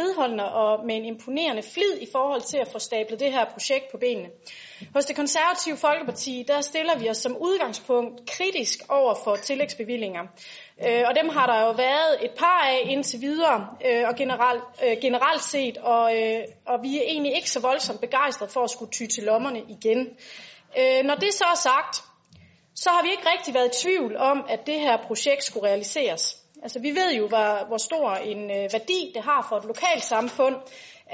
vedholdende 0.00 0.52
og 0.52 0.86
med 0.86 0.96
en 0.96 1.04
imponerende 1.04 1.62
flid 1.62 1.92
i 2.00 2.06
forhold 2.12 2.40
til 2.40 2.58
at 2.58 2.68
få 2.72 2.78
stablet 2.78 3.20
det 3.20 3.32
her 3.32 3.44
projekt 3.44 3.84
på 3.90 3.98
benene. 3.98 4.28
Hos 4.94 5.04
det 5.04 5.16
konservative 5.16 5.76
Folkeparti, 5.76 6.44
der 6.48 6.60
stiller 6.60 6.98
vi 6.98 7.10
os 7.10 7.16
som 7.16 7.36
udgangspunkt 7.36 8.30
kritisk 8.30 8.78
over 8.88 9.14
for 9.24 9.36
tillægsbevillinger. 9.36 10.22
Øh, 10.86 11.02
og 11.08 11.14
dem 11.22 11.28
har 11.28 11.46
der 11.46 11.60
jo 11.66 11.70
været 11.70 12.24
et 12.24 12.30
par 12.38 12.60
af 12.66 12.80
indtil 12.84 13.20
videre, 13.20 13.68
øh, 13.86 14.08
og 14.08 14.16
generelt, 14.16 14.62
øh, 14.84 14.96
generelt 15.00 15.42
set, 15.42 15.78
og, 15.78 16.02
og 16.66 16.82
vi 16.82 16.98
er 16.98 17.02
egentlig 17.02 17.34
ikke 17.36 17.50
så 17.50 17.60
voldsomt 17.60 18.00
begejstrede 18.00 18.52
for 18.52 18.62
at 18.64 18.70
skulle 18.70 18.92
ty 18.92 19.06
til 19.14 19.24
lommerne 19.24 19.60
igen. 19.68 20.08
Når 21.04 21.14
det 21.14 21.34
så 21.34 21.44
er 21.44 21.56
sagt, 21.56 21.96
så 22.74 22.90
har 22.90 23.02
vi 23.02 23.10
ikke 23.10 23.28
rigtig 23.34 23.54
været 23.54 23.66
i 23.74 23.82
tvivl 23.82 24.16
om, 24.16 24.44
at 24.48 24.66
det 24.66 24.80
her 24.80 24.96
projekt 25.06 25.44
skulle 25.44 25.66
realiseres. 25.66 26.39
Altså, 26.62 26.78
vi 26.78 26.90
ved 26.90 27.14
jo, 27.14 27.28
hvor, 27.28 27.66
hvor 27.66 27.76
stor 27.76 28.10
en 28.10 28.50
øh, 28.50 28.68
værdi 28.72 29.12
det 29.14 29.22
har 29.22 29.46
for 29.48 29.56
et 29.56 29.64
lokalt 29.64 30.04
samfund 30.04 30.54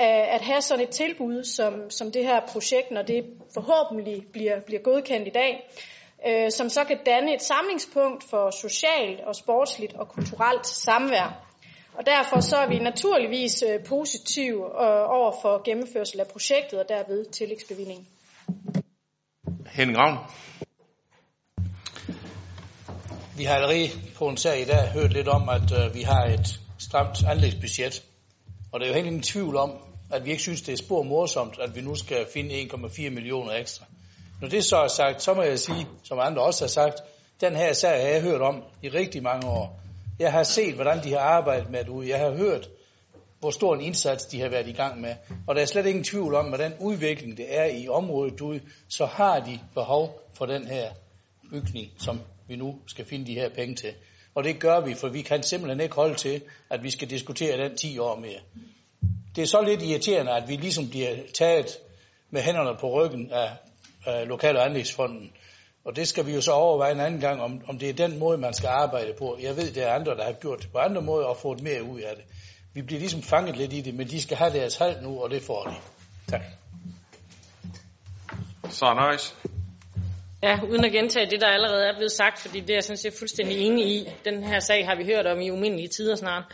øh, 0.00 0.35
at 0.35 0.40
have 0.40 0.61
sådan 0.61 0.85
et 0.85 0.90
tilbud 0.90 1.44
som, 1.44 1.90
som 1.90 2.12
det 2.12 2.24
her 2.24 2.40
projekt, 2.52 2.90
når 2.90 3.02
det 3.02 3.24
forhåbentlig 3.54 4.26
bliver, 4.32 4.61
bliver 4.61 4.82
godkendt 4.82 5.28
i 5.28 5.30
dag 5.30 5.70
øh, 6.28 6.50
som 6.50 6.68
så 6.68 6.85
kan 6.85 6.98
danne 7.06 7.35
et 7.35 7.42
samlingspunkt 7.42 8.24
for 8.30 8.50
socialt 8.50 9.20
og 9.20 9.35
sportsligt 9.35 9.92
og 9.92 10.09
kulturelt 10.09 10.66
samvær. 10.66 11.42
Og 11.94 12.06
derfor 12.06 12.40
så 12.40 12.56
er 12.56 12.68
vi 12.68 12.78
naturligvis 12.78 13.64
øh, 13.68 13.85
positive 13.85 14.64
øh, 14.64 15.18
over 15.18 15.32
for 15.42 15.62
gennemførsel 15.64 16.20
af 16.20 16.26
projektet 16.26 16.80
og 16.80 16.88
derved 16.88 17.24
tillægsbevillingen. 17.24 18.06
Henning 19.66 19.98
Ravn. 19.98 20.18
Vi 23.37 23.44
har 23.44 23.55
allerede 23.55 23.90
på 24.14 24.29
en 24.29 24.37
sag 24.37 24.61
i 24.61 24.64
dag 24.64 24.88
hørt 24.88 25.12
lidt 25.12 25.29
om, 25.29 25.49
at 25.49 25.72
øh, 25.72 25.94
vi 25.94 26.03
har 26.03 26.25
et 26.25 26.61
stramt 26.79 27.25
anlægsbudget. 27.25 28.03
Og 28.72 28.81
det 28.81 28.87
er 28.87 28.88
jo 28.88 28.94
helt 28.94 29.07
ingen 29.07 29.22
tvivl 29.22 29.57
om, 29.57 29.72
at 30.12 30.25
vi 30.25 30.31
ikke 30.31 30.42
synes, 30.42 30.62
det 30.62 30.72
er 30.72 30.77
spor 30.77 31.03
morsomt, 31.03 31.59
at 31.61 31.77
vi 31.77 31.81
nu 31.81 31.94
skal 31.94 32.27
finde 32.33 32.61
1,4 32.61 33.11
millioner 33.11 33.53
ekstra. 33.53 33.85
Når 34.40 34.49
det 34.49 34.64
så 34.64 34.77
er 34.77 34.88
sagt, 34.88 35.22
så 35.22 35.35
må 35.35 35.42
jeg 35.42 35.59
sige, 35.59 35.87
som 36.03 36.18
andre 36.20 36.42
også 36.42 36.64
har 36.64 36.68
sagt, 36.68 37.01
den 37.40 37.57
her 37.57 37.72
sag 37.72 37.90
har 38.03 38.09
jeg 38.09 38.22
hørt 38.22 38.40
om 38.40 38.62
i 38.83 38.88
rigtig 38.88 39.22
mange 39.22 39.49
år. 39.49 39.81
Jeg 40.18 40.33
har 40.33 40.42
set, 40.42 40.75
hvordan 40.75 41.05
de 41.05 41.12
har 41.12 41.20
arbejdet 41.20 41.70
med 41.70 41.81
det 41.81 41.88
ude. 41.88 42.09
Jeg 42.09 42.18
har 42.18 42.31
hørt, 42.31 42.68
hvor 43.40 43.51
stor 43.51 43.75
en 43.75 43.81
indsats 43.81 44.25
de 44.25 44.40
har 44.40 44.49
været 44.49 44.68
i 44.68 44.72
gang 44.72 45.01
med. 45.01 45.14
Og 45.46 45.55
der 45.55 45.62
er 45.62 45.66
slet 45.66 45.87
ingen 45.87 46.05
tvivl 46.05 46.35
om, 46.35 46.55
at 46.55 46.61
den 46.61 46.72
udvikling, 46.81 47.37
det 47.37 47.46
er 47.59 47.64
i 47.64 47.88
området 47.88 48.40
ude, 48.40 48.61
så 48.88 49.07
har 49.07 49.40
de 49.40 49.61
behov 49.75 50.20
for 50.35 50.46
den 50.46 50.66
her 50.66 50.90
bygning, 51.51 51.92
som 51.99 52.20
vi 52.48 52.56
nu 52.56 52.78
skal 52.87 53.04
finde 53.04 53.26
de 53.26 53.35
her 53.35 53.48
penge 53.48 53.74
til. 53.74 53.94
Og 54.35 54.44
det 54.44 54.61
gør 54.61 54.80
vi, 54.80 54.94
for 54.94 55.09
vi 55.09 55.22
kan 55.22 55.42
simpelthen 55.42 55.80
ikke 55.80 55.94
holde 55.94 56.14
til, 56.14 56.42
at 56.70 56.82
vi 56.82 56.90
skal 56.90 57.11
diskutere 57.11 57.68
den 57.68 57.76
10 57.76 57.98
år 57.98 58.16
mere. 58.16 58.40
Det 59.37 59.42
er 59.42 59.46
så 59.46 59.62
lidt 59.62 59.82
irriterende, 59.82 60.32
at 60.32 60.48
vi 60.48 60.56
ligesom 60.56 60.90
bliver 60.90 61.16
taget 61.35 61.78
med 62.30 62.42
hænderne 62.42 62.78
på 62.80 63.02
ryggen 63.02 63.30
af 63.32 63.50
af 64.06 64.28
Lokal- 64.28 64.56
og 64.56 64.64
Anlægsfonden. 64.64 65.32
Og 65.85 65.96
det 65.96 66.09
skal 66.09 66.26
vi 66.26 66.35
jo 66.35 66.40
så 66.40 66.52
overveje 66.52 66.92
en 66.92 67.00
anden 67.00 67.20
gang, 67.20 67.42
om, 67.42 67.61
om 67.68 67.78
det 67.78 67.88
er 67.88 67.92
den 67.92 68.18
måde, 68.18 68.38
man 68.38 68.54
skal 68.54 68.68
arbejde 68.68 69.12
på. 69.18 69.38
Jeg 69.42 69.56
ved, 69.56 69.72
det 69.72 69.82
er 69.82 69.92
andre, 69.92 70.16
der 70.16 70.24
har 70.24 70.32
gjort 70.32 70.62
det 70.62 70.72
på 70.72 70.78
andre 70.78 71.02
måder 71.02 71.26
og 71.26 71.37
fået 71.37 71.62
mere 71.62 71.82
ud 71.82 72.00
af 72.00 72.16
det. 72.16 72.24
Vi 72.74 72.82
bliver 72.82 73.00
ligesom 73.00 73.22
fanget 73.22 73.56
lidt 73.56 73.72
i 73.72 73.80
det, 73.80 73.94
men 73.94 74.09
de 74.09 74.22
skal 74.22 74.37
have 74.37 74.52
deres 74.52 74.76
halv 74.76 75.02
nu, 75.02 75.22
og 75.22 75.30
det 75.30 75.42
får 75.42 75.64
de. 75.64 75.74
Tak. 76.30 76.42
Så 78.70 79.11
nice. 79.11 79.35
Ja, 80.42 80.61
uden 80.62 80.85
at 80.85 80.92
gentage 80.92 81.31
det, 81.31 81.40
der 81.40 81.46
allerede 81.46 81.87
er 81.87 81.96
blevet 81.96 82.12
sagt, 82.12 82.38
fordi 82.38 82.61
det 82.61 82.70
er 82.70 82.75
jeg 82.75 82.85
sådan 82.85 82.96
set 82.96 83.12
fuldstændig 83.18 83.59
enig 83.59 83.87
i. 83.87 84.09
Den 84.25 84.44
her 84.44 84.59
sag 84.59 84.87
har 84.87 84.96
vi 84.96 85.05
hørt 85.05 85.27
om 85.27 85.40
i 85.40 85.51
umindelige 85.51 85.88
tider 85.88 86.16
snart. 86.16 86.44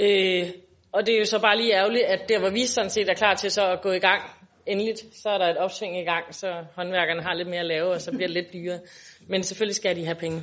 Øh, 0.00 0.50
og 0.92 1.06
det 1.06 1.14
er 1.14 1.18
jo 1.18 1.24
så 1.24 1.38
bare 1.38 1.56
lige 1.56 1.74
ærgerligt, 1.74 2.04
at 2.04 2.28
der 2.28 2.38
hvor 2.38 2.50
vi 2.50 2.66
sådan 2.66 2.90
set 2.90 3.08
er 3.08 3.14
klar 3.14 3.34
til 3.34 3.50
så 3.50 3.72
at 3.72 3.80
gå 3.82 3.90
i 3.90 3.98
gang 3.98 4.22
endeligt, 4.66 4.98
så 5.22 5.28
er 5.28 5.38
der 5.38 5.46
et 5.46 5.56
opsving 5.56 5.98
i 5.98 6.04
gang, 6.04 6.34
så 6.34 6.64
håndværkerne 6.76 7.22
har 7.22 7.34
lidt 7.34 7.48
mere 7.48 7.60
at 7.60 7.66
lave, 7.66 7.90
og 7.90 8.00
så 8.00 8.10
bliver 8.10 8.26
det 8.26 8.34
lidt 8.34 8.52
dyrere. 8.52 8.80
Men 9.28 9.42
selvfølgelig 9.42 9.76
skal 9.76 9.96
de 9.96 10.04
have 10.04 10.14
penge. 10.14 10.42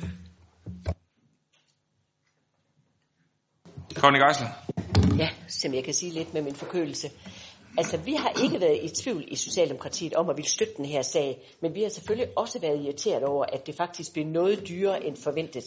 Conny 3.94 4.18
Geisler. 4.18 4.48
Ja, 5.18 5.28
som 5.48 5.74
jeg 5.74 5.84
kan 5.84 5.94
sige 5.94 6.12
lidt 6.12 6.34
med 6.34 6.42
min 6.42 6.54
forkølelse. 6.54 7.08
Altså, 7.78 7.96
vi 7.96 8.14
har 8.14 8.42
ikke 8.44 8.60
været 8.60 8.78
i 8.82 8.88
tvivl 8.88 9.24
i 9.28 9.36
Socialdemokratiet 9.36 10.14
om 10.14 10.30
at 10.30 10.36
ville 10.36 10.48
støtte 10.48 10.74
den 10.76 10.84
her 10.84 11.02
sag, 11.02 11.38
men 11.60 11.74
vi 11.74 11.82
har 11.82 11.88
selvfølgelig 11.88 12.38
også 12.38 12.58
været 12.58 12.84
irriteret 12.84 13.22
over, 13.22 13.44
at 13.52 13.66
det 13.66 13.74
faktisk 13.74 14.12
bliver 14.12 14.28
noget 14.28 14.68
dyrere 14.68 15.04
end 15.04 15.16
forventet. 15.16 15.64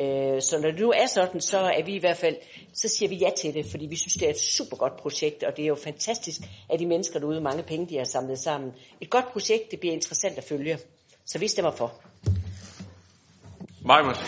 Øh, 0.00 0.42
så 0.42 0.58
når 0.62 0.70
det 0.70 0.80
nu 0.80 0.90
er 0.90 1.06
sådan, 1.06 1.40
så 1.40 1.58
er 1.58 1.84
vi 1.84 1.94
i 1.94 1.98
hvert 1.98 2.16
fald, 2.16 2.36
så 2.72 2.88
siger 2.88 3.08
vi 3.08 3.16
ja 3.16 3.30
til 3.38 3.54
det, 3.54 3.66
fordi 3.66 3.86
vi 3.86 3.96
synes, 3.96 4.14
det 4.14 4.26
er 4.26 4.30
et 4.30 4.40
super 4.40 4.76
godt 4.76 4.96
projekt, 4.96 5.42
og 5.42 5.56
det 5.56 5.62
er 5.62 5.68
jo 5.68 5.74
fantastisk, 5.74 6.40
at 6.70 6.80
de 6.80 6.86
mennesker 6.86 7.18
derude, 7.18 7.40
mange 7.40 7.62
penge, 7.62 7.86
de 7.86 7.96
har 7.96 8.04
samlet 8.04 8.38
sammen. 8.38 8.72
Et 9.00 9.10
godt 9.10 9.32
projekt, 9.32 9.70
det 9.70 9.80
bliver 9.80 9.94
interessant 9.94 10.38
at 10.38 10.44
følge. 10.44 10.78
Så 11.26 11.38
vi 11.38 11.48
stemmer 11.48 11.70
for. 11.70 11.92
Majmus. 13.84 14.18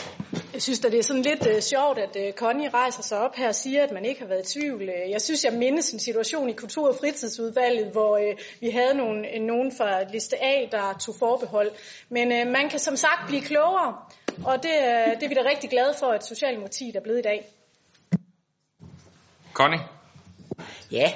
Jeg 0.56 0.62
synes 0.62 0.84
at 0.84 0.92
det 0.92 0.98
er 0.98 1.02
sådan 1.02 1.22
lidt 1.22 1.46
uh, 1.46 1.60
sjovt, 1.60 1.98
at 1.98 2.16
uh, 2.16 2.32
Connie 2.32 2.68
rejser 2.68 3.02
sig 3.02 3.18
op 3.18 3.34
her 3.36 3.48
og 3.48 3.54
siger, 3.54 3.82
at 3.82 3.92
man 3.92 4.04
ikke 4.04 4.20
har 4.20 4.28
været 4.28 4.54
i 4.54 4.58
tvivl. 4.58 4.82
Uh, 4.82 5.10
jeg 5.10 5.20
synes, 5.20 5.44
jeg 5.44 5.52
mindes 5.52 5.92
en 5.92 5.98
situation 5.98 6.48
i 6.48 6.52
Kultur- 6.52 6.88
og 6.88 6.96
Fritidsudvalget, 7.00 7.92
hvor 7.92 8.18
uh, 8.18 8.38
vi 8.60 8.70
havde 8.70 8.94
nogen, 8.94 9.26
uh, 9.36 9.42
nogen 9.42 9.72
fra 9.72 10.02
liste 10.02 10.44
A, 10.44 10.66
der 10.72 10.98
tog 11.00 11.14
forbehold. 11.18 11.70
Men 12.08 12.32
uh, 12.32 12.52
man 12.52 12.68
kan 12.68 12.78
som 12.78 12.96
sagt 12.96 13.26
blive 13.26 13.42
klogere, 13.42 13.96
og 14.44 14.62
det, 14.62 14.70
uh, 14.70 15.12
det 15.14 15.22
er 15.22 15.28
vi 15.28 15.34
da 15.34 15.42
rigtig 15.50 15.70
glade 15.70 15.94
for, 15.98 16.06
at 16.06 16.26
Socialdemokratiet 16.26 16.96
er 16.96 17.00
blevet 17.00 17.18
i 17.18 17.22
dag. 17.22 17.46
Connie? 19.52 19.80
Ja, 20.92 21.12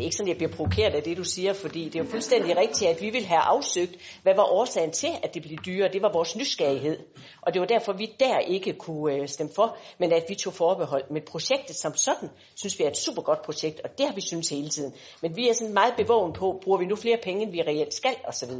er 0.00 0.04
ikke 0.04 0.16
sådan, 0.16 0.28
at 0.28 0.34
jeg 0.34 0.36
bliver 0.36 0.56
provokeret 0.56 0.94
af 0.94 1.02
det, 1.02 1.16
du 1.16 1.24
siger, 1.24 1.52
fordi 1.52 1.84
det 1.84 1.94
er 1.94 2.04
jo 2.04 2.10
fuldstændig 2.10 2.56
rigtigt, 2.56 2.90
at 2.90 3.00
vi 3.00 3.10
vil 3.10 3.24
have 3.24 3.40
afsøgt, 3.40 3.96
hvad 4.22 4.34
var 4.34 4.52
årsagen 4.52 4.90
til, 4.90 5.10
at 5.22 5.34
det 5.34 5.42
blev 5.42 5.58
dyrere. 5.66 5.92
Det 5.92 6.02
var 6.02 6.12
vores 6.12 6.36
nysgerrighed. 6.36 6.98
Og 7.42 7.54
det 7.54 7.60
var 7.60 7.66
derfor, 7.66 7.92
vi 7.92 8.12
der 8.20 8.38
ikke 8.38 8.72
kunne 8.72 9.14
øh, 9.14 9.28
stemme 9.28 9.52
for, 9.54 9.76
men 9.98 10.12
at 10.12 10.24
vi 10.28 10.34
tog 10.34 10.52
forbehold. 10.52 11.04
Men 11.10 11.22
projektet 11.26 11.76
som 11.76 11.96
sådan, 11.96 12.28
synes 12.54 12.78
vi 12.78 12.84
er 12.84 12.90
et 12.90 12.96
super 12.96 13.22
godt 13.22 13.42
projekt, 13.42 13.80
og 13.84 13.98
det 13.98 14.06
har 14.06 14.14
vi 14.14 14.20
synes 14.20 14.48
hele 14.48 14.68
tiden. 14.68 14.94
Men 15.22 15.36
vi 15.36 15.48
er 15.48 15.52
sådan 15.52 15.74
meget 15.74 15.94
bevågen 15.96 16.32
på, 16.32 16.60
bruger 16.64 16.78
vi 16.78 16.86
nu 16.86 16.96
flere 16.96 17.18
penge, 17.22 17.42
end 17.42 17.52
vi 17.52 17.62
reelt 17.62 17.94
skal, 17.94 18.14
osv. 18.28 18.50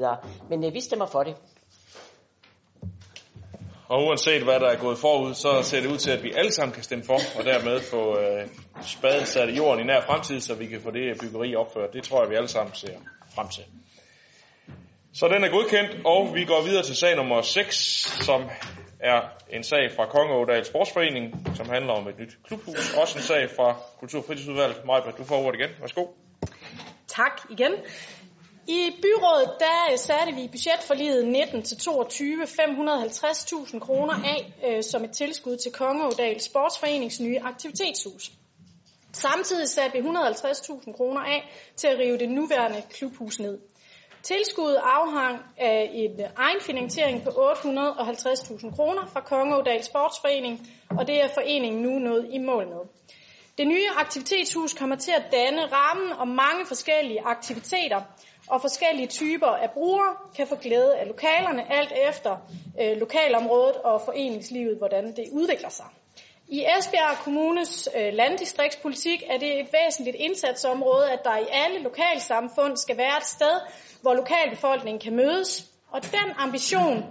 Men 0.50 0.64
øh, 0.64 0.74
vi 0.74 0.80
stemmer 0.80 1.06
for 1.06 1.22
det. 1.22 1.36
Og 3.90 4.04
uanset 4.06 4.42
hvad 4.42 4.60
der 4.60 4.68
er 4.68 4.76
gået 4.76 4.98
forud, 4.98 5.34
så 5.34 5.62
ser 5.62 5.80
det 5.80 5.90
ud 5.90 5.98
til, 5.98 6.10
at 6.10 6.22
vi 6.22 6.32
alle 6.36 6.52
sammen 6.52 6.74
kan 6.74 6.82
stemme 6.82 7.04
for, 7.04 7.18
og 7.38 7.44
dermed 7.44 7.80
få 7.80 8.18
øh, 8.18 8.48
spadet 8.82 9.28
sat 9.28 9.48
i 9.48 9.56
jorden 9.56 9.80
i 9.80 9.86
nær 9.86 10.00
fremtid, 10.00 10.40
så 10.40 10.54
vi 10.54 10.66
kan 10.66 10.80
få 10.80 10.90
det 10.90 11.20
byggeri 11.20 11.54
opført. 11.54 11.92
Det 11.92 12.04
tror 12.04 12.22
jeg, 12.22 12.30
vi 12.30 12.36
alle 12.36 12.48
sammen 12.48 12.74
ser 12.74 12.96
frem 13.34 13.48
til. 13.48 13.64
Så 15.14 15.28
den 15.28 15.44
er 15.44 15.50
godkendt, 15.50 16.06
og 16.06 16.34
vi 16.34 16.44
går 16.44 16.62
videre 16.62 16.82
til 16.82 16.96
sag 16.96 17.16
nummer 17.16 17.42
6, 17.42 17.76
som 18.20 18.50
er 19.00 19.20
en 19.50 19.62
sag 19.62 19.90
fra 19.96 20.06
Kongeådal 20.06 20.64
Sportsforening, 20.64 21.46
som 21.54 21.68
handler 21.68 21.92
om 21.92 22.08
et 22.08 22.18
nyt 22.18 22.36
klubhus. 22.44 22.94
Også 22.94 23.18
en 23.18 23.24
sag 23.24 23.50
fra 23.56 23.76
Kultur- 24.00 24.18
og 24.18 24.24
Fritidsudvalget. 24.26 24.84
Majbert, 24.84 25.18
du 25.18 25.24
får 25.24 25.36
ordet 25.46 25.60
igen. 25.60 25.70
Værsgo. 25.80 26.06
Tak 27.08 27.40
igen. 27.50 27.72
I 28.70 28.90
byrådet 29.02 29.50
der 29.58 29.92
øh, 29.92 29.98
satte 29.98 30.34
vi 30.34 30.42
i 30.42 30.48
budgetforliget 30.48 31.26
19 31.26 31.62
til 31.62 31.76
22 31.78 32.42
550.000 32.42 33.78
kroner 33.78 34.14
af 34.14 34.52
øh, 34.66 34.82
som 34.82 35.04
et 35.04 35.10
tilskud 35.10 35.56
til 35.56 35.72
Kongeådal 35.72 36.40
Sportsforenings 36.40 37.20
nye 37.20 37.40
aktivitetshus. 37.40 38.30
Samtidig 39.12 39.68
satte 39.68 40.02
vi 40.02 40.08
150.000 40.08 40.96
kroner 40.96 41.20
af 41.20 41.40
til 41.76 41.86
at 41.86 41.98
rive 41.98 42.18
det 42.18 42.30
nuværende 42.30 42.82
klubhus 42.90 43.38
ned. 43.40 43.58
Tilskuddet 44.22 44.80
afhang 44.82 45.38
af 45.56 45.90
en 45.92 46.20
egenfinansiering 46.36 47.24
på 47.24 47.30
850.000 47.30 48.76
kroner 48.76 49.06
fra 49.06 49.20
Kongeådal 49.20 49.84
Sportsforening, 49.84 50.68
og 50.98 51.06
det 51.06 51.24
er 51.24 51.28
foreningen 51.34 51.82
nu 51.82 51.98
nået 51.98 52.28
i 52.32 52.38
mål 52.38 52.68
med. 52.68 52.84
Det 53.58 53.68
nye 53.68 53.88
aktivitetshus 53.96 54.74
kommer 54.74 54.96
til 54.96 55.10
at 55.10 55.24
danne 55.32 55.62
rammen 55.72 56.12
om 56.12 56.28
mange 56.28 56.66
forskellige 56.66 57.20
aktiviteter, 57.20 58.00
og 58.50 58.60
forskellige 58.60 59.06
typer 59.06 59.46
af 59.46 59.70
brugere 59.70 60.16
kan 60.36 60.46
få 60.46 60.56
glæde 60.56 60.96
af 60.96 61.06
lokalerne, 61.06 61.72
alt 61.72 61.92
efter 62.08 62.36
øh, 62.80 62.96
lokalområdet 62.96 63.76
og 63.76 64.00
foreningslivet, 64.04 64.78
hvordan 64.78 65.16
det 65.16 65.24
udvikler 65.32 65.68
sig. 65.68 65.86
I 66.48 66.64
Esbjerg 66.78 67.16
Kommunes 67.24 67.88
øh, 67.96 68.12
landdistriktspolitik 68.12 69.22
er 69.30 69.38
det 69.38 69.60
et 69.60 69.68
væsentligt 69.72 70.16
indsatsområde, 70.16 71.10
at 71.10 71.20
der 71.24 71.36
i 71.36 71.46
alle 71.52 71.78
lokalsamfund 71.78 72.76
skal 72.76 72.96
være 72.96 73.16
et 73.16 73.26
sted, 73.26 73.60
hvor 74.02 74.14
lokalbefolkningen 74.14 75.00
kan 75.00 75.16
mødes, 75.16 75.70
og 75.92 76.02
den 76.02 76.32
ambition 76.38 77.04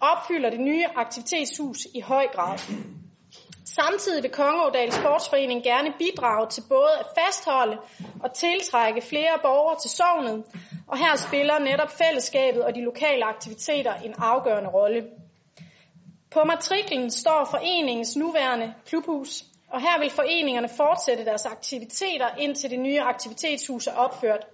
opfylder 0.00 0.50
det 0.50 0.60
nye 0.60 0.84
aktivitetshus 0.96 1.78
i 1.94 2.00
høj 2.00 2.26
grad. 2.34 2.58
Samtidig 3.80 4.22
vil 4.22 4.30
Kongeårdal 4.30 4.92
Sportsforening 4.92 5.62
gerne 5.62 5.94
bidrage 5.98 6.48
til 6.48 6.62
både 6.68 6.92
at 7.00 7.06
fastholde 7.18 7.78
og 8.22 8.32
tiltrække 8.34 9.00
flere 9.00 9.38
borgere 9.42 9.78
til 9.80 9.90
sovnet, 9.90 10.44
og 10.88 10.98
her 10.98 11.16
spiller 11.16 11.58
netop 11.58 11.90
fællesskabet 11.90 12.64
og 12.64 12.74
de 12.74 12.84
lokale 12.84 13.24
aktiviteter 13.24 13.94
en 13.94 14.14
afgørende 14.18 14.70
rolle. 14.70 15.04
På 16.30 16.44
matriklen 16.44 17.10
står 17.10 17.48
foreningens 17.50 18.16
nuværende 18.16 18.74
klubhus, 18.86 19.44
og 19.70 19.80
her 19.80 19.98
vil 19.98 20.10
foreningerne 20.10 20.68
fortsætte 20.68 21.24
deres 21.24 21.46
aktiviteter 21.46 22.28
indtil 22.38 22.70
det 22.70 22.80
nye 22.80 23.00
aktivitetshus 23.00 23.86
er 23.86 23.96
opført. 23.96 24.46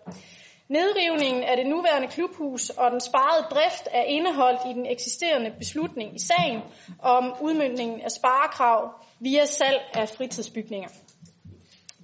Nedrivningen 0.69 1.43
af 1.43 1.57
det 1.57 1.67
nuværende 1.67 2.09
klubhus 2.09 2.71
og 2.71 2.91
den 2.91 3.01
sparede 3.01 3.47
drift 3.51 3.89
er 3.91 4.03
indeholdt 4.03 4.61
i 4.71 4.73
den 4.73 4.87
eksisterende 4.87 5.51
beslutning 5.59 6.15
i 6.15 6.19
sagen 6.19 6.61
om 7.03 7.35
udmyndningen 7.41 8.01
af 8.01 8.11
sparekrav 8.11 8.91
via 9.23 9.45
salg 9.47 9.81
af 9.95 10.09
fritidsbygninger. 10.09 10.89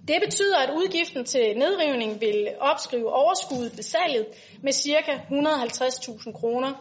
Det 0.09 0.19
betyder, 0.25 0.59
at 0.59 0.71
udgiften 0.71 1.25
til 1.25 1.55
nedrivning 1.57 2.21
vil 2.21 2.49
opskrive 2.61 3.13
overskuddet 3.13 3.77
ved 3.77 3.83
salget 3.83 4.27
med 4.63 4.73
ca. 4.73 5.13
150.000 5.31 6.33
kroner. 6.41 6.73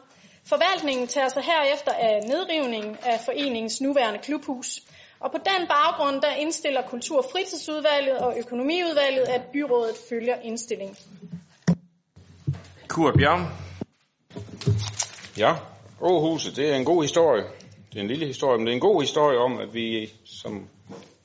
Forvaltningen 0.49 1.07
tager 1.07 1.29
sig 1.29 1.43
herefter 1.43 1.91
af 1.91 2.19
nedrivningen 2.27 2.97
af 3.03 3.19
foreningens 3.25 3.81
nuværende 3.81 4.19
klubhus. 4.19 4.81
Og 5.19 5.31
på 5.31 5.37
den 5.37 5.67
baggrund 5.67 6.21
der 6.21 6.35
indstiller 6.35 6.81
Kultur- 6.81 7.17
og 7.17 7.25
Fritidsudvalget 7.31 8.17
og 8.17 8.33
Økonomiudvalget, 8.37 9.23
at 9.23 9.41
byrådet 9.53 9.95
følger 10.09 10.35
indstillingen. 10.43 10.97
Kurt 12.87 13.13
Bjerg. 13.17 13.39
Ja, 15.37 15.55
Åhuset, 16.01 16.55
det 16.55 16.69
er 16.69 16.75
en 16.75 16.85
god 16.85 17.03
historie. 17.03 17.43
Det 17.93 17.97
er 17.97 18.01
en 18.01 18.07
lille 18.07 18.25
historie, 18.25 18.57
men 18.57 18.67
det 18.67 18.71
er 18.71 18.75
en 18.75 18.89
god 18.89 19.01
historie 19.01 19.39
om, 19.39 19.59
at 19.59 19.73
vi, 19.73 20.13
som 20.41 20.67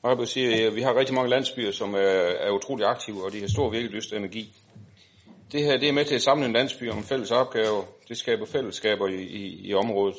Marbe 0.03 0.25
siger, 0.25 0.71
vi 0.71 0.81
har 0.81 0.99
rigtig 0.99 1.15
mange 1.15 1.29
landsbyer, 1.29 1.71
som 1.71 1.93
er, 1.93 1.97
er 2.45 2.51
utrolig 2.51 2.85
aktive, 2.85 3.25
og 3.25 3.33
de 3.33 3.39
har 3.39 3.47
stor 3.47 3.69
virkelyst 3.69 4.11
og 4.11 4.17
energi. 4.17 4.55
Det 5.51 5.63
her 5.63 5.77
det 5.77 5.89
er 5.89 5.93
med 5.93 6.05
til 6.05 6.15
at 6.15 6.21
samle 6.21 6.45
en 6.45 6.53
landsby 6.53 6.89
om 6.89 7.03
fælles 7.03 7.31
opgaver. 7.31 7.83
Det 8.07 8.17
skaber 8.17 8.45
fællesskaber 8.45 9.07
i, 9.07 9.21
i, 9.21 9.69
i 9.69 9.73
området. 9.73 10.15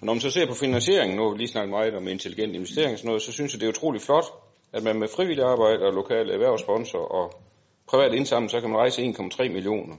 Og 0.00 0.06
når 0.06 0.14
man 0.14 0.20
så 0.20 0.30
ser 0.30 0.46
på 0.46 0.54
finansieringen, 0.54 1.16
nu 1.16 1.22
har 1.22 1.30
vi 1.30 1.38
lige 1.38 1.48
snakket 1.48 1.70
meget 1.70 1.94
om 1.94 2.08
intelligent 2.08 2.54
investering 2.54 2.92
og 2.92 2.98
sådan 2.98 3.08
noget, 3.08 3.22
så 3.22 3.32
synes 3.32 3.52
jeg, 3.52 3.60
det 3.60 3.66
er 3.66 3.70
utrolig 3.70 4.02
flot, 4.02 4.24
at 4.72 4.82
man 4.82 4.98
med 4.98 5.08
frivillig 5.08 5.44
arbejde 5.44 5.86
og 5.86 5.92
lokale 5.92 6.32
erhvervssponsor 6.32 6.98
og 6.98 7.42
privat 7.86 8.14
indsamling, 8.14 8.50
så 8.50 8.60
kan 8.60 8.70
man 8.70 8.78
rejse 8.78 9.02
1,3 9.02 9.48
millioner. 9.52 9.96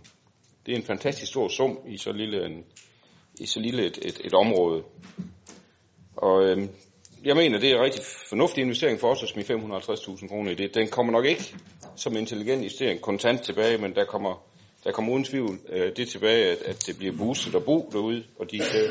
Det 0.66 0.72
er 0.72 0.76
en 0.76 0.84
fantastisk 0.84 1.32
stor 1.32 1.48
sum 1.48 1.80
i 1.88 1.98
så 1.98 2.12
lille, 2.12 2.46
en, 2.46 2.66
i 3.40 3.46
så 3.46 3.60
lille 3.60 3.86
et, 3.86 3.98
et, 4.02 4.22
et 4.24 4.34
område. 4.34 4.84
Og 6.16 6.44
øhm, 6.44 6.70
jeg 7.24 7.36
mener, 7.36 7.60
det 7.60 7.72
er 7.72 7.76
en 7.76 7.82
rigtig 7.82 8.02
fornuftig 8.30 8.62
investering 8.62 9.00
for 9.00 9.12
os 9.12 9.24
at 9.24 9.30
smide 9.30 9.54
550.000 9.54 10.28
kroner 10.28 10.52
i 10.52 10.56
det. 10.56 10.76
Den 10.76 10.88
kommer 10.88 11.14
nok 11.14 11.26
ikke 11.26 11.56
som 11.96 12.18
intelligent 12.18 12.58
investering 12.58 13.02
kontant 13.02 13.42
tilbage, 13.42 13.78
men 13.78 13.96
der 13.96 14.06
kommer, 14.06 14.44
der 14.84 14.92
kommer 14.92 15.14
uden 15.14 15.24
tvivl 15.24 15.60
øh, 15.70 15.92
det 15.96 16.08
tilbage, 16.08 16.52
at, 16.52 16.62
at 16.62 16.88
det 16.88 16.98
bliver 16.98 17.14
boostet 17.18 17.56
og 17.56 17.64
bo 17.64 17.90
derude, 17.92 18.24
og 18.40 18.52
de, 18.52 18.58
øh, 18.58 18.90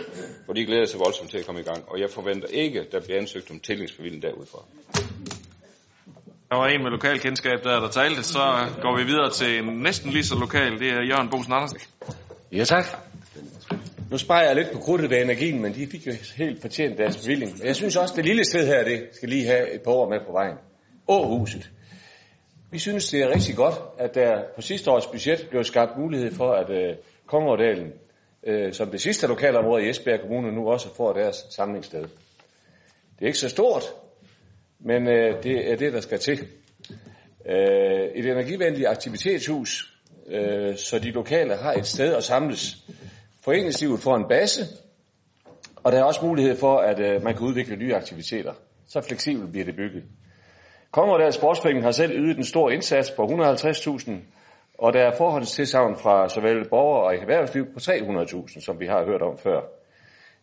og 0.49 0.57
de 0.57 0.67
glæder 0.67 0.87
sig 0.87 1.01
voldsomt 1.01 1.31
til 1.31 1.39
at 1.39 1.47
komme 1.47 1.61
i 1.61 1.65
gang. 1.65 1.85
Og 1.89 2.01
jeg 2.01 2.11
forventer 2.11 2.49
ikke, 2.49 2.81
at 2.81 2.93
der 2.93 3.01
bliver 3.01 3.19
ansøgt 3.19 3.51
om 3.51 3.61
tillægsbevilling 3.61 4.23
derudfra. 4.23 4.65
Der 6.51 6.57
var 6.57 6.67
en 6.67 6.83
med 6.83 6.91
lokalkendskab, 6.91 7.65
der 7.65 7.81
der 7.81 7.89
talte, 7.89 8.23
så 8.23 8.39
går 8.83 8.99
vi 8.99 9.05
videre 9.05 9.31
til 9.31 9.59
en 9.59 9.83
næsten 9.83 10.11
lige 10.11 10.25
så 10.25 10.39
lokal. 10.39 10.79
Det 10.79 10.89
er 10.89 11.03
Jørgen 11.03 11.29
Bosen 11.31 11.53
Andersen. 11.53 11.81
Ja, 12.53 12.65
tak. 12.65 13.10
Nu 14.11 14.19
sparer 14.19 14.47
jeg 14.47 14.57
lidt 14.57 14.73
på 14.73 14.79
krudtet 14.79 15.13
af 15.13 15.23
energien, 15.23 15.63
men 15.63 15.75
de 15.75 15.87
fik 15.87 16.07
jo 16.07 16.13
helt 16.37 16.61
fortjent 16.61 16.99
deres 16.99 17.17
bevilling. 17.17 17.65
Jeg 17.65 17.77
synes 17.77 17.97
også, 17.97 18.15
det 18.17 18.25
lille 18.25 18.45
sted 18.45 18.67
her, 18.67 18.85
det 18.85 19.09
skal 19.13 19.29
lige 19.29 19.47
have 19.47 19.75
et 19.75 19.83
par 19.83 19.91
år 19.91 20.09
med 20.09 20.19
på 20.27 20.33
vejen. 20.33 20.57
Åhuset. 21.09 21.71
Vi 22.71 22.79
synes, 22.79 23.11
det 23.11 23.21
er 23.23 23.35
rigtig 23.35 23.57
godt, 23.57 23.75
at 23.99 24.15
der 24.15 24.43
på 24.55 24.61
sidste 24.61 24.91
års 24.91 25.07
budget 25.07 25.47
blev 25.51 25.65
skabt 25.65 25.99
mulighed 25.99 26.35
for, 26.35 26.53
at 26.53 26.71
øh, 26.71 26.97
Kongerdalen, 27.27 27.93
øh, 28.47 28.73
som 28.73 28.91
det 28.91 29.01
sidste 29.01 29.27
lokalområde 29.27 29.85
i 29.85 29.89
Esbjerg 29.89 30.21
Kommune, 30.21 30.53
nu 30.53 30.71
også 30.71 30.95
får 30.95 31.13
deres 31.13 31.37
samlingssted. 31.51 32.03
Det 32.03 33.23
er 33.23 33.27
ikke 33.27 33.39
så 33.39 33.49
stort, 33.49 33.85
men 34.81 35.09
øh, 35.09 35.43
det 35.43 35.73
er 35.73 35.77
det, 35.77 35.93
der 35.93 36.01
skal 36.01 36.19
til. 36.19 36.39
Øh, 37.47 38.09
et 38.15 38.27
energivenligt 38.27 38.89
aktivitetshus, 38.89 39.95
øh, 40.29 40.77
så 40.77 40.99
de 40.99 41.11
lokale 41.11 41.57
har 41.57 41.73
et 41.73 41.87
sted 41.87 42.15
at 42.15 42.25
samles. 42.25 42.77
Foreningslivet 43.51 44.01
får 44.01 44.17
en 44.17 44.29
base, 44.29 44.61
og 45.77 45.93
der 45.93 45.99
er 45.99 46.05
også 46.05 46.27
mulighed 46.27 46.57
for, 46.57 46.79
at 46.79 47.01
øh, 47.01 47.23
man 47.23 47.35
kan 47.35 47.47
udvikle 47.47 47.77
nye 47.77 47.95
aktiviteter. 47.95 48.53
Så 48.87 49.01
fleksibelt 49.01 49.51
bliver 49.51 49.65
det 49.65 49.77
bygget. 49.77 50.05
Kongerdals 50.91 51.35
Sportsforening 51.35 51.85
har 51.85 51.91
selv 51.91 52.13
ydet 52.13 52.37
en 52.37 52.45
stor 52.45 52.71
indsats 52.71 53.11
på 53.11 53.23
150.000, 53.23 54.13
og 54.79 54.93
der 54.93 55.01
er 55.01 55.17
forholdstilsavn 55.17 55.97
fra 55.97 56.29
såvel 56.29 56.69
borgere 56.69 57.05
og 57.05 57.17
erhvervsliv 57.17 57.65
på 57.65 57.79
300.000, 57.81 58.61
som 58.61 58.81
vi 58.81 58.87
har 58.87 59.05
hørt 59.05 59.23
om 59.23 59.39
før. 59.39 59.61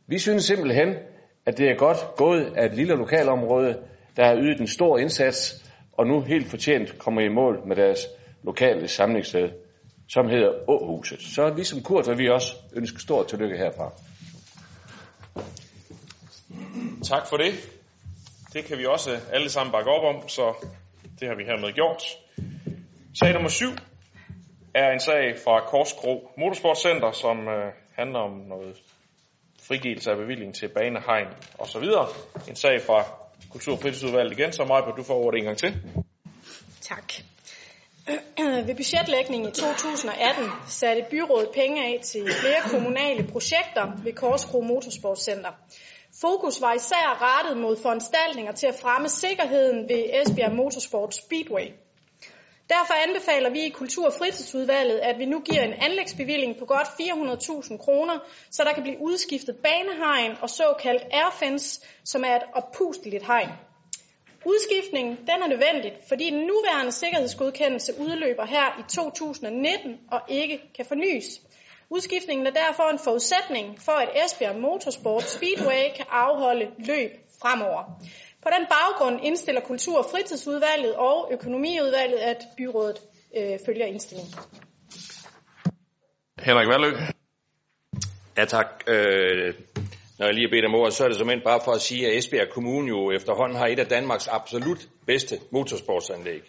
Vi 0.08 0.20
synes 0.20 0.44
simpelthen, 0.44 0.96
at 1.46 1.58
det 1.58 1.70
er 1.70 1.76
godt 1.76 2.08
gået 2.18 2.54
af 2.56 2.66
et 2.66 2.76
lille 2.76 2.96
lokalområde, 2.96 3.78
der 4.18 4.26
har 4.26 4.36
ydet 4.36 4.60
en 4.60 4.68
stor 4.68 4.98
indsats, 4.98 5.66
og 5.94 6.08
nu 6.08 6.22
helt 6.22 6.48
fortjent 6.48 7.00
kommer 7.00 7.22
i 7.22 7.30
mål 7.30 7.68
med 7.68 7.76
deres 7.76 8.08
lokale 8.44 8.88
samlingssted, 8.88 9.50
som 10.08 10.30
hedder 10.30 10.70
Åhuset. 10.70 11.22
Så 11.22 11.54
ligesom 11.56 11.84
Kurt 11.84 12.08
vil 12.08 12.18
vi 12.18 12.30
også 12.30 12.56
ønske 12.74 13.00
stort 13.00 13.28
tillykke 13.28 13.58
herfra. 13.58 13.92
Tak 17.04 17.28
for 17.30 17.38
det. 17.38 17.54
Det 18.54 18.66
kan 18.66 18.78
vi 18.78 18.86
også 18.86 19.20
alle 19.32 19.50
sammen 19.50 19.72
bakke 19.72 19.90
op 19.92 20.16
om, 20.16 20.30
så 20.30 20.68
det 21.20 21.28
har 21.28 21.36
vi 21.36 21.44
hermed 21.44 21.74
gjort. 21.74 22.04
Sag 23.20 23.34
nummer 23.34 23.50
syv 23.50 23.72
er 24.74 24.92
en 24.92 25.00
sag 25.00 25.36
fra 25.44 25.60
Korskro 25.60 26.32
Motorsportcenter, 26.38 27.12
som 27.12 27.48
øh, 27.48 27.72
handler 27.96 28.20
om 28.20 28.32
noget 28.32 28.78
frigivelse 29.68 30.12
af 30.12 30.18
bevilling 30.18 30.56
til 30.56 30.68
banehegn 30.68 31.28
og 31.58 31.68
så 31.68 31.80
videre. 31.80 32.08
En 32.48 32.56
sag 32.56 32.82
fra 32.82 33.06
Kultur- 33.52 33.74
og 33.74 33.82
Fritidsudvalget 33.82 34.40
igen, 34.40 34.54
så 34.54 34.66
meget, 34.66 34.98
du 34.98 35.04
får 35.04 35.26
ordet 35.26 35.38
en 35.38 35.46
gang 35.46 35.58
til. 35.58 35.74
Tak. 36.82 37.14
Ved 38.68 38.76
budgetlægningen 38.76 39.50
i 39.50 39.52
2018 39.52 40.50
satte 40.68 41.06
byrådet 41.10 41.50
penge 41.54 41.86
af 41.86 42.00
til 42.04 42.32
flere 42.42 42.62
kommunale 42.62 43.28
projekter 43.32 43.92
ved 44.04 44.14
Korskro 44.14 44.62
Motorsportcenter. 44.62 45.52
Fokus 46.22 46.62
var 46.62 46.74
især 46.74 47.08
rettet 47.22 47.58
mod 47.58 47.78
foranstaltninger 47.78 48.52
til 48.52 48.68
at 48.68 48.80
fremme 48.82 49.10
sikkerheden 49.10 49.90
ved 49.90 50.04
Esbjerg 50.22 50.52
Motorsport 50.52 51.16
Speedway. 51.16 51.68
Derfor 52.70 52.94
anbefaler 53.08 53.50
vi 53.50 53.62
i 53.66 53.70
Kultur- 53.70 54.06
og 54.06 54.14
Fritidsudvalget, 54.14 55.00
at 55.00 55.20
vi 55.20 55.26
nu 55.26 55.40
giver 55.40 55.64
en 55.64 55.74
anlægsbevilling 55.74 56.60
på 56.60 56.66
godt 56.66 56.88
400.000 56.88 57.78
kroner, 57.78 58.20
så 58.52 58.64
der 58.64 58.74
kan 58.74 58.84
blive 58.84 59.02
udskiftet 59.02 59.56
banehegn 59.64 60.38
og 60.42 60.50
såkaldt 60.50 61.04
airfence, 61.12 61.82
som 62.06 62.24
er 62.24 62.36
et 62.36 62.44
oppusteligt 62.54 63.26
hegn. 63.26 63.50
Udskiftningen 64.52 65.18
den 65.30 65.42
er 65.44 65.48
nødvendigt, 65.48 65.96
fordi 66.08 66.26
den 66.30 66.40
nuværende 66.40 66.92
sikkerhedsgodkendelse 66.92 67.94
udløber 68.00 68.46
her 68.46 68.80
i 68.80 68.84
2019 68.96 69.98
og 70.12 70.22
ikke 70.28 70.62
kan 70.76 70.86
fornyes. 70.86 71.42
Udskiftningen 71.90 72.48
er 72.48 72.52
derfor 72.52 72.84
en 72.84 73.00
forudsætning 73.00 73.82
for, 73.82 73.92
at 73.92 74.10
Esbjerg 74.26 74.60
Motorsport 74.60 75.24
Speedway 75.24 75.84
kan 75.96 76.06
afholde 76.12 76.66
løb 76.78 77.12
fremover. 77.42 77.84
På 78.42 78.50
den 78.58 78.66
baggrund 78.76 79.20
indstiller 79.24 79.62
Kultur- 79.62 79.98
og 79.98 80.06
Fritidsudvalget 80.12 80.96
og 80.96 81.30
Økonomiudvalget, 81.32 82.18
at 82.18 82.38
byrådet 82.58 82.98
øh, 83.38 83.60
følger 83.66 83.86
indstillingen. 83.86 84.34
Henrik 86.40 86.68
Valø. 86.68 86.92
Ja 88.38 88.46
tak. 88.46 88.84
Øh, 88.88 89.54
når 90.20 90.26
jeg 90.26 90.34
lige 90.34 90.48
har 90.48 90.56
bedt 90.56 90.66
om 90.66 90.76
ordet, 90.76 90.94
så 90.94 91.04
er 91.04 91.08
det 91.08 91.18
som 91.18 91.32
bare 91.44 91.62
for 91.66 91.72
at 91.72 91.82
sige, 91.82 92.08
at 92.08 92.18
Esbjerg 92.18 92.50
Kommune 92.50 92.88
jo 92.88 93.12
efterhånden 93.12 93.58
har 93.58 93.68
et 93.68 93.80
af 93.80 93.86
Danmarks 93.86 94.28
absolut 94.28 94.88
bedste 95.06 95.36
motorsportsanlæg. 95.52 96.42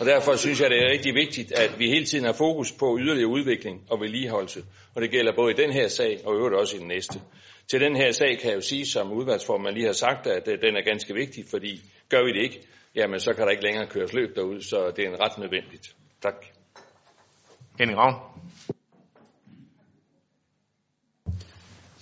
Og 0.00 0.06
derfor 0.06 0.36
synes 0.36 0.60
jeg, 0.60 0.70
det 0.70 0.78
er 0.78 0.90
rigtig 0.90 1.14
vigtigt, 1.14 1.52
at 1.52 1.78
vi 1.78 1.88
hele 1.88 2.04
tiden 2.04 2.24
har 2.24 2.32
fokus 2.32 2.72
på 2.72 2.98
yderligere 3.00 3.28
udvikling 3.28 3.82
og 3.90 4.00
vedligeholdelse. 4.00 4.64
Og 4.94 5.02
det 5.02 5.10
gælder 5.10 5.32
både 5.36 5.52
i 5.52 5.56
den 5.62 5.72
her 5.72 5.88
sag 5.88 6.18
og 6.24 6.34
i 6.34 6.36
øvrigt 6.36 6.56
også 6.56 6.76
i 6.76 6.78
den 6.78 6.88
næste. 6.88 7.20
Til 7.70 7.80
den 7.80 7.96
her 7.96 8.12
sag 8.12 8.38
kan 8.38 8.50
jeg 8.50 8.56
jo 8.56 8.60
sige, 8.60 8.86
som 8.86 9.12
udvalgsformand 9.12 9.74
lige 9.74 9.86
har 9.86 9.92
sagt, 9.92 10.26
at 10.26 10.48
øh, 10.48 10.60
den 10.62 10.76
er 10.76 10.82
ganske 10.90 11.14
vigtig, 11.14 11.44
fordi 11.50 11.80
gør 12.08 12.24
vi 12.24 12.32
det 12.32 12.42
ikke, 12.42 12.60
jamen 12.94 13.20
så 13.20 13.32
kan 13.32 13.44
der 13.44 13.50
ikke 13.50 13.62
længere 13.62 13.86
køres 13.86 14.12
løb 14.12 14.36
derud, 14.36 14.60
så 14.60 14.92
det 14.96 15.04
er 15.04 15.08
en 15.08 15.20
ret 15.20 15.38
nødvendigt. 15.38 15.94
Tak. 16.22 16.46
Henning 17.78 17.98
Ravn. 17.98 18.14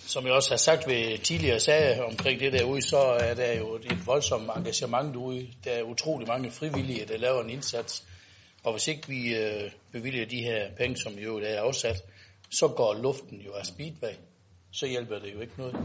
Som 0.08 0.26
jeg 0.26 0.32
også 0.32 0.50
har 0.50 0.56
sagt 0.56 0.86
ved 0.86 1.18
tidligere 1.18 1.60
sager 1.60 2.02
omkring 2.02 2.40
det 2.40 2.52
derude, 2.52 2.82
så 2.82 2.98
er 2.98 3.34
der 3.34 3.58
jo 3.58 3.74
et 3.74 4.06
voldsomt 4.06 4.50
engagement 4.56 5.14
derude. 5.14 5.48
Der 5.64 5.70
er 5.70 5.82
utrolig 5.82 6.28
mange 6.28 6.50
frivillige, 6.50 7.06
der 7.06 7.18
laver 7.18 7.42
en 7.42 7.50
indsats. 7.50 8.04
Og 8.64 8.72
hvis 8.72 8.88
ikke 8.88 9.08
vi 9.08 9.36
øh, 9.36 9.70
bevilger 9.92 10.26
de 10.26 10.42
her 10.42 10.70
penge, 10.76 10.96
som 10.96 11.12
jo 11.12 11.38
er 11.38 11.60
afsat, 11.60 11.96
så 12.50 12.68
går 12.68 12.94
luften 12.94 13.40
jo 13.40 13.52
af 13.52 13.66
speedway. 13.66 14.12
Så 14.72 14.86
hjælper 14.86 15.18
det 15.18 15.34
jo 15.34 15.40
ikke 15.40 15.54
noget. 15.58 15.76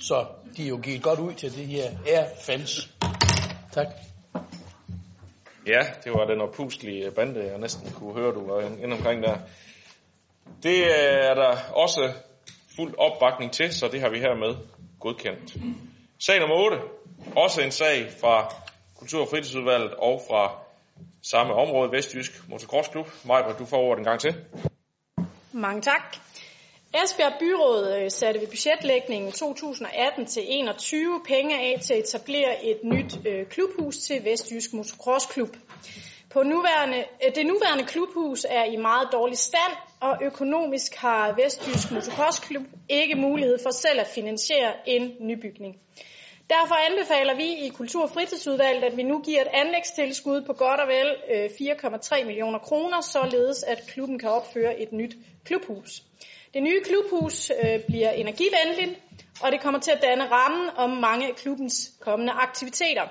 Så 0.00 0.26
de 0.56 0.64
er 0.64 0.68
jo 0.68 0.80
givet 0.82 1.02
godt 1.02 1.18
ud 1.18 1.34
til 1.34 1.56
det 1.56 1.66
her 1.66 1.90
air 2.06 2.26
fans. 2.40 2.90
Tak. 3.72 3.86
Ja, 5.66 5.80
det 6.04 6.12
var 6.12 6.26
den 6.26 6.40
opuslige 6.40 7.10
bande, 7.10 7.44
jeg 7.44 7.58
næsten 7.58 7.90
kunne 7.92 8.14
høre, 8.14 8.34
du 8.34 8.46
var 8.46 8.60
inde 8.60 8.96
omkring 8.96 9.22
der. 9.22 9.38
Det 10.62 10.84
er 11.04 11.34
der 11.34 11.56
også 11.72 12.12
fuld 12.78 12.94
opbakning 12.98 13.52
til, 13.52 13.74
så 13.74 13.88
det 13.92 14.00
har 14.00 14.10
vi 14.10 14.18
hermed 14.18 14.52
godkendt. 15.00 15.56
Sag 16.18 16.40
nummer 16.40 16.56
8. 16.56 16.76
Også 17.36 17.62
en 17.62 17.70
sag 17.70 18.06
fra 18.20 18.54
Kultur- 18.98 19.20
og 19.20 19.28
Fritidsudvalget 19.28 19.94
og 19.94 20.22
fra 20.28 20.42
samme 21.22 21.52
område, 21.54 21.92
Vestjysk 21.92 22.48
Motocross 22.48 22.88
Klub. 22.88 23.08
Majbert, 23.24 23.58
du 23.58 23.66
får 23.66 23.76
ordet 23.76 23.98
en 23.98 24.04
gang 24.04 24.20
til. 24.20 24.34
Mange 25.52 25.82
tak. 25.82 26.16
Esbjerg 27.04 27.32
Byråd 27.40 27.96
øh, 27.96 28.10
satte 28.10 28.40
ved 28.40 28.48
budgetlægningen 28.48 29.32
2018 29.32 30.26
til 30.26 30.42
21 30.46 31.20
penge 31.28 31.54
af 31.60 31.80
til 31.80 31.94
at 31.94 32.00
etablere 32.00 32.64
et 32.64 32.78
nyt 32.84 33.18
øh, 33.26 33.46
klubhus 33.46 33.96
til 33.96 34.24
Vestjysk 34.24 34.72
Motocross 34.72 35.26
Klub. 35.26 35.56
På 36.30 36.42
nuværende, 36.42 37.04
øh, 37.24 37.34
det 37.34 37.46
nuværende 37.46 37.84
klubhus 37.84 38.46
er 38.48 38.64
i 38.64 38.76
meget 38.76 39.08
dårlig 39.12 39.38
stand, 39.38 39.72
og 40.00 40.18
økonomisk 40.22 40.94
har 40.94 41.32
Vestjysk 41.32 41.90
Motocrossklub 41.90 42.62
ikke 42.88 43.14
mulighed 43.14 43.58
for 43.62 43.70
selv 43.70 44.00
at 44.00 44.06
finansiere 44.06 44.72
en 44.86 45.12
nybygning. 45.20 45.76
Derfor 46.50 46.74
anbefaler 46.90 47.34
vi 47.34 47.66
i 47.66 47.68
Kultur- 47.68 48.02
og 48.02 48.10
Fritidsudvalget, 48.10 48.84
at 48.84 48.96
vi 48.96 49.02
nu 49.02 49.22
giver 49.22 49.40
et 49.40 49.48
anlægstilskud 49.52 50.42
på 50.42 50.52
godt 50.52 50.80
og 50.80 50.88
vel 50.88 51.16
øh, 51.34 51.44
4,3 51.44 52.24
millioner 52.24 52.58
kroner, 52.58 53.00
således 53.00 53.62
at 53.62 53.86
klubben 53.86 54.18
kan 54.18 54.30
opføre 54.30 54.80
et 54.80 54.92
nyt 54.92 55.16
klubhus. 55.44 56.02
Det 56.54 56.62
nye 56.62 56.80
klubhus 56.84 57.50
øh, 57.50 57.80
bliver 57.88 58.10
energivenligt, 58.10 59.00
og 59.42 59.52
det 59.52 59.60
kommer 59.60 59.80
til 59.80 59.90
at 59.90 60.02
danne 60.02 60.30
rammen 60.30 60.70
om 60.76 60.90
mange 60.90 61.28
af 61.28 61.36
klubbens 61.36 61.90
kommende 62.00 62.32
aktiviteter. 62.32 63.08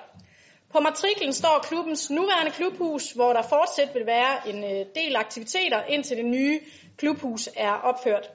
På 0.72 0.80
matriklen 0.80 1.34
står 1.34 1.66
klubbens 1.68 2.10
nuværende 2.10 2.52
klubhus, 2.52 3.12
hvor 3.12 3.34
der 3.34 3.42
fortsat 3.42 3.90
vil 3.94 4.06
være 4.06 4.50
en 4.50 4.64
øh, 4.64 4.86
del 4.96 5.16
aktiviteter, 5.16 5.84
indtil 5.84 6.18
det 6.18 6.26
nye 6.26 6.60
klubhus 6.98 7.50
er 7.56 7.72
opført. 7.72 8.30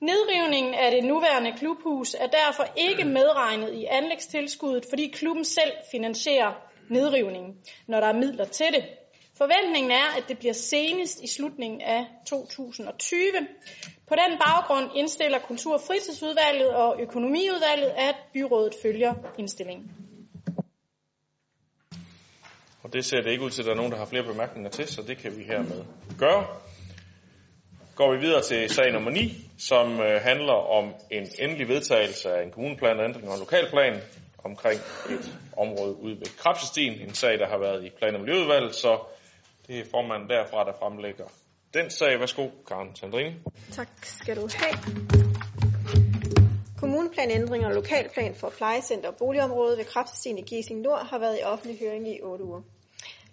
Nedrivningen 0.00 0.74
af 0.74 0.90
det 0.90 1.04
nuværende 1.04 1.52
klubhus 1.58 2.14
er 2.14 2.26
derfor 2.26 2.66
ikke 2.76 3.04
medregnet 3.04 3.74
i 3.74 3.84
anlægstilskuddet, 3.84 4.86
fordi 4.90 5.06
klubben 5.08 5.44
selv 5.44 5.72
finansierer 5.90 6.52
nedrivningen, 6.90 7.56
når 7.86 8.00
der 8.00 8.06
er 8.06 8.12
midler 8.12 8.44
til 8.44 8.66
det. 8.72 8.84
Forventningen 9.38 9.90
er, 9.90 10.16
at 10.16 10.24
det 10.28 10.38
bliver 10.38 10.54
senest 10.54 11.22
i 11.22 11.26
slutningen 11.26 11.80
af 11.80 12.06
2020. 12.26 13.18
På 14.08 14.14
den 14.14 14.38
baggrund 14.38 14.90
indstiller 14.96 15.38
Kultur- 15.38 15.74
og 15.74 15.80
Fritidsudvalget 15.80 16.68
og 16.74 17.00
Økonomiudvalget, 17.00 17.92
at 17.96 18.16
byrådet 18.32 18.74
følger 18.82 19.14
indstillingen. 19.38 20.11
Og 22.92 22.96
det 22.96 23.04
ser 23.04 23.20
det 23.20 23.30
ikke 23.30 23.44
ud 23.44 23.50
til, 23.50 23.62
at 23.62 23.66
der 23.66 23.72
er 23.72 23.76
nogen, 23.76 23.92
der 23.92 23.98
har 23.98 24.04
flere 24.04 24.22
bemærkninger 24.22 24.70
til, 24.70 24.88
så 24.88 25.02
det 25.02 25.18
kan 25.18 25.36
vi 25.36 25.42
hermed 25.42 25.84
gøre. 26.18 26.46
Går 27.94 28.14
vi 28.14 28.20
videre 28.20 28.42
til 28.42 28.70
sag 28.70 28.92
nummer 28.92 29.10
9, 29.10 29.50
som 29.58 30.00
øh, 30.00 30.20
handler 30.22 30.52
om 30.78 30.94
en 31.10 31.28
endelig 31.38 31.68
vedtagelse 31.68 32.30
af 32.30 32.42
en 32.42 32.50
kommuneplan, 32.50 33.00
ændring 33.00 33.28
og 33.28 33.34
en 33.34 33.40
lokalplan 33.40 34.00
omkring 34.44 34.80
et 35.10 35.38
område 35.56 35.96
ude 35.96 36.16
ved 36.16 36.38
Krabsestien. 36.38 37.00
En 37.00 37.14
sag, 37.14 37.38
der 37.38 37.48
har 37.48 37.58
været 37.58 37.84
i 37.84 37.90
plan- 37.98 38.14
og 38.14 38.20
miljøudvalget, 38.20 38.74
så 38.74 38.98
det 39.66 39.78
er 39.78 39.84
formanden 39.90 40.28
derfra, 40.28 40.64
der 40.64 40.72
fremlægger 40.78 41.24
den 41.74 41.90
sag. 41.90 42.20
Værsgo, 42.20 42.48
Karen 42.68 42.96
Sandrine. 42.96 43.34
Tak 43.72 43.88
skal 44.02 44.36
du 44.36 44.48
have. 44.54 44.74
Kommuneplanændring 46.78 47.66
og 47.66 47.72
lokalplan 47.72 48.34
for 48.34 48.52
plejecenter 48.56 49.08
og 49.08 49.16
boligområdet 49.16 49.78
ved 49.78 49.84
Kraftstien 49.84 50.38
i 50.38 50.42
Gising 50.42 50.80
Nord 50.80 51.06
har 51.10 51.18
været 51.18 51.38
i 51.40 51.42
offentlig 51.44 51.78
høring 51.78 52.08
i 52.08 52.20
8 52.22 52.44
uger. 52.44 52.62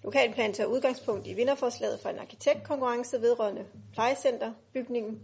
Lokalplanen 0.04 0.54
tager 0.54 0.68
udgangspunkt 0.68 1.28
i 1.28 1.34
vinderforslaget 1.34 2.00
for 2.00 2.10
en 2.10 2.20
arkitektkonkurrence 2.20 3.22
vedrørende 3.22 3.66
plejecenter, 3.94 4.52
bygningen 4.74 5.22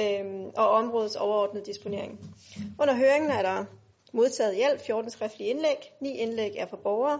øhm, 0.00 0.50
og 0.56 0.70
områdets 0.70 1.16
overordnede 1.16 1.66
disponering. 1.66 2.20
Under 2.78 2.94
høringen 2.94 3.30
er 3.30 3.42
der 3.42 3.64
modtaget 4.12 4.54
i 4.54 4.60
alt 4.60 4.80
14 4.80 5.10
skriftlige 5.10 5.50
indlæg. 5.50 5.92
9 6.00 6.16
indlæg 6.16 6.56
er 6.56 6.66
fra 6.66 6.76
borgere, 6.76 7.18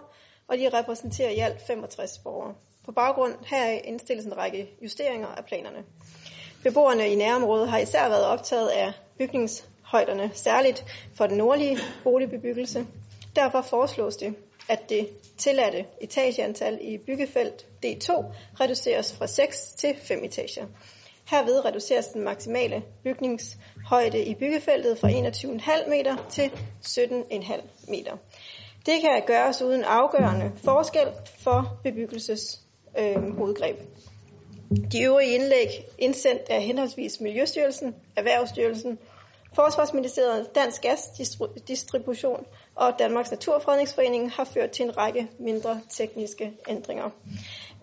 og 0.49 0.59
de 0.59 0.69
repræsenterer 0.69 1.31
i 1.31 1.39
alt 1.39 1.63
65 1.67 2.19
borgere. 2.19 2.55
På 2.85 2.93
baggrund 2.93 3.35
heraf 3.47 3.81
indstilles 3.85 4.27
en 4.27 4.37
række 4.37 4.71
justeringer 4.83 5.29
af 5.29 5.45
planerne. 5.45 5.85
Beboerne 6.63 7.09
i 7.09 7.15
nærområdet 7.15 7.69
har 7.69 7.79
især 7.79 8.09
været 8.09 8.25
optaget 8.25 8.69
af 8.69 8.93
bygningshøjderne, 9.19 10.31
særligt 10.35 10.85
for 11.15 11.27
den 11.27 11.37
nordlige 11.37 11.79
boligbebyggelse. 12.05 12.87
Derfor 13.37 13.63
foreslås 13.63 14.17
det, 14.17 14.35
at 14.69 14.89
det 14.89 15.09
tilladte 15.39 15.85
etageantal 16.01 16.79
i 16.81 16.99
byggefelt 16.99 17.67
D2 17.87 18.25
reduceres 18.61 19.13
fra 19.13 19.27
6 19.27 19.73
til 19.79 19.95
5 20.03 20.25
etager. 20.25 20.67
Herved 21.31 21.65
reduceres 21.65 22.07
den 22.07 22.23
maksimale 22.23 22.83
bygningshøjde 23.05 24.25
i 24.25 24.35
byggefeltet 24.35 24.99
fra 24.99 25.09
21,5 25.09 25.89
meter 25.89 26.17
til 26.31 26.51
17,5 26.87 27.91
meter. 27.91 28.17
Det 28.87 29.01
kan 29.01 29.23
gøres 29.27 29.63
uden 29.63 29.85
afgørende 29.85 30.53
forskel 30.65 31.09
for 31.39 31.79
bebyggelses 31.83 32.61
øh, 32.99 33.37
hovedgreb. 33.37 33.77
De 34.93 35.03
øvrige 35.03 35.35
indlæg 35.35 35.69
indsendt 35.99 36.43
af 36.51 36.63
henholdsvis 36.63 37.21
Miljøstyrelsen, 37.21 37.95
Erhvervsstyrelsen, 38.17 38.99
Forsvarsministeriet, 39.55 40.55
Dansk 40.55 40.83
Gas 40.83 41.09
Distribution 41.69 42.47
og 42.75 42.93
Danmarks 42.99 43.31
Naturfredningsforening 43.31 44.31
har 44.31 44.45
ført 44.45 44.71
til 44.71 44.85
en 44.85 44.97
række 44.97 45.29
mindre 45.39 45.81
tekniske 45.91 46.53
ændringer. 46.69 47.11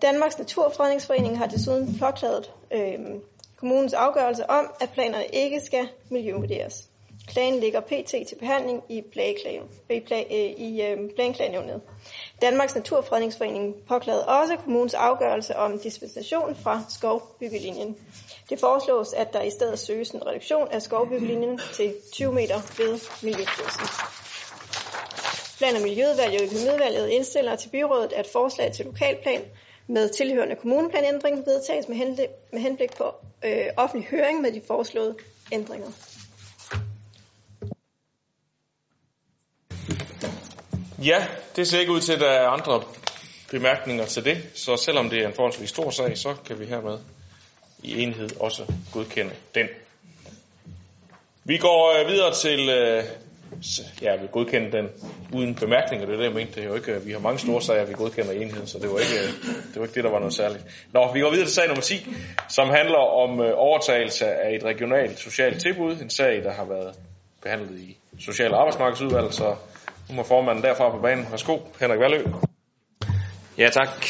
Danmarks 0.02 0.38
Naturfredningsforening 0.38 1.38
har 1.38 1.46
desuden 1.46 1.98
påklaget 1.98 2.52
øh, 2.72 2.98
kommunens 3.56 3.92
afgørelse 3.92 4.50
om, 4.50 4.70
at 4.80 4.90
planerne 4.90 5.26
ikke 5.32 5.60
skal 5.60 5.88
miljøvurderes. 6.10 6.88
Klagen 7.28 7.60
ligger 7.60 7.80
pt. 7.80 8.28
til 8.28 8.36
behandling 8.38 8.82
i, 8.88 8.98
i, 8.98 9.02
pla, 10.00 10.20
øh, 10.20 10.36
i 10.36 10.82
øh, 10.82 11.10
planklagenævnet. 11.14 11.80
Danmarks 12.42 12.74
Naturfredningsforening 12.74 13.74
påklagede 13.88 14.26
også 14.26 14.56
kommunens 14.56 14.94
afgørelse 14.94 15.56
om 15.56 15.78
dispensation 15.78 16.56
fra 16.56 16.82
skovbyggelinjen. 16.88 17.96
Det 18.48 18.60
foreslås, 18.60 19.12
at 19.12 19.32
der 19.32 19.42
i 19.42 19.50
stedet 19.50 19.78
søges 19.78 20.10
en 20.10 20.26
reduktion 20.26 20.68
af 20.70 20.82
skovbyggelinjen 20.82 21.60
til 21.74 21.94
20 22.12 22.32
meter 22.32 22.54
ved 22.54 23.00
Miljøstyrelsen. 23.22 23.88
Plan- 25.58 25.76
og 25.76 25.82
Miljøudvalget 25.82 26.40
og 26.40 26.46
Økonomiudvalget 26.46 27.08
indstiller 27.08 27.56
til 27.56 27.68
byrådet, 27.68 28.12
at 28.12 28.26
forslag 28.32 28.72
til 28.72 28.84
lokalplan 28.84 29.40
med 29.86 30.08
tilhørende 30.08 30.56
kommuneplanændring 30.56 31.46
vedtages 31.46 31.88
med 31.88 32.60
henblik 32.60 32.96
på 32.96 33.14
øh, 33.44 33.66
offentlig 33.76 34.08
høring 34.10 34.40
med 34.40 34.52
de 34.52 34.62
foreslåede 34.66 35.16
ændringer. 35.52 35.88
Ja, 41.04 41.26
det 41.56 41.68
ser 41.68 41.80
ikke 41.80 41.92
ud 41.92 42.00
til, 42.00 42.12
at 42.12 42.20
der 42.20 42.30
er 42.30 42.48
andre 42.48 42.82
bemærkninger 43.50 44.06
til 44.06 44.24
det, 44.24 44.50
så 44.54 44.76
selvom 44.76 45.10
det 45.10 45.22
er 45.22 45.26
en 45.26 45.34
forholdsvis 45.34 45.70
stor 45.70 45.90
sag, 45.90 46.18
så 46.18 46.34
kan 46.46 46.60
vi 46.60 46.64
hermed 46.64 46.98
i 47.82 48.02
enhed 48.02 48.40
også 48.40 48.62
godkende 48.92 49.32
den. 49.54 49.66
Vi 51.44 51.56
går 51.58 52.00
øh, 52.00 52.08
videre 52.08 52.34
til, 52.34 52.68
øh, 52.68 53.04
ja, 54.02 54.16
vi 54.16 54.26
godkender 54.32 54.70
den 54.70 54.88
uden 55.32 55.54
bemærkninger, 55.54 56.06
det 56.06 56.12
er 56.12 56.16
det, 56.16 56.24
jeg 56.24 56.34
mente. 56.34 56.54
Det 56.54 56.62
er 56.62 56.68
jo 56.68 56.74
ikke, 56.74 56.92
øh, 56.92 57.06
vi 57.06 57.12
har 57.12 57.18
mange 57.18 57.38
store 57.38 57.62
sager, 57.62 57.84
vi 57.84 57.92
godkender 57.92 58.32
i 58.32 58.42
enhed, 58.42 58.66
så 58.66 58.78
det 58.78 58.90
var, 58.90 58.98
ikke, 58.98 59.18
øh, 59.22 59.28
det 59.72 59.76
var 59.76 59.82
ikke 59.82 59.94
det, 59.94 60.04
der 60.04 60.10
var 60.10 60.18
noget 60.18 60.34
særligt. 60.34 60.64
Nå, 60.92 61.12
vi 61.12 61.20
går 61.20 61.30
videre 61.30 61.46
til 61.46 61.54
sag 61.54 61.66
nummer 61.66 61.82
10, 61.82 62.06
som 62.48 62.68
handler 62.68 62.98
om 62.98 63.40
øh, 63.40 63.52
overtagelse 63.54 64.26
af 64.26 64.54
et 64.54 64.64
regionalt 64.64 65.18
socialt 65.18 65.60
tilbud. 65.60 65.96
En 65.96 66.10
sag, 66.10 66.44
der 66.44 66.52
har 66.52 66.64
været 66.64 66.94
behandlet 67.42 67.80
i 67.80 67.96
Social- 68.20 68.52
og 68.52 68.60
Arbejdsmarkedsudvalget, 68.60 69.34
så 69.34 69.54
nu 70.08 70.14
må 70.14 70.22
formanden 70.22 70.64
derfra 70.64 70.90
på 70.90 70.98
banen. 71.02 71.26
Værsgo, 71.30 71.58
Henrik 71.80 72.00
Valø. 72.00 72.24
Ja, 73.58 73.68
tak. 73.70 74.06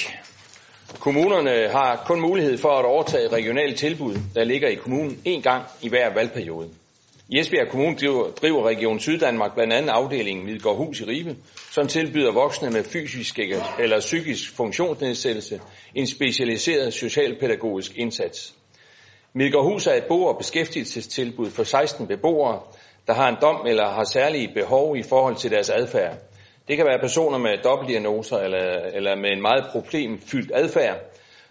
Kommunerne 0.95 1.69
har 1.69 2.03
kun 2.07 2.21
mulighed 2.21 2.59
for 2.59 2.69
at 2.69 2.85
overtage 2.85 3.29
regionale 3.29 3.75
tilbud, 3.75 4.17
der 4.35 4.45
ligger 4.45 4.69
i 4.69 4.75
kommunen 4.75 5.21
en 5.25 5.43
gang 5.43 5.65
i 5.83 5.89
hver 5.89 6.15
valgperiode. 6.15 6.69
I 7.29 7.39
Esbjerg 7.39 7.69
Kommune 7.69 7.97
driver, 7.97 8.31
driver 8.31 8.69
Region 8.69 9.01
Syddanmark 9.01 9.55
blandt 9.55 9.73
andet 9.73 9.89
afdelingen 9.91 10.47
Midgårdhus 10.47 11.01
i 11.01 11.05
Ribe, 11.05 11.37
som 11.71 11.87
tilbyder 11.87 12.33
voksne 12.33 12.71
med 12.71 12.85
fysisk 12.85 13.39
eller 13.79 14.01
psykisk 14.01 14.57
funktionsnedsættelse 14.57 15.61
en 15.95 16.07
specialiseret 16.07 16.95
socialpædagogisk 16.95 17.97
indsats. 17.97 18.55
Midgårdhus 19.35 19.87
er 19.87 19.95
et 19.95 20.05
bo- 20.09 20.25
og 20.25 20.39
beskæftigelsestilbud 20.39 21.51
for 21.51 21.65
16 21.65 22.07
beboere, 22.07 22.61
der 23.07 23.13
har 23.15 23.29
en 23.29 23.37
dom 23.41 23.67
eller 23.67 23.89
har 23.89 24.05
særlige 24.05 24.51
behov 24.55 24.97
i 24.97 25.03
forhold 25.03 25.37
til 25.37 25.51
deres 25.51 25.71
adfærd. 25.71 26.28
Det 26.69 26.77
kan 26.77 26.87
være 26.87 26.99
personer 26.99 27.39
med 27.39 27.59
dobbeltdiagnoser 27.65 28.39
eller, 28.39 28.59
eller 28.95 29.17
med 29.17 29.31
en 29.31 29.43
meget 29.43 29.65
problemfyldt 29.73 30.53
adfærd, 30.55 30.97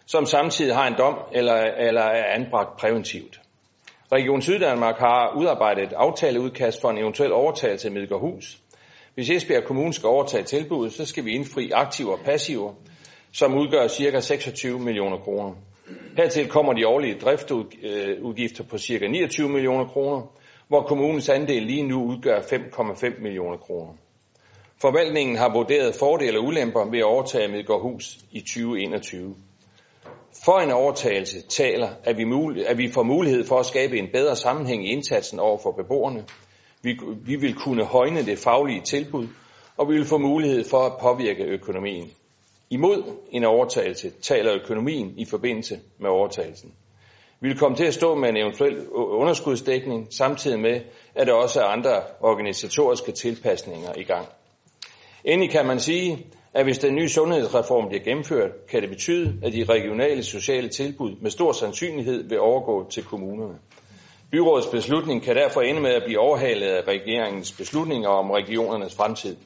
som 0.06 0.26
samtidig 0.26 0.76
har 0.76 0.88
en 0.88 0.98
dom 0.98 1.16
eller, 1.32 1.54
eller 1.56 2.02
er 2.02 2.34
anbragt 2.36 2.78
præventivt. 2.80 3.40
Region 4.12 4.42
Syddanmark 4.42 4.98
har 5.00 5.34
udarbejdet 5.38 5.84
et 5.84 5.94
aftaleudkast 5.94 6.82
for 6.82 6.90
en 6.90 6.98
eventuel 6.98 7.32
overtagelse 7.34 7.88
af 7.88 7.94
Midgårdhus. 7.94 8.58
Hvis 9.16 9.30
Esbjerg 9.30 9.64
Kommune 9.64 9.94
skal 9.94 10.08
overtage 10.08 10.44
tilbuddet, 10.44 10.94
så 10.94 11.06
skal 11.06 11.26
vi 11.26 11.32
indfri 11.32 11.72
aktive 11.74 12.12
og 12.12 12.20
passive, 12.26 12.76
som 13.34 13.58
udgør 13.58 13.88
ca. 13.88 14.20
26 14.20 14.80
millioner 14.80 15.18
kroner. 15.18 15.54
Hertil 16.18 16.48
kommer 16.48 16.74
de 16.74 16.88
årlige 16.88 17.20
driftudgifter 17.20 18.64
på 18.64 18.78
ca. 18.78 19.08
29 19.08 19.50
millioner 19.50 19.86
kroner, 19.86 20.22
hvor 20.68 20.82
kommunens 20.82 21.30
andel 21.30 21.64
lige 21.64 21.84
nu 21.84 22.04
udgør 22.04 22.40
5,5 22.40 23.22
millioner 23.22 23.58
kroner. 23.58 23.94
Forvaltningen 24.82 25.36
har 25.36 25.54
vurderet 25.54 25.96
fordele 25.96 26.40
og 26.40 26.46
ulemper 26.46 26.86
ved 26.86 27.00
at 27.00 27.06
overtage 27.06 27.48
Midgårdhus 27.48 28.18
i 28.32 28.40
2021. 28.40 29.36
For 30.46 30.60
en 30.60 30.72
overtagelse 30.72 31.42
taler, 31.42 31.90
at 32.04 32.18
vi, 32.18 32.24
mul- 32.24 32.66
at 32.68 32.78
vi 32.78 32.92
får 32.92 33.04
mulighed 33.04 33.46
for 33.46 33.60
at 33.60 33.66
skabe 33.66 33.98
en 33.98 34.08
bedre 34.14 34.36
sammenhæng 34.36 34.88
i 34.88 34.92
indsatsen 34.92 35.40
over 35.40 35.58
for 35.58 35.72
beboerne. 35.72 36.26
Vi, 36.82 37.00
vi 37.26 37.36
vil 37.36 37.56
kunne 37.56 37.84
højne 37.84 38.26
det 38.26 38.38
faglige 38.38 38.82
tilbud, 38.82 39.28
og 39.78 39.90
vi 39.90 39.94
vil 39.94 40.06
få 40.06 40.18
mulighed 40.18 40.64
for 40.64 40.78
at 40.78 40.94
påvirke 41.02 41.44
økonomien. 41.44 42.12
Imod 42.70 43.04
en 43.32 43.44
overtagelse 43.44 44.10
taler 44.22 44.54
økonomien 44.64 45.14
i 45.18 45.26
forbindelse 45.26 45.80
med 46.00 46.10
overtagelsen. 46.10 46.74
Vi 47.40 47.48
vil 47.48 47.58
komme 47.58 47.78
til 47.78 47.86
at 47.86 47.94
stå 47.94 48.16
med 48.16 48.30
en 48.30 48.38
eventuel 48.38 48.88
underskudsdækning, 48.92 50.08
samtidig 50.14 50.60
med, 50.60 50.82
at 51.16 51.28
der 51.28 51.34
også 51.34 51.62
er 51.62 51.66
andre 51.66 52.02
organisatoriske 52.22 53.12
tilpasninger 53.12 53.90
i 53.98 54.04
gang. 54.04 54.28
Endelig 55.28 55.52
kan 55.52 55.66
man 55.66 55.80
sige, 55.80 56.26
at 56.54 56.64
hvis 56.64 56.78
den 56.78 56.96
nye 56.96 57.10
sundhedsreform 57.10 57.88
bliver 57.88 58.04
gennemført, 58.04 58.68
kan 58.70 58.82
det 58.82 58.90
betyde, 58.90 59.40
at 59.44 59.54
de 59.54 59.64
regionale 59.64 60.24
sociale 60.24 60.70
tilbud 60.70 61.16
med 61.22 61.32
stor 61.32 61.52
sandsynlighed 61.52 62.30
vil 62.30 62.40
overgå 62.40 62.90
til 62.90 63.04
kommunerne. 63.04 63.60
Byrådets 64.32 64.68
beslutning 64.68 65.24
kan 65.24 65.36
derfor 65.36 65.62
ende 65.62 65.82
med 65.82 65.92
at 65.92 66.04
blive 66.06 66.20
overhalet 66.20 66.68
af 66.68 66.88
regeringens 66.88 67.52
beslutninger 67.52 68.10
om 68.10 68.32
regionernes 68.32 68.96
fremtid. 68.96 69.38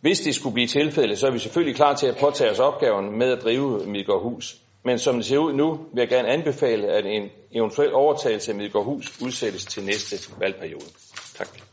Hvis 0.00 0.20
det 0.20 0.34
skulle 0.34 0.54
blive 0.54 0.68
tilfældet, 0.68 1.18
så 1.18 1.26
er 1.26 1.30
vi 1.30 1.38
selvfølgelig 1.38 1.76
klar 1.76 1.94
til 1.94 2.06
at 2.06 2.16
påtage 2.20 2.50
os 2.50 2.58
opgaven 2.58 3.18
med 3.18 3.32
at 3.32 3.42
drive 3.42 3.86
Midgårdhus. 3.86 4.56
Men 4.84 4.98
som 4.98 5.16
det 5.16 5.24
ser 5.24 5.38
ud 5.38 5.52
nu, 5.52 5.70
vil 5.72 6.00
jeg 6.00 6.08
gerne 6.08 6.28
anbefale, 6.28 6.86
at 6.88 7.06
en 7.06 7.30
eventuel 7.52 7.94
overtagelse 7.94 8.52
af 8.52 8.58
Midgårdhus 8.58 9.22
udsættes 9.22 9.64
til 9.64 9.84
næste 9.84 10.16
valgperiode. 10.40 10.86
Tak. 11.34 11.71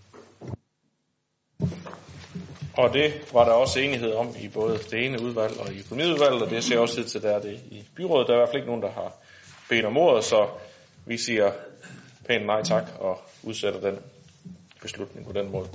Og 2.78 2.94
det 2.94 3.14
var 3.34 3.46
der 3.46 3.52
også 3.52 3.80
enighed 3.80 4.14
om 4.14 4.36
i 4.40 4.48
både 4.48 4.78
det 4.92 5.06
ene 5.06 5.22
udvalg 5.22 5.60
og 5.60 5.74
i 5.74 5.80
økonomiudvalget, 5.80 6.42
og 6.42 6.50
det 6.50 6.64
ser 6.64 6.80
også 6.80 7.02
ud 7.02 7.06
til, 7.06 7.22
der 7.22 7.36
er 7.36 7.40
det 7.40 7.60
i 7.72 7.84
byrådet. 7.96 8.28
Der 8.28 8.34
er 8.34 8.38
i 8.38 8.40
hvert 8.40 8.50
fald 8.50 8.58
ikke 8.58 8.68
nogen, 8.68 8.82
der 8.82 8.92
har 8.92 9.14
bedt 9.70 9.86
om 9.86 9.98
ordet, 9.98 10.24
så 10.24 10.48
vi 11.06 11.18
siger 11.18 11.52
pænt 12.28 12.46
nej 12.46 12.64
tak 12.64 12.84
og 13.00 13.22
udsætter 13.44 13.80
den 13.80 14.00
beslutning 14.82 15.28
på 15.28 15.34
den 15.34 15.52
måde. 15.52 15.70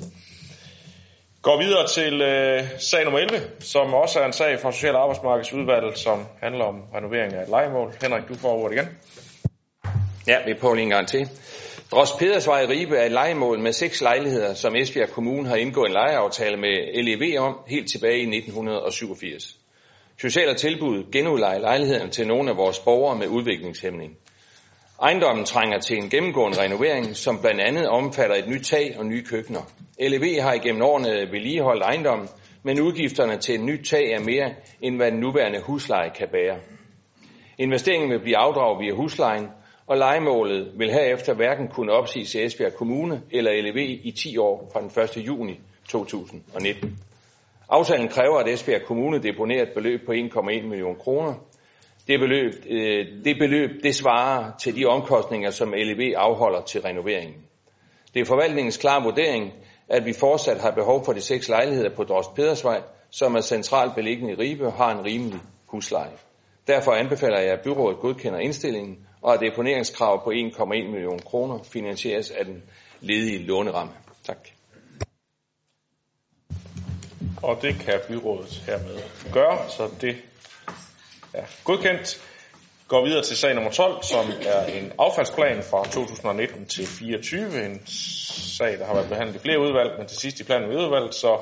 Går 1.43 1.63
videre 1.63 1.89
til 1.89 2.21
øh, 2.21 2.63
sag 2.79 3.05
nummer 3.05 3.21
11, 3.21 3.41
som 3.61 3.95
også 3.95 4.21
er 4.21 4.27
en 4.27 4.33
sag 4.33 4.61
fra 4.61 4.73
Social- 4.73 4.95
og 4.95 5.03
Arbejdsmarkedsudvalget, 5.03 5.99
som 5.99 6.27
handler 6.41 6.65
om 6.65 6.83
renovering 6.95 7.35
af 7.35 7.43
et 7.43 7.49
legemål. 7.49 7.95
Henrik, 8.03 8.29
du 8.29 8.35
får 8.35 8.53
ordet 8.53 8.77
igen. 8.77 8.89
Ja, 10.27 10.45
vi 10.47 10.55
prøver 10.55 10.75
lige 10.75 10.83
en 10.83 10.91
gang 10.91 11.09
til. 11.09 11.29
Dros 11.91 12.13
Pedersvej 12.19 12.63
i 12.63 12.67
Ribe 12.67 12.97
er 12.97 13.07
et 13.07 13.13
legemål 13.13 13.61
med 13.61 13.73
seks 13.73 14.01
lejligheder, 14.01 14.55
som 14.55 14.77
Esbjerg 14.77 15.11
Kommune 15.11 15.49
har 15.49 15.57
indgået 15.57 15.87
en 15.87 15.93
lejeaftale 15.93 16.57
med 16.57 17.03
LEV 17.05 17.39
om 17.41 17.59
helt 17.67 17.91
tilbage 17.91 18.19
i 18.19 18.37
1987. 18.37 19.57
Sociale 20.21 20.55
tilbud 20.55 21.13
genudlejer 21.13 21.59
lejlighederne 21.59 22.11
til 22.11 22.27
nogle 22.27 22.51
af 22.51 22.57
vores 22.57 22.79
borgere 22.79 23.19
med 23.19 23.29
udviklingshæmning. 23.29 24.17
Ejendommen 25.03 25.45
trænger 25.45 25.79
til 25.79 25.97
en 25.97 26.11
gennemgående 26.11 26.63
renovering, 26.63 27.17
som 27.17 27.41
blandt 27.41 27.61
andet 27.61 27.89
omfatter 27.89 28.37
et 28.37 28.49
nyt 28.49 28.65
tag 28.65 28.95
og 28.99 29.07
nye 29.07 29.25
køkkener. 29.25 29.63
LEV 30.01 30.41
har 30.41 30.53
igennem 30.53 30.83
årene 30.83 31.33
vedligeholdt 31.33 31.83
ejendommen, 31.83 32.29
men 32.63 32.81
udgifterne 32.81 33.37
til 33.37 33.55
et 33.55 33.61
nyt 33.61 33.87
tag 33.87 34.13
er 34.13 34.21
mere, 34.21 34.55
end 34.81 34.97
hvad 34.97 35.11
den 35.11 35.21
nuværende 35.21 35.61
husleje 35.61 36.11
kan 36.19 36.29
bære. 36.33 36.59
Investeringen 37.59 38.11
vil 38.11 38.21
blive 38.21 38.37
afdraget 38.37 38.81
via 38.81 38.95
huslejen, 38.95 39.47
og 39.87 39.97
legemålet 39.97 40.73
vil 40.79 40.91
herefter 40.91 41.35
hverken 41.35 41.69
kunne 41.69 41.93
opsiges 41.93 42.31
til 42.31 42.47
Esbjerg 42.47 42.75
Kommune 42.75 43.23
eller 43.31 43.63
LEV 43.63 43.77
i 44.03 44.11
10 44.11 44.39
år 44.39 44.71
fra 44.73 44.81
den 44.81 45.21
1. 45.21 45.27
juni 45.27 45.61
2019. 45.89 46.99
Aftalen 47.69 48.09
kræver, 48.09 48.39
at 48.39 48.49
Esbjerg 48.49 48.83
Kommune 48.83 49.23
deponerer 49.23 49.63
et 49.63 49.73
beløb 49.75 50.07
på 50.07 50.13
1,1 50.13 50.67
million 50.67 50.97
kroner. 50.97 51.35
Det 52.09 52.21
beløb, 52.21 52.53
øh, 52.71 53.07
det 53.25 53.39
beløb 53.39 53.71
det 53.83 53.95
svarer 53.95 54.53
til 54.59 54.77
de 54.77 54.87
omkostninger, 54.87 55.51
som 55.51 55.73
LEV 55.73 56.13
afholder 56.17 56.61
til 56.63 56.81
renoveringen. 56.81 57.37
Det 58.15 58.21
er 58.21 58.25
forvaltningens 58.25 58.77
klare 58.77 59.03
vurdering, 59.03 59.53
at 59.89 60.05
vi 60.07 60.13
fortsat 60.13 60.61
har 60.61 60.71
behov 60.71 61.05
for 61.05 61.13
de 61.13 61.21
seks 61.21 61.49
lejligheder 61.49 61.91
på 61.97 62.05
Drost 62.05 62.35
Pedersvej, 62.35 62.83
som 63.11 63.35
er 63.35 63.41
centralt 63.41 63.95
beliggende 63.95 64.33
i 64.33 64.37
Ribe 64.37 64.67
og 64.67 64.73
har 64.73 64.99
en 64.99 65.05
rimelig 65.05 65.41
husleje. 65.67 66.13
Derfor 66.67 66.93
anbefaler 66.93 67.41
jeg, 67.41 67.53
at 67.53 67.61
byrådet 67.65 67.99
godkender 67.99 68.39
indstillingen, 68.39 68.99
og 69.25 69.35
at 69.35 69.41
deponeringskrav 69.41 70.25
på 70.25 70.31
1,1 70.31 70.65
million 70.67 71.19
kroner 71.19 71.59
finansieres 71.63 72.31
af 72.31 72.45
den 72.45 72.63
ledige 73.01 73.39
låneramme. 73.47 73.93
Tak. 74.25 74.49
Og 77.43 77.59
det 77.63 77.75
kan 77.75 78.01
byrådet 78.09 78.63
hermed 78.67 78.99
gøre, 79.33 79.71
så 79.71 79.91
det 80.01 80.17
er 81.33 81.45
godkendt. 81.65 82.23
Går 82.89 83.05
videre 83.05 83.23
til 83.23 83.37
sag 83.37 83.55
nummer 83.55 83.71
12, 83.71 84.03
som 84.03 84.27
er 84.47 84.65
en 84.65 84.93
affaldsplan 84.99 85.63
fra 85.63 85.85
2019 85.85 86.67
til 86.67 86.87
24. 86.87 87.65
En 87.67 87.87
sag, 88.57 88.79
der 88.79 88.87
har 88.87 88.95
været 88.95 89.09
behandlet 89.09 89.37
i 89.37 89.39
flere 89.39 89.61
udvalg, 89.61 89.99
men 89.99 90.07
til 90.07 90.17
sidst 90.19 90.41
i 90.41 90.45
planen 90.45 90.69
ved. 90.69 91.13
Så 91.13 91.39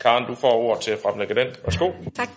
Karen, 0.00 0.26
du 0.26 0.34
får 0.34 0.52
ord 0.52 0.80
til 0.80 0.90
at 0.90 0.98
fremlægge 0.98 1.34
den. 1.34 1.46
Værsgo. 1.64 1.90
Tak. 2.14 2.28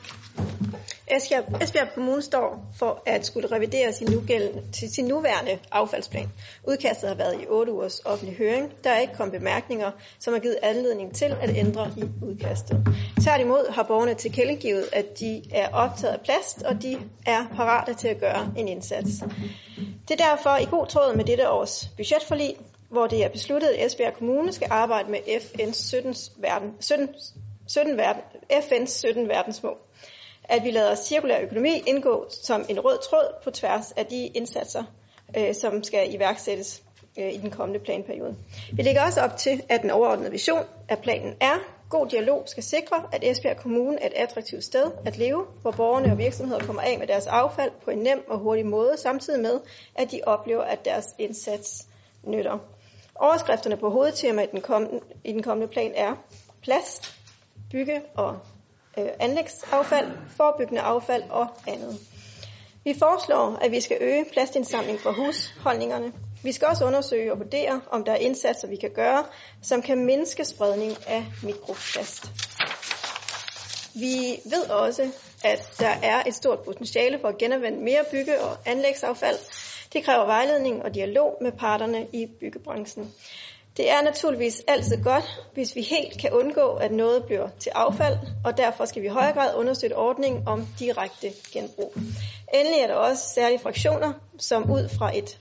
Esbjerg, 1.12 1.64
Esbjerg 1.64 1.88
Kommune 1.94 2.22
står 2.22 2.74
for 2.80 3.04
at 3.06 3.26
skulle 3.26 3.52
revidere 3.52 3.94
sin, 3.94 4.08
nugældende, 4.12 4.72
til 4.72 4.94
sin 4.94 5.06
nuværende 5.06 5.60
affaldsplan. 5.72 6.30
Udkastet 6.68 7.10
har 7.10 7.16
været 7.16 7.42
i 7.42 7.46
8 7.48 7.72
ugers 7.72 8.00
offentlig 8.00 8.38
høring. 8.38 8.72
Der 8.84 8.90
er 8.90 9.00
ikke 9.00 9.14
kommet 9.14 9.40
bemærkninger, 9.40 9.92
som 10.20 10.34
har 10.34 10.40
givet 10.40 10.58
anledning 10.62 11.16
til 11.16 11.36
at 11.42 11.58
ændre 11.58 11.92
i 11.98 12.04
udkastet. 12.26 12.88
Tværtimod 13.24 13.72
har 13.72 13.84
borgerne 13.84 14.14
tilkendegivet, 14.14 14.90
at 14.94 15.20
de 15.20 15.44
er 15.52 15.70
optaget 15.74 16.14
af 16.14 16.22
plast, 16.22 16.64
og 16.64 16.82
de 16.82 16.98
er 17.26 17.46
parate 17.56 17.94
til 17.94 18.08
at 18.08 18.20
gøre 18.20 18.52
en 18.58 18.68
indsats. 18.68 19.10
Det 20.08 20.22
er 20.22 20.26
derfor 20.26 20.58
i 20.58 20.66
god 20.66 20.88
tråd 20.88 21.16
med 21.16 21.26
dette 21.26 21.50
års 21.50 21.90
budgetforlig, 21.98 22.56
hvor 22.90 23.08
det 23.08 23.24
er 23.24 23.30
besluttet, 23.30 23.68
at 23.68 23.86
Esbjerg 23.86 24.14
Kommune 24.14 24.54
skal 24.54 24.68
arbejde 24.72 25.12
med 25.12 25.20
FN's 25.20 25.90
17, 25.90 26.16
verden, 26.38 26.74
17, 26.80 27.10
17 27.70 27.98
verden, 27.98 28.22
FN's 28.52 28.92
17 28.92 29.28
verdensmål 29.28 29.78
at 30.50 30.64
vi 30.64 30.72
lader 30.72 30.96
cirkulær 30.96 31.42
økonomi 31.42 31.84
indgå 31.88 32.28
som 32.44 32.66
en 32.70 32.80
rød 32.80 32.98
tråd 33.10 33.44
på 33.44 33.52
tværs 33.52 33.92
af 33.92 34.06
de 34.06 34.28
indsatser, 34.28 34.84
øh, 35.38 35.56
som 35.56 35.84
skal 35.84 36.14
iværksættes 36.14 36.84
øh, 37.20 37.34
i 37.34 37.38
den 37.38 37.52
kommende 37.52 37.80
planperiode. 37.80 38.36
Vi 38.74 38.82
lægger 38.82 39.04
også 39.04 39.22
op 39.22 39.38
til, 39.38 39.64
at 39.70 39.82
den 39.82 39.90
overordnede 39.90 40.32
vision 40.32 40.64
af 40.90 41.00
planen 41.00 41.34
er, 41.42 41.56
god 41.90 42.08
dialog 42.08 42.44
skal 42.46 42.64
sikre, 42.64 43.04
at 43.12 43.24
Esbjerg 43.24 43.58
Kommune 43.58 44.02
er 44.02 44.08
et 44.08 44.14
attraktivt 44.16 44.64
sted 44.64 44.92
at 45.06 45.18
leve, 45.18 45.46
hvor 45.62 45.72
borgerne 45.72 46.12
og 46.12 46.18
virksomheder 46.18 46.66
kommer 46.66 46.82
af 46.82 47.00
med 47.00 47.08
deres 47.08 47.28
affald 47.28 47.72
på 47.84 47.92
en 47.92 47.98
nem 47.98 48.24
og 48.28 48.40
hurtig 48.40 48.66
måde, 48.66 48.98
samtidig 48.98 49.42
med, 49.42 49.60
at 49.96 50.12
de 50.12 50.22
oplever, 50.26 50.62
at 50.62 50.86
deres 50.86 51.06
indsats 51.18 51.86
nytter. 52.24 52.58
Overskrifterne 53.16 53.78
på 53.78 53.90
hovedtema 53.90 54.42
i 54.42 54.48
den 54.52 54.62
kommende, 54.62 55.00
i 55.24 55.32
den 55.32 55.44
kommende 55.44 55.68
plan 55.68 55.92
er 55.96 56.16
plast, 56.62 57.19
bygge 57.72 58.02
og 58.16 58.40
øh, 58.98 59.08
anlægsaffald, 59.20 60.12
forebyggende 60.38 60.82
affald 60.82 61.24
og 61.30 61.48
andet. 61.68 62.00
Vi 62.84 62.96
foreslår, 63.00 63.58
at 63.62 63.72
vi 63.72 63.82
skal 63.82 63.98
øge 64.02 64.26
plastindsamling 64.32 65.00
fra 65.00 65.12
husholdningerne. 65.12 66.14
Vi 66.44 66.52
skal 66.52 66.68
også 66.68 66.86
undersøge 66.86 67.32
og 67.32 67.40
vurdere, 67.40 67.82
om 67.92 68.04
der 68.04 68.12
er 68.12 68.16
indsatser, 68.16 68.68
vi 68.68 68.76
kan 68.76 68.92
gøre, 68.92 69.26
som 69.62 69.82
kan 69.82 70.06
mindske 70.06 70.46
spredning 70.46 70.92
af 71.08 71.26
mikroplast. 71.44 72.32
Vi 73.96 74.40
ved 74.46 74.70
også, 74.70 75.12
at 75.44 75.70
der 75.80 75.94
er 76.04 76.24
et 76.28 76.36
stort 76.36 76.60
potentiale 76.60 77.20
for 77.20 77.28
at 77.28 77.38
genanvende 77.38 77.80
mere 77.80 78.04
bygge- 78.12 78.42
og 78.42 78.58
anlægsaffald. 78.66 79.38
Det 79.94 80.04
kræver 80.04 80.26
vejledning 80.26 80.84
og 80.84 80.96
dialog 80.96 81.38
med 81.42 81.52
parterne 81.52 82.08
i 82.14 82.26
byggebranchen. 82.40 83.14
Det 83.80 83.90
er 83.90 84.02
naturligvis 84.02 84.62
altid 84.68 85.04
godt, 85.04 85.40
hvis 85.54 85.76
vi 85.76 85.82
helt 85.82 86.22
kan 86.22 86.32
undgå, 86.32 86.74
at 86.74 86.92
noget 86.92 87.26
bliver 87.26 87.50
til 87.60 87.70
affald, 87.76 88.18
og 88.46 88.58
derfor 88.58 88.86
skal 88.86 89.02
vi 89.02 89.08
i 89.08 89.10
højere 89.10 89.34
grad 89.34 89.56
understøtte 89.56 89.94
ordningen 89.94 90.48
om 90.48 90.68
direkte 90.80 91.32
genbrug. 91.54 91.94
Endelig 92.54 92.80
er 92.80 92.88
der 92.88 92.94
også 92.96 93.24
særlige 93.34 93.60
fraktioner, 93.60 94.14
som 94.40 94.72
ud 94.72 94.90
fra 94.98 95.18
et 95.18 95.40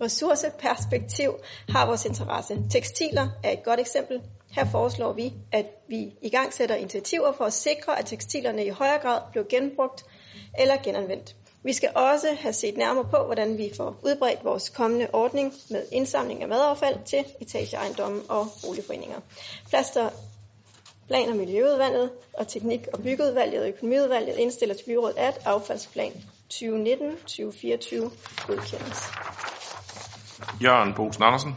ressourceperspektiv 0.00 1.32
har 1.68 1.86
vores 1.86 2.04
interesse. 2.04 2.58
Tekstiler 2.70 3.28
er 3.44 3.50
et 3.50 3.62
godt 3.64 3.80
eksempel. 3.80 4.20
Her 4.50 4.64
foreslår 4.64 5.12
vi, 5.12 5.32
at 5.52 5.66
vi 5.88 6.12
i 6.22 6.30
gang 6.30 6.52
sætter 6.52 6.74
initiativer 6.74 7.32
for 7.32 7.44
at 7.44 7.52
sikre, 7.52 7.98
at 7.98 8.06
tekstilerne 8.06 8.64
i 8.64 8.68
højere 8.68 8.98
grad 8.98 9.20
bliver 9.30 9.44
genbrugt 9.48 10.04
eller 10.58 10.76
genanvendt. 10.84 11.36
Vi 11.64 11.72
skal 11.72 11.90
også 11.94 12.26
have 12.40 12.52
set 12.52 12.76
nærmere 12.76 13.04
på, 13.04 13.16
hvordan 13.24 13.58
vi 13.58 13.72
får 13.76 14.00
udbredt 14.02 14.44
vores 14.44 14.68
kommende 14.68 15.08
ordning 15.12 15.52
med 15.70 15.82
indsamling 15.92 16.42
af 16.42 16.48
madaffald 16.48 16.96
til 17.04 17.24
etageejendomme 17.40 18.22
og 18.28 18.46
boligforeninger. 18.66 19.20
Plaster 19.68 20.10
Plan- 21.06 21.28
og 21.28 21.36
Miljøudvalget 21.36 22.10
og 22.32 22.48
Teknik- 22.48 22.86
og 22.92 23.02
Byggeudvalget 23.02 23.62
og 23.62 23.68
Økonomiudvalget 23.68 24.36
indstiller 24.36 24.74
til 24.74 24.84
byrådet, 24.84 25.16
at 25.16 25.40
affaldsplan 25.44 26.12
2019-2024 26.52 28.10
godkendes. 28.46 28.98
Jørgen 30.62 30.94
Bosen 30.94 31.22
Andersen. 31.22 31.56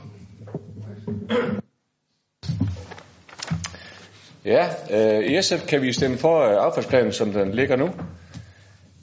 Ja, 4.45 4.69
øh, 4.91 5.31
i 5.31 5.41
SF 5.41 5.67
kan 5.67 5.81
vi 5.81 5.93
stemme 5.93 6.17
for 6.17 6.39
øh, 6.41 6.65
affaldsplanen, 6.65 7.13
som 7.13 7.31
den 7.31 7.51
ligger 7.51 7.75
nu. 7.75 7.89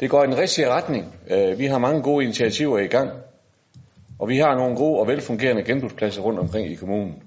Det 0.03 0.11
går 0.11 0.25
i 0.25 0.27
den 0.27 0.39
rigtige 0.39 0.71
retning. 0.71 1.15
Øh, 1.31 1.59
vi 1.59 1.67
har 1.67 1.79
mange 1.79 2.03
gode 2.03 2.25
initiativer 2.25 2.79
i 2.79 2.87
gang, 2.87 3.11
og 4.19 4.29
vi 4.29 4.37
har 4.39 4.55
nogle 4.55 4.77
gode 4.77 5.01
og 5.01 5.09
velfungerende 5.09 5.63
genbrugspladser 5.63 6.23
rundt 6.23 6.39
omkring 6.39 6.73
i 6.73 6.75
kommunen. 6.75 7.23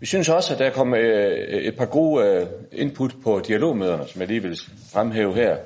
Vi 0.00 0.06
synes 0.06 0.28
også, 0.28 0.52
at 0.52 0.58
der 0.58 0.70
kommer 0.70 0.98
øh, 0.98 1.62
et 1.62 1.76
par 1.76 1.86
gode 1.86 2.26
øh, 2.26 2.46
input 2.72 3.14
på 3.24 3.40
dialogmøderne, 3.46 4.06
som 4.06 4.20
jeg 4.20 4.28
lige 4.28 4.42
vil 4.42 4.58
fremhæve 4.92 5.34
her, 5.34 5.56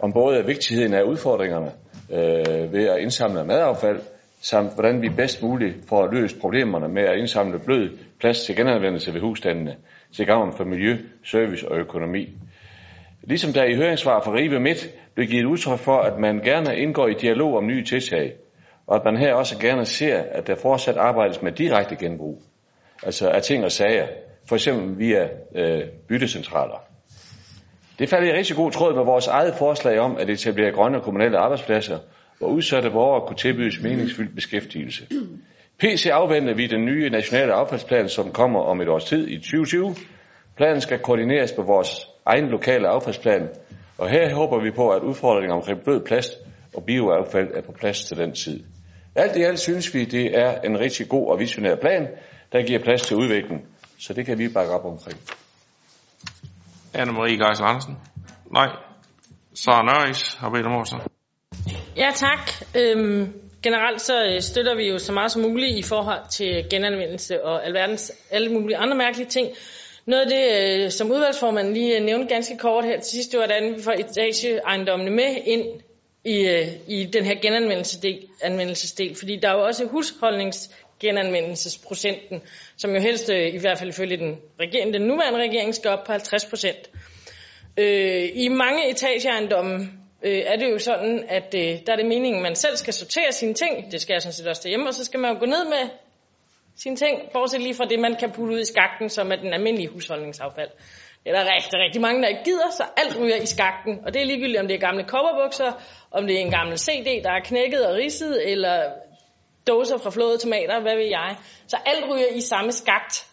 om 0.00 0.12
både 0.12 0.46
vigtigheden 0.46 0.94
af 0.94 1.02
udfordringerne 1.02 1.72
ved 2.72 2.88
at 2.88 2.98
indsamle 3.00 3.44
madaffald, 3.44 4.00
samt 4.40 4.74
hvordan 4.74 5.02
vi 5.02 5.08
bedst 5.16 5.42
muligt 5.42 5.74
får 5.88 6.12
løst 6.12 6.40
problemerne 6.40 6.88
med 6.88 7.02
at 7.02 7.18
indsamle 7.18 7.58
blød 7.58 7.98
plads 8.20 8.44
til 8.44 8.56
genanvendelse 8.56 9.14
ved 9.14 9.20
husstandene, 9.20 9.76
til 10.16 10.26
gavn 10.26 10.52
for 10.56 10.64
miljø, 10.64 10.96
service 11.24 11.68
og 11.68 11.78
økonomi. 11.78 12.28
Ligesom 13.22 13.52
der 13.52 13.64
i 13.64 13.74
høringssvar 13.74 14.22
fra 14.24 14.34
Ribe 14.34 14.60
Midt 14.60 14.90
blev 15.14 15.26
givet 15.26 15.44
udtryk 15.44 15.78
for, 15.78 15.98
at 15.98 16.18
man 16.18 16.40
gerne 16.40 16.76
indgår 16.76 17.08
i 17.08 17.14
dialog 17.14 17.56
om 17.56 17.66
nye 17.66 17.84
tiltag, 17.84 18.32
og 18.86 18.96
at 18.96 19.04
man 19.04 19.16
her 19.16 19.34
også 19.34 19.58
gerne 19.58 19.84
ser, 19.84 20.18
at 20.18 20.46
der 20.46 20.54
fortsat 20.54 20.96
arbejdes 20.96 21.42
med 21.42 21.52
direkte 21.52 21.96
genbrug, 21.96 22.42
altså 23.02 23.28
af 23.28 23.42
ting 23.42 23.64
og 23.64 23.72
sager, 23.72 24.06
for 24.48 24.56
eksempel 24.56 24.98
via 24.98 25.28
øh, 25.54 25.82
byttecentraler. 26.08 26.84
Det 27.98 28.08
falder 28.08 28.34
i 28.34 28.36
rigtig 28.38 28.56
god 28.56 28.70
tråd 28.70 28.94
med 28.94 29.04
vores 29.04 29.26
eget 29.26 29.54
forslag 29.54 29.98
om 29.98 30.16
at 30.16 30.30
etablere 30.30 30.72
grønne 30.72 31.00
kommunale 31.00 31.38
arbejdspladser, 31.38 31.98
hvor 32.38 32.48
udsatte 32.48 32.90
borgere 32.90 33.26
kunne 33.26 33.36
tilbydes 33.36 33.82
meningsfyldt 33.82 34.34
beskæftigelse. 34.34 35.06
PC 35.78 36.06
afventer 36.12 36.54
vi 36.54 36.66
den 36.66 36.84
nye 36.84 37.10
nationale 37.10 37.52
affaldsplan, 37.52 38.08
som 38.08 38.32
kommer 38.32 38.60
om 38.60 38.80
et 38.80 38.88
års 38.88 39.04
tid 39.04 39.28
i 39.28 39.36
2020. 39.36 39.94
Planen 40.56 40.80
skal 40.80 40.98
koordineres 40.98 41.52
på 41.52 41.62
vores 41.62 42.08
egen 42.26 42.48
lokale 42.48 42.88
affaldsplan, 42.88 43.48
og 44.02 44.08
her 44.08 44.34
håber 44.34 44.62
vi 44.62 44.70
på, 44.70 44.90
at 44.90 45.02
udfordringer 45.02 45.54
omkring 45.54 45.84
blød 45.84 46.00
plast 46.00 46.32
og 46.74 46.84
bioaffald 46.84 47.48
er 47.54 47.62
på 47.62 47.72
plads 47.72 48.04
til 48.04 48.16
den 48.16 48.34
tid. 48.34 48.64
Alt 49.14 49.36
i 49.36 49.42
alt 49.42 49.58
synes 49.58 49.94
vi, 49.94 50.04
det 50.04 50.38
er 50.38 50.60
en 50.60 50.80
rigtig 50.80 51.08
god 51.08 51.30
og 51.30 51.38
visionær 51.38 51.76
plan, 51.76 52.08
der 52.52 52.62
giver 52.66 52.78
plads 52.82 53.02
til 53.02 53.16
udvikling, 53.16 53.60
så 53.98 54.12
det 54.12 54.26
kan 54.26 54.38
vi 54.38 54.48
bakke 54.48 54.72
op 54.72 54.84
omkring. 54.84 55.18
Anne-Marie 56.94 57.46
Geisel 57.46 57.64
Andersen. 57.64 57.96
Nej. 58.52 58.68
Sara 59.54 59.82
Nøris 59.82 60.34
har 60.34 60.50
bedt 60.50 60.66
om 60.66 60.72
ordet. 60.72 61.02
Ja, 61.96 62.10
tak. 62.14 62.50
Øhm, 62.76 63.32
generelt 63.62 64.00
så 64.00 64.24
øh, 64.24 64.40
støtter 64.40 64.76
vi 64.76 64.88
jo 64.88 64.98
så 64.98 65.12
meget 65.12 65.30
som 65.30 65.42
muligt 65.42 65.78
i 65.78 65.82
forhold 65.82 66.30
til 66.30 66.66
genanvendelse 66.70 67.44
og 67.44 67.66
alverdens, 67.66 68.12
alle 68.30 68.52
mulige 68.52 68.76
andre 68.76 68.96
mærkelige 68.96 69.28
ting. 69.28 69.48
Noget 70.06 70.22
af 70.22 70.28
det, 70.28 70.44
øh, 70.84 70.90
som 70.90 71.10
udvalgsformanden 71.10 71.74
lige 71.74 71.96
øh, 71.96 72.02
nævnte 72.04 72.34
ganske 72.34 72.58
kort 72.58 72.84
her 72.84 73.00
til 73.00 73.10
sidst, 73.10 73.32
det 73.32 73.40
var, 73.40 73.46
hvordan 73.46 73.76
vi 73.76 73.82
får 73.82 73.92
etageejendommene 73.92 75.10
med 75.10 75.36
ind 75.44 75.64
i, 76.24 76.48
øh, 76.48 76.68
i 76.88 77.04
den 77.04 77.24
her 77.24 77.34
genanvendelsesdel, 77.34 78.28
anvendelsesdel, 78.42 79.14
fordi 79.14 79.36
der 79.36 79.48
er 79.48 79.52
jo 79.52 79.64
også 79.64 79.84
husholdningsgenanvendelsesprocenten, 79.84 82.42
som 82.76 82.94
jo 82.94 83.00
helst, 83.00 83.30
øh, 83.30 83.54
i 83.54 83.58
hvert 83.58 83.78
fald 83.78 83.90
ifølge 83.90 84.16
den, 84.16 84.38
regering, 84.60 84.94
den 84.94 85.02
nuværende 85.02 85.38
regering, 85.38 85.74
skal 85.74 85.90
op 85.90 86.04
på 86.04 86.12
50 86.12 86.44
procent. 86.44 86.90
Øh, 87.76 88.28
I 88.34 88.48
mange 88.48 88.90
etageejendomme 88.90 89.90
øh, 90.22 90.42
er 90.46 90.56
det 90.56 90.70
jo 90.70 90.78
sådan, 90.78 91.24
at 91.28 91.54
øh, 91.54 91.78
der 91.86 91.92
er 91.92 91.96
det 91.96 92.06
meningen, 92.06 92.36
at 92.36 92.42
man 92.42 92.54
selv 92.54 92.76
skal 92.76 92.94
sortere 92.94 93.32
sine 93.32 93.54
ting. 93.54 93.92
Det 93.92 94.00
skal 94.00 94.14
jeg 94.14 94.22
sådan 94.22 94.32
set 94.32 94.46
også 94.46 94.62
derhjemme, 94.64 94.88
og 94.88 94.94
så 94.94 95.04
skal 95.04 95.20
man 95.20 95.32
jo 95.32 95.38
gå 95.38 95.46
ned 95.46 95.64
med 95.64 95.88
sine 96.76 96.96
ting, 96.96 97.20
bortset 97.32 97.60
lige 97.60 97.74
fra 97.74 97.84
det, 97.84 97.98
man 97.98 98.16
kan 98.16 98.32
putte 98.32 98.54
ud 98.54 98.60
i 98.60 98.64
skakten, 98.64 99.08
som 99.08 99.32
er 99.32 99.36
den 99.36 99.52
almindelige 99.52 99.88
husholdningsaffald. 99.88 100.70
Det 101.24 101.30
er 101.32 101.44
der 101.44 101.54
rigtig, 101.54 101.78
rigtig 101.84 102.00
mange, 102.00 102.22
der 102.22 102.28
ikke 102.28 102.44
gider, 102.44 102.70
så 102.70 102.84
alt 102.96 103.20
ryger 103.20 103.36
i 103.36 103.46
skakten. 103.46 104.00
Og 104.06 104.14
det 104.14 104.22
er 104.22 104.26
ligegyldigt, 104.26 104.60
om 104.60 104.68
det 104.68 104.74
er 104.74 104.80
gamle 104.80 105.04
kopperbukser, 105.04 105.72
om 106.10 106.26
det 106.26 106.36
er 106.36 106.40
en 106.40 106.50
gammel 106.50 106.78
CD, 106.78 107.22
der 107.24 107.30
er 107.30 107.40
knækket 107.44 107.86
og 107.86 107.94
ridset, 107.94 108.50
eller 108.52 108.92
dåser 109.66 109.98
fra 109.98 110.10
flåede 110.10 110.38
tomater, 110.38 110.80
hvad 110.80 110.96
ved 110.96 111.08
jeg. 111.08 111.36
Så 111.66 111.76
alt 111.86 112.04
ryger 112.10 112.26
i 112.34 112.40
samme 112.40 112.72
skakt. 112.72 113.26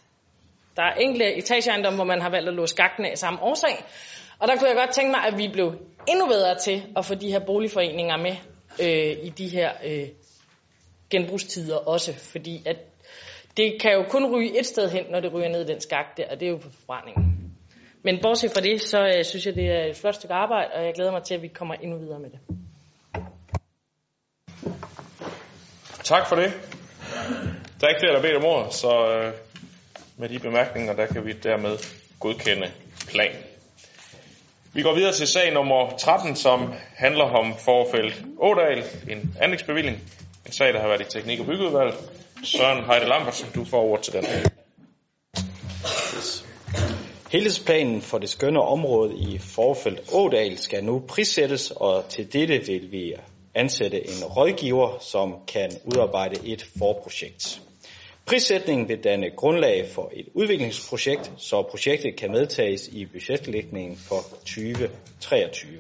Der 0.76 0.84
er 0.84 0.94
enkelte 0.94 1.36
etageejendomme, 1.36 1.98
hvor 1.98 2.06
man 2.06 2.22
har 2.22 2.30
valgt 2.30 2.50
at 2.50 2.56
låse 2.56 2.74
skakten 2.76 3.06
af 3.06 3.18
samme 3.18 3.42
årsag. 3.42 3.84
Og 4.40 4.48
der 4.48 4.56
kunne 4.56 4.68
jeg 4.68 4.78
godt 4.78 4.90
tænke 4.90 5.12
mig, 5.12 5.22
at 5.26 5.38
vi 5.38 5.48
blev 5.54 5.68
endnu 6.08 6.28
bedre 6.28 6.56
til 6.58 6.84
at 6.98 7.06
få 7.06 7.16
de 7.16 7.32
her 7.32 7.40
boligforeninger 7.40 8.18
med 8.18 8.36
øh, 8.82 9.26
i 9.26 9.30
de 9.30 9.48
her 9.48 9.72
øh, 9.86 10.08
genbrugstider 11.10 11.76
også. 11.76 12.14
Fordi 12.14 12.64
at 12.66 12.78
det 13.60 13.82
kan 13.82 13.92
jo 13.94 14.04
kun 14.10 14.36
ryge 14.36 14.60
et 14.60 14.66
sted 14.66 14.90
hen, 14.90 15.04
når 15.12 15.20
det 15.20 15.34
ryger 15.34 15.50
ned 15.50 15.62
i 15.62 15.72
den 15.74 15.82
skak 15.82 16.18
der, 16.18 16.24
og 16.32 16.40
det 16.40 16.46
er 16.46 16.50
jo 16.50 16.58
på 16.58 16.70
forbrændingen. 16.80 17.26
Men 18.04 18.20
bortset 18.22 18.52
fra 18.52 18.62
det, 18.62 18.82
så 18.82 19.00
øh, 19.18 19.26
synes 19.26 19.46
jeg, 19.46 19.56
det 19.56 19.66
er 19.66 19.84
et 19.86 19.96
flot 19.96 20.16
stykke 20.16 20.34
arbejde, 20.34 20.70
og 20.76 20.86
jeg 20.86 20.94
glæder 20.94 21.12
mig 21.12 21.24
til, 21.24 21.36
at 21.36 21.42
vi 21.42 21.48
kommer 21.48 21.74
endnu 21.74 21.98
videre 21.98 22.20
med 22.20 22.30
det. 22.30 22.40
Tak 26.04 26.28
for 26.28 26.36
det. 26.36 26.54
Der 27.80 27.88
er 27.88 27.90
ikke 27.90 28.00
flere, 28.00 28.16
der 28.16 28.22
bedt 28.22 28.36
om 28.36 28.46
ord, 28.46 28.72
så 28.72 28.92
øh, 29.16 29.34
med 30.18 30.30
de 30.30 30.40
bemærkninger, 30.40 30.94
der 30.94 31.06
kan 31.06 31.26
vi 31.26 31.32
dermed 31.32 31.78
godkende 32.20 32.68
plan. 33.08 33.36
Vi 34.74 34.82
går 34.82 34.96
videre 34.96 35.14
til 35.14 35.28
sag 35.28 35.54
nummer 35.54 35.98
13, 35.98 36.36
som 36.36 36.74
handler 36.96 37.26
om 37.26 37.54
forfældt 37.66 38.24
Ådal, 38.40 38.84
en 39.10 39.36
anlægsbevilling. 39.42 39.98
En 40.46 40.52
sag, 40.52 40.74
der 40.74 40.80
har 40.80 40.88
været 40.88 41.02
i 41.02 41.20
teknik- 41.20 41.40
og 41.40 41.46
byggeudvalget. 41.46 41.96
Søren 42.44 42.86
Heide 42.86 43.06
Lambertsen, 43.06 43.48
du 43.56 43.66
får 43.66 43.82
ordet 43.84 44.04
til 44.04 44.14
den. 44.14 44.26
Helhedsplanen 47.32 48.02
for 48.02 48.18
det 48.18 48.30
skønne 48.30 48.62
område 48.62 49.16
i 49.18 49.38
Forfelt 49.38 50.02
Ådal 50.14 50.58
skal 50.58 50.84
nu 50.84 51.00
prissættes, 51.08 51.72
og 51.72 52.06
til 52.10 52.34
dette 52.34 52.66
vil 52.66 52.92
vi 52.92 53.16
ansætte 53.56 53.98
en 53.98 54.24
rådgiver, 54.24 54.98
som 55.00 55.36
kan 55.48 55.72
udarbejde 55.86 56.40
et 56.46 56.66
forprojekt. 56.78 57.62
Prissætningen 58.26 58.88
vil 58.88 59.04
danne 59.04 59.30
grundlag 59.30 59.88
for 59.90 60.12
et 60.14 60.26
udviklingsprojekt, 60.34 61.32
så 61.38 61.62
projektet 61.62 62.16
kan 62.16 62.32
medtages 62.32 62.88
i 62.88 63.06
budgetlægningen 63.06 63.98
for 63.98 64.22
2023. 64.40 65.72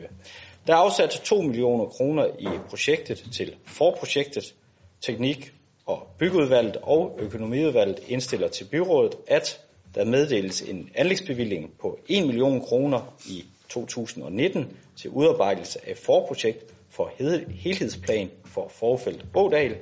Der 0.67 0.73
er 0.73 0.77
afsat 0.77 1.09
2 1.09 1.41
millioner 1.41 1.85
kroner 1.85 2.27
i 2.39 2.47
projektet 2.69 3.23
til 3.33 3.55
forprojektet. 3.65 4.53
Teknik- 5.01 5.58
og 5.89 6.07
byggeudvalget 6.17 6.77
og 6.81 7.17
økonomiudvalget 7.19 7.99
indstiller 8.07 8.47
til 8.47 8.65
byrådet, 8.65 9.15
at 9.27 9.59
der 9.95 10.05
meddeles 10.05 10.61
en 10.61 10.89
anlægsbevilling 10.95 11.71
på 11.81 11.99
1 12.07 12.25
million 12.27 12.61
kroner 12.61 13.15
i 13.25 13.45
2019 13.69 14.77
til 14.97 15.09
udarbejdelse 15.09 15.79
af 15.87 15.97
forprojekt 15.97 16.73
for 16.89 17.11
helhedsplan 17.49 18.29
for 18.45 18.67
forfældt 18.69 19.25
Ådal. 19.35 19.75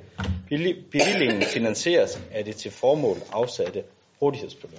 Bevillingen 0.92 1.42
finansieres 1.42 2.20
af 2.32 2.44
det 2.44 2.56
til 2.56 2.70
formål 2.70 3.16
afsatte 3.32 3.82
rådighedsbeløb. 4.22 4.78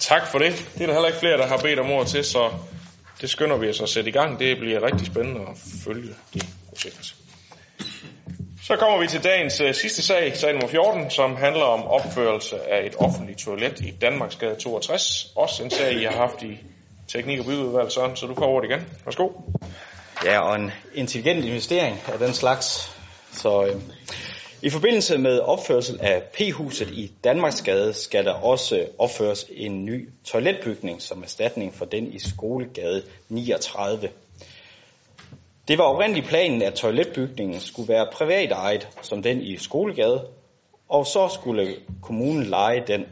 Tak 0.00 0.26
for 0.26 0.38
det. 0.38 0.70
Det 0.74 0.82
er 0.82 0.86
der 0.86 0.92
heller 0.92 1.06
ikke 1.08 1.18
flere, 1.18 1.38
der 1.38 1.46
har 1.46 1.58
bedt 1.62 1.78
om 1.78 1.90
ord 1.90 2.06
til, 2.06 2.24
så 2.24 2.50
det 3.20 3.30
skynder 3.30 3.56
vi 3.56 3.68
os 3.68 3.80
at 3.80 3.88
sætte 3.88 4.10
i 4.10 4.12
gang. 4.12 4.38
Det 4.38 4.58
bliver 4.58 4.82
rigtig 4.82 5.06
spændende 5.06 5.40
at 5.40 5.58
følge 5.84 6.14
de 6.34 6.40
projekter. 6.68 7.14
Så 8.62 8.76
kommer 8.76 8.98
vi 8.98 9.06
til 9.06 9.24
dagens 9.24 9.60
uh, 9.60 9.72
sidste 9.72 10.02
sag, 10.02 10.36
sag 10.36 10.52
nummer 10.52 10.68
14, 10.68 11.10
som 11.10 11.36
handler 11.36 11.64
om 11.64 11.82
opførelse 11.82 12.56
af 12.70 12.86
et 12.86 12.94
offentligt 12.98 13.38
toilet 13.38 13.80
i 13.80 13.90
Danmarksgade 13.90 14.54
62. 14.54 15.32
Også 15.36 15.62
en 15.62 15.70
sag, 15.70 15.92
I 15.92 16.04
har 16.04 16.16
haft 16.16 16.42
i 16.42 16.58
teknik- 17.08 17.38
og 17.38 17.44
Byudvalg, 17.44 17.92
Søren, 17.92 18.16
så 18.16 18.26
du 18.26 18.34
får 18.34 18.46
ordet 18.46 18.70
igen. 18.70 18.80
Værsgo. 19.04 19.28
Ja, 20.24 20.40
og 20.40 20.56
en 20.56 20.70
intelligent 20.94 21.44
investering 21.44 22.00
af 22.12 22.18
den 22.18 22.34
slags. 22.34 22.96
Så 23.32 23.66
øh, 23.66 23.80
i 24.62 24.70
forbindelse 24.70 25.18
med 25.18 25.38
opførsel 25.38 25.98
af 26.00 26.22
P-huset 26.22 26.90
i 26.90 27.12
Danmarksgade 27.24 27.92
skal 27.92 28.24
der 28.24 28.32
også 28.32 28.86
opføres 28.98 29.46
en 29.50 29.84
ny 29.84 30.08
toiletbygning 30.24 31.02
som 31.02 31.22
erstatning 31.22 31.74
for 31.74 31.84
den 31.84 32.12
i 32.12 32.18
Skolegade 32.18 33.02
39. 33.28 34.08
Det 35.68 35.78
var 35.78 35.84
oprindeligt 35.84 36.26
planen, 36.26 36.62
at 36.62 36.74
toiletbygningen 36.74 37.60
skulle 37.60 37.88
være 37.88 38.08
privat 38.12 38.52
ejet, 38.52 38.88
som 39.02 39.22
den 39.22 39.40
i 39.42 39.56
Skolegade, 39.56 40.26
og 40.88 41.06
så 41.06 41.28
skulle 41.28 41.74
kommunen 42.02 42.44
lege 42.44 42.84
den. 42.86 43.04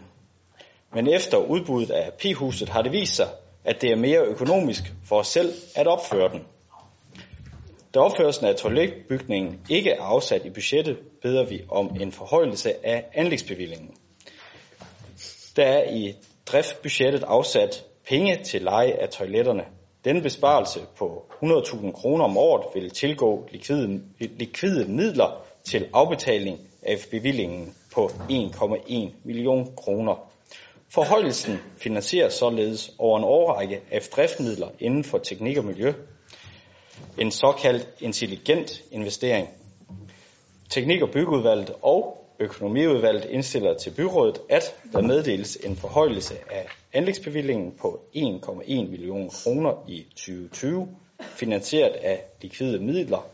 Men 0.94 1.08
efter 1.08 1.36
udbuddet 1.36 1.90
af 1.90 2.12
P-huset 2.12 2.68
har 2.68 2.82
det 2.82 2.92
vist 2.92 3.16
sig, 3.16 3.28
at 3.64 3.82
det 3.82 3.90
er 3.90 3.96
mere 3.96 4.20
økonomisk 4.20 4.82
for 5.04 5.18
os 5.18 5.28
selv 5.28 5.54
at 5.74 5.86
opføre 5.86 6.28
den. 6.32 6.44
Da 7.94 8.00
opførelsen 8.00 8.46
af 8.46 8.56
toiletbygningen 8.56 9.60
ikke 9.70 9.90
er 9.90 10.02
afsat 10.02 10.44
i 10.44 10.50
budgettet, 10.50 10.98
beder 11.22 11.44
vi 11.44 11.62
om 11.68 11.96
en 12.00 12.12
forhøjelse 12.12 12.86
af 12.86 13.04
anlægsbevillingen. 13.14 13.94
Der 15.56 15.64
er 15.64 15.90
i 15.90 16.14
driftbudgettet 16.46 17.22
afsat 17.22 17.84
penge 18.08 18.42
til 18.44 18.62
leje 18.62 18.92
af 18.92 19.08
toiletterne. 19.08 19.64
Denne 20.04 20.22
besparelse 20.22 20.80
på 20.98 21.24
100.000 21.42 21.92
kroner 21.92 22.24
om 22.24 22.36
året 22.38 22.66
vil 22.74 22.90
tilgå 22.90 23.48
likvide, 23.52 24.00
likvide 24.18 24.92
midler 24.92 25.44
til 25.64 25.88
afbetaling 25.92 26.58
af 26.82 26.96
bevillingen 27.10 27.74
på 27.94 28.06
1,1 28.06 28.94
million 29.24 29.76
kroner. 29.76 30.30
Forhøjelsen 30.94 31.58
finansieres 31.76 32.34
således 32.34 32.94
over 32.98 33.18
en 33.18 33.24
årrække 33.24 33.80
af 33.90 34.02
driftmidler 34.02 34.68
inden 34.80 35.04
for 35.04 35.18
teknik 35.18 35.58
og 35.58 35.64
miljø. 35.64 35.92
En 37.18 37.30
såkaldt 37.30 37.88
intelligent 38.00 38.82
investering. 38.90 39.48
Teknik- 40.70 41.02
og 41.02 41.10
byggeudvalget 41.10 41.74
og 41.82 42.24
økonomiudvalget 42.40 43.24
indstiller 43.24 43.74
til 43.74 43.90
byrådet, 43.90 44.38
at 44.48 44.74
der 44.92 45.00
meddeles 45.00 45.56
en 45.56 45.76
forhøjelse 45.76 46.34
af 46.50 46.66
anlægsbevillingen 46.92 47.72
på 47.80 48.00
1,1 48.14 48.90
millioner 48.90 49.30
kroner 49.30 49.84
i 49.88 50.06
2020, 50.10 50.88
finansieret 51.20 51.92
af 51.92 52.24
likvide 52.42 52.78
midler, 52.78 53.26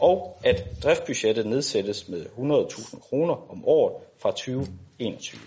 og 0.00 0.38
at 0.44 0.82
driftbudgettet 0.82 1.46
nedsættes 1.46 2.08
med 2.08 2.26
100.000 2.26 3.08
kroner 3.08 3.50
om 3.50 3.64
året 3.64 3.94
fra 4.18 4.30
2021. 4.30 5.40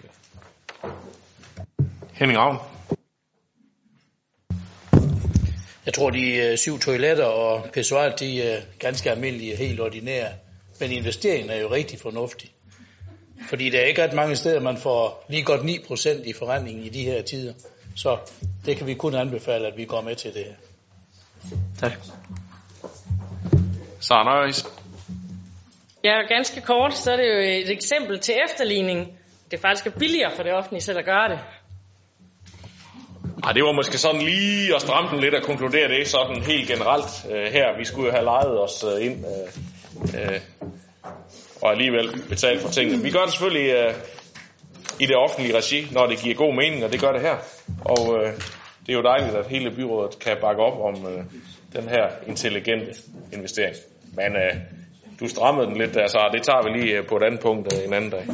Henning 2.14 2.40
Ravn. 2.40 2.79
Jeg 5.90 5.94
tror, 5.94 6.10
de 6.10 6.36
øh, 6.36 6.58
syv 6.58 6.80
toiletter 6.80 7.26
og 7.26 7.70
pissoir, 7.74 8.10
de 8.10 8.44
er 8.44 8.62
ganske 8.80 9.12
almindelige, 9.12 9.56
helt 9.56 9.80
ordinære. 9.80 10.28
Men 10.80 10.92
investeringen 10.92 11.50
er 11.50 11.56
jo 11.62 11.72
rigtig 11.72 12.00
fornuftig. 12.00 12.50
Fordi 13.50 13.70
der 13.70 13.80
er 13.80 13.86
ikke 13.86 14.04
ret 14.04 14.14
mange 14.14 14.36
steder, 14.36 14.60
man 14.60 14.78
får 14.78 15.26
lige 15.30 15.44
godt 15.44 15.62
9% 15.62 16.30
i 16.30 16.34
forretningen 16.34 16.84
i 16.86 16.90
de 16.90 17.04
her 17.04 17.22
tider. 17.22 17.54
Så 17.96 18.18
det 18.66 18.78
kan 18.78 18.88
vi 18.88 18.94
kun 18.94 19.16
anbefale, 19.16 19.68
at 19.68 19.78
vi 19.78 19.86
går 19.86 20.02
med 20.02 20.16
til 20.16 20.34
det 20.34 20.46
her. 20.46 20.56
Tak. 21.80 21.92
Sara. 24.00 24.52
Ja, 26.04 26.22
ganske 26.36 26.62
kort, 26.62 26.94
så 26.94 27.12
er 27.12 27.18
det 27.18 27.26
jo 27.26 27.40
et 27.40 27.70
eksempel 27.70 28.20
til 28.20 28.36
efterligning. 28.46 29.20
Det 29.52 29.60
faktisk 29.60 29.88
er 29.88 29.92
billigere 30.00 30.32
for 30.36 30.44
det 30.44 30.54
offentlige 30.54 30.82
selv 30.82 30.98
at 30.98 31.06
gøre 31.06 31.30
det. 31.30 31.40
Ej, 33.44 33.52
det 33.52 33.64
var 33.64 33.72
måske 33.72 33.98
sådan 33.98 34.22
lige 34.22 34.76
at 34.76 34.82
stramme 34.82 35.10
den 35.12 35.20
lidt 35.20 35.36
og 35.36 35.44
konkludere 35.44 35.88
det 35.88 36.08
sådan 36.08 36.42
helt 36.42 36.68
generelt 36.68 37.26
øh, 37.32 37.52
her. 37.52 37.78
Vi 37.78 37.86
skulle 37.86 38.06
jo 38.08 38.12
have 38.12 38.26
lejet 38.26 38.60
os 38.60 38.84
øh, 38.84 39.06
ind 39.06 39.26
øh, 39.26 40.22
øh, 40.22 40.40
og 41.62 41.72
alligevel 41.72 42.22
betalt 42.30 42.62
for 42.62 42.70
tingene. 42.70 43.04
Vi 43.04 43.12
gør 43.12 43.22
det 43.22 43.32
selvfølgelig 43.32 43.74
øh, 43.74 43.94
i 45.00 45.06
det 45.06 45.16
offentlige 45.16 45.58
regi, 45.58 45.88
når 45.92 46.06
det 46.08 46.18
giver 46.20 46.36
god 46.36 46.54
mening, 46.56 46.86
og 46.86 46.92
det 46.92 47.02
gør 47.02 47.12
det 47.12 47.22
her. 47.22 47.36
Og 47.86 48.18
øh, 48.18 48.34
det 48.86 48.90
er 48.90 48.94
jo 48.94 49.02
dejligt, 49.02 49.36
at 49.36 49.48
hele 49.48 49.72
byrådet 49.76 50.20
kan 50.20 50.38
bakke 50.42 50.62
op 50.62 50.80
om 50.90 51.08
øh, 51.08 51.24
den 51.76 51.90
her 51.90 52.06
intelligente 52.28 52.94
investering. 53.34 53.76
Men 54.14 54.36
øh, 54.36 54.56
du 55.20 55.28
strammede 55.28 55.68
den 55.68 55.78
lidt 55.78 55.94
der, 55.94 56.08
så 56.08 56.30
det 56.34 56.44
tager 56.44 56.64
vi 56.64 56.80
lige 56.80 56.98
øh, 56.98 57.08
på 57.08 57.18
et 57.18 57.24
andet 57.24 57.40
punkt 57.40 57.74
øh, 57.74 57.88
en 57.88 57.94
anden 57.94 58.10
dag. 58.10 58.26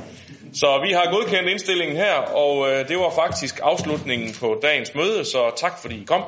Så 0.55 0.79
vi 0.85 0.91
har 0.91 1.11
godkendt 1.11 1.49
indstillingen 1.49 1.97
her, 1.97 2.13
og 2.13 2.71
øh, 2.71 2.87
det 2.87 2.97
var 2.97 3.11
faktisk 3.15 3.59
afslutningen 3.63 4.35
på 4.39 4.59
dagens 4.61 4.95
møde, 4.95 5.25
så 5.25 5.51
tak 5.55 5.73
fordi 5.81 6.01
I 6.01 6.05
kom. 6.05 6.23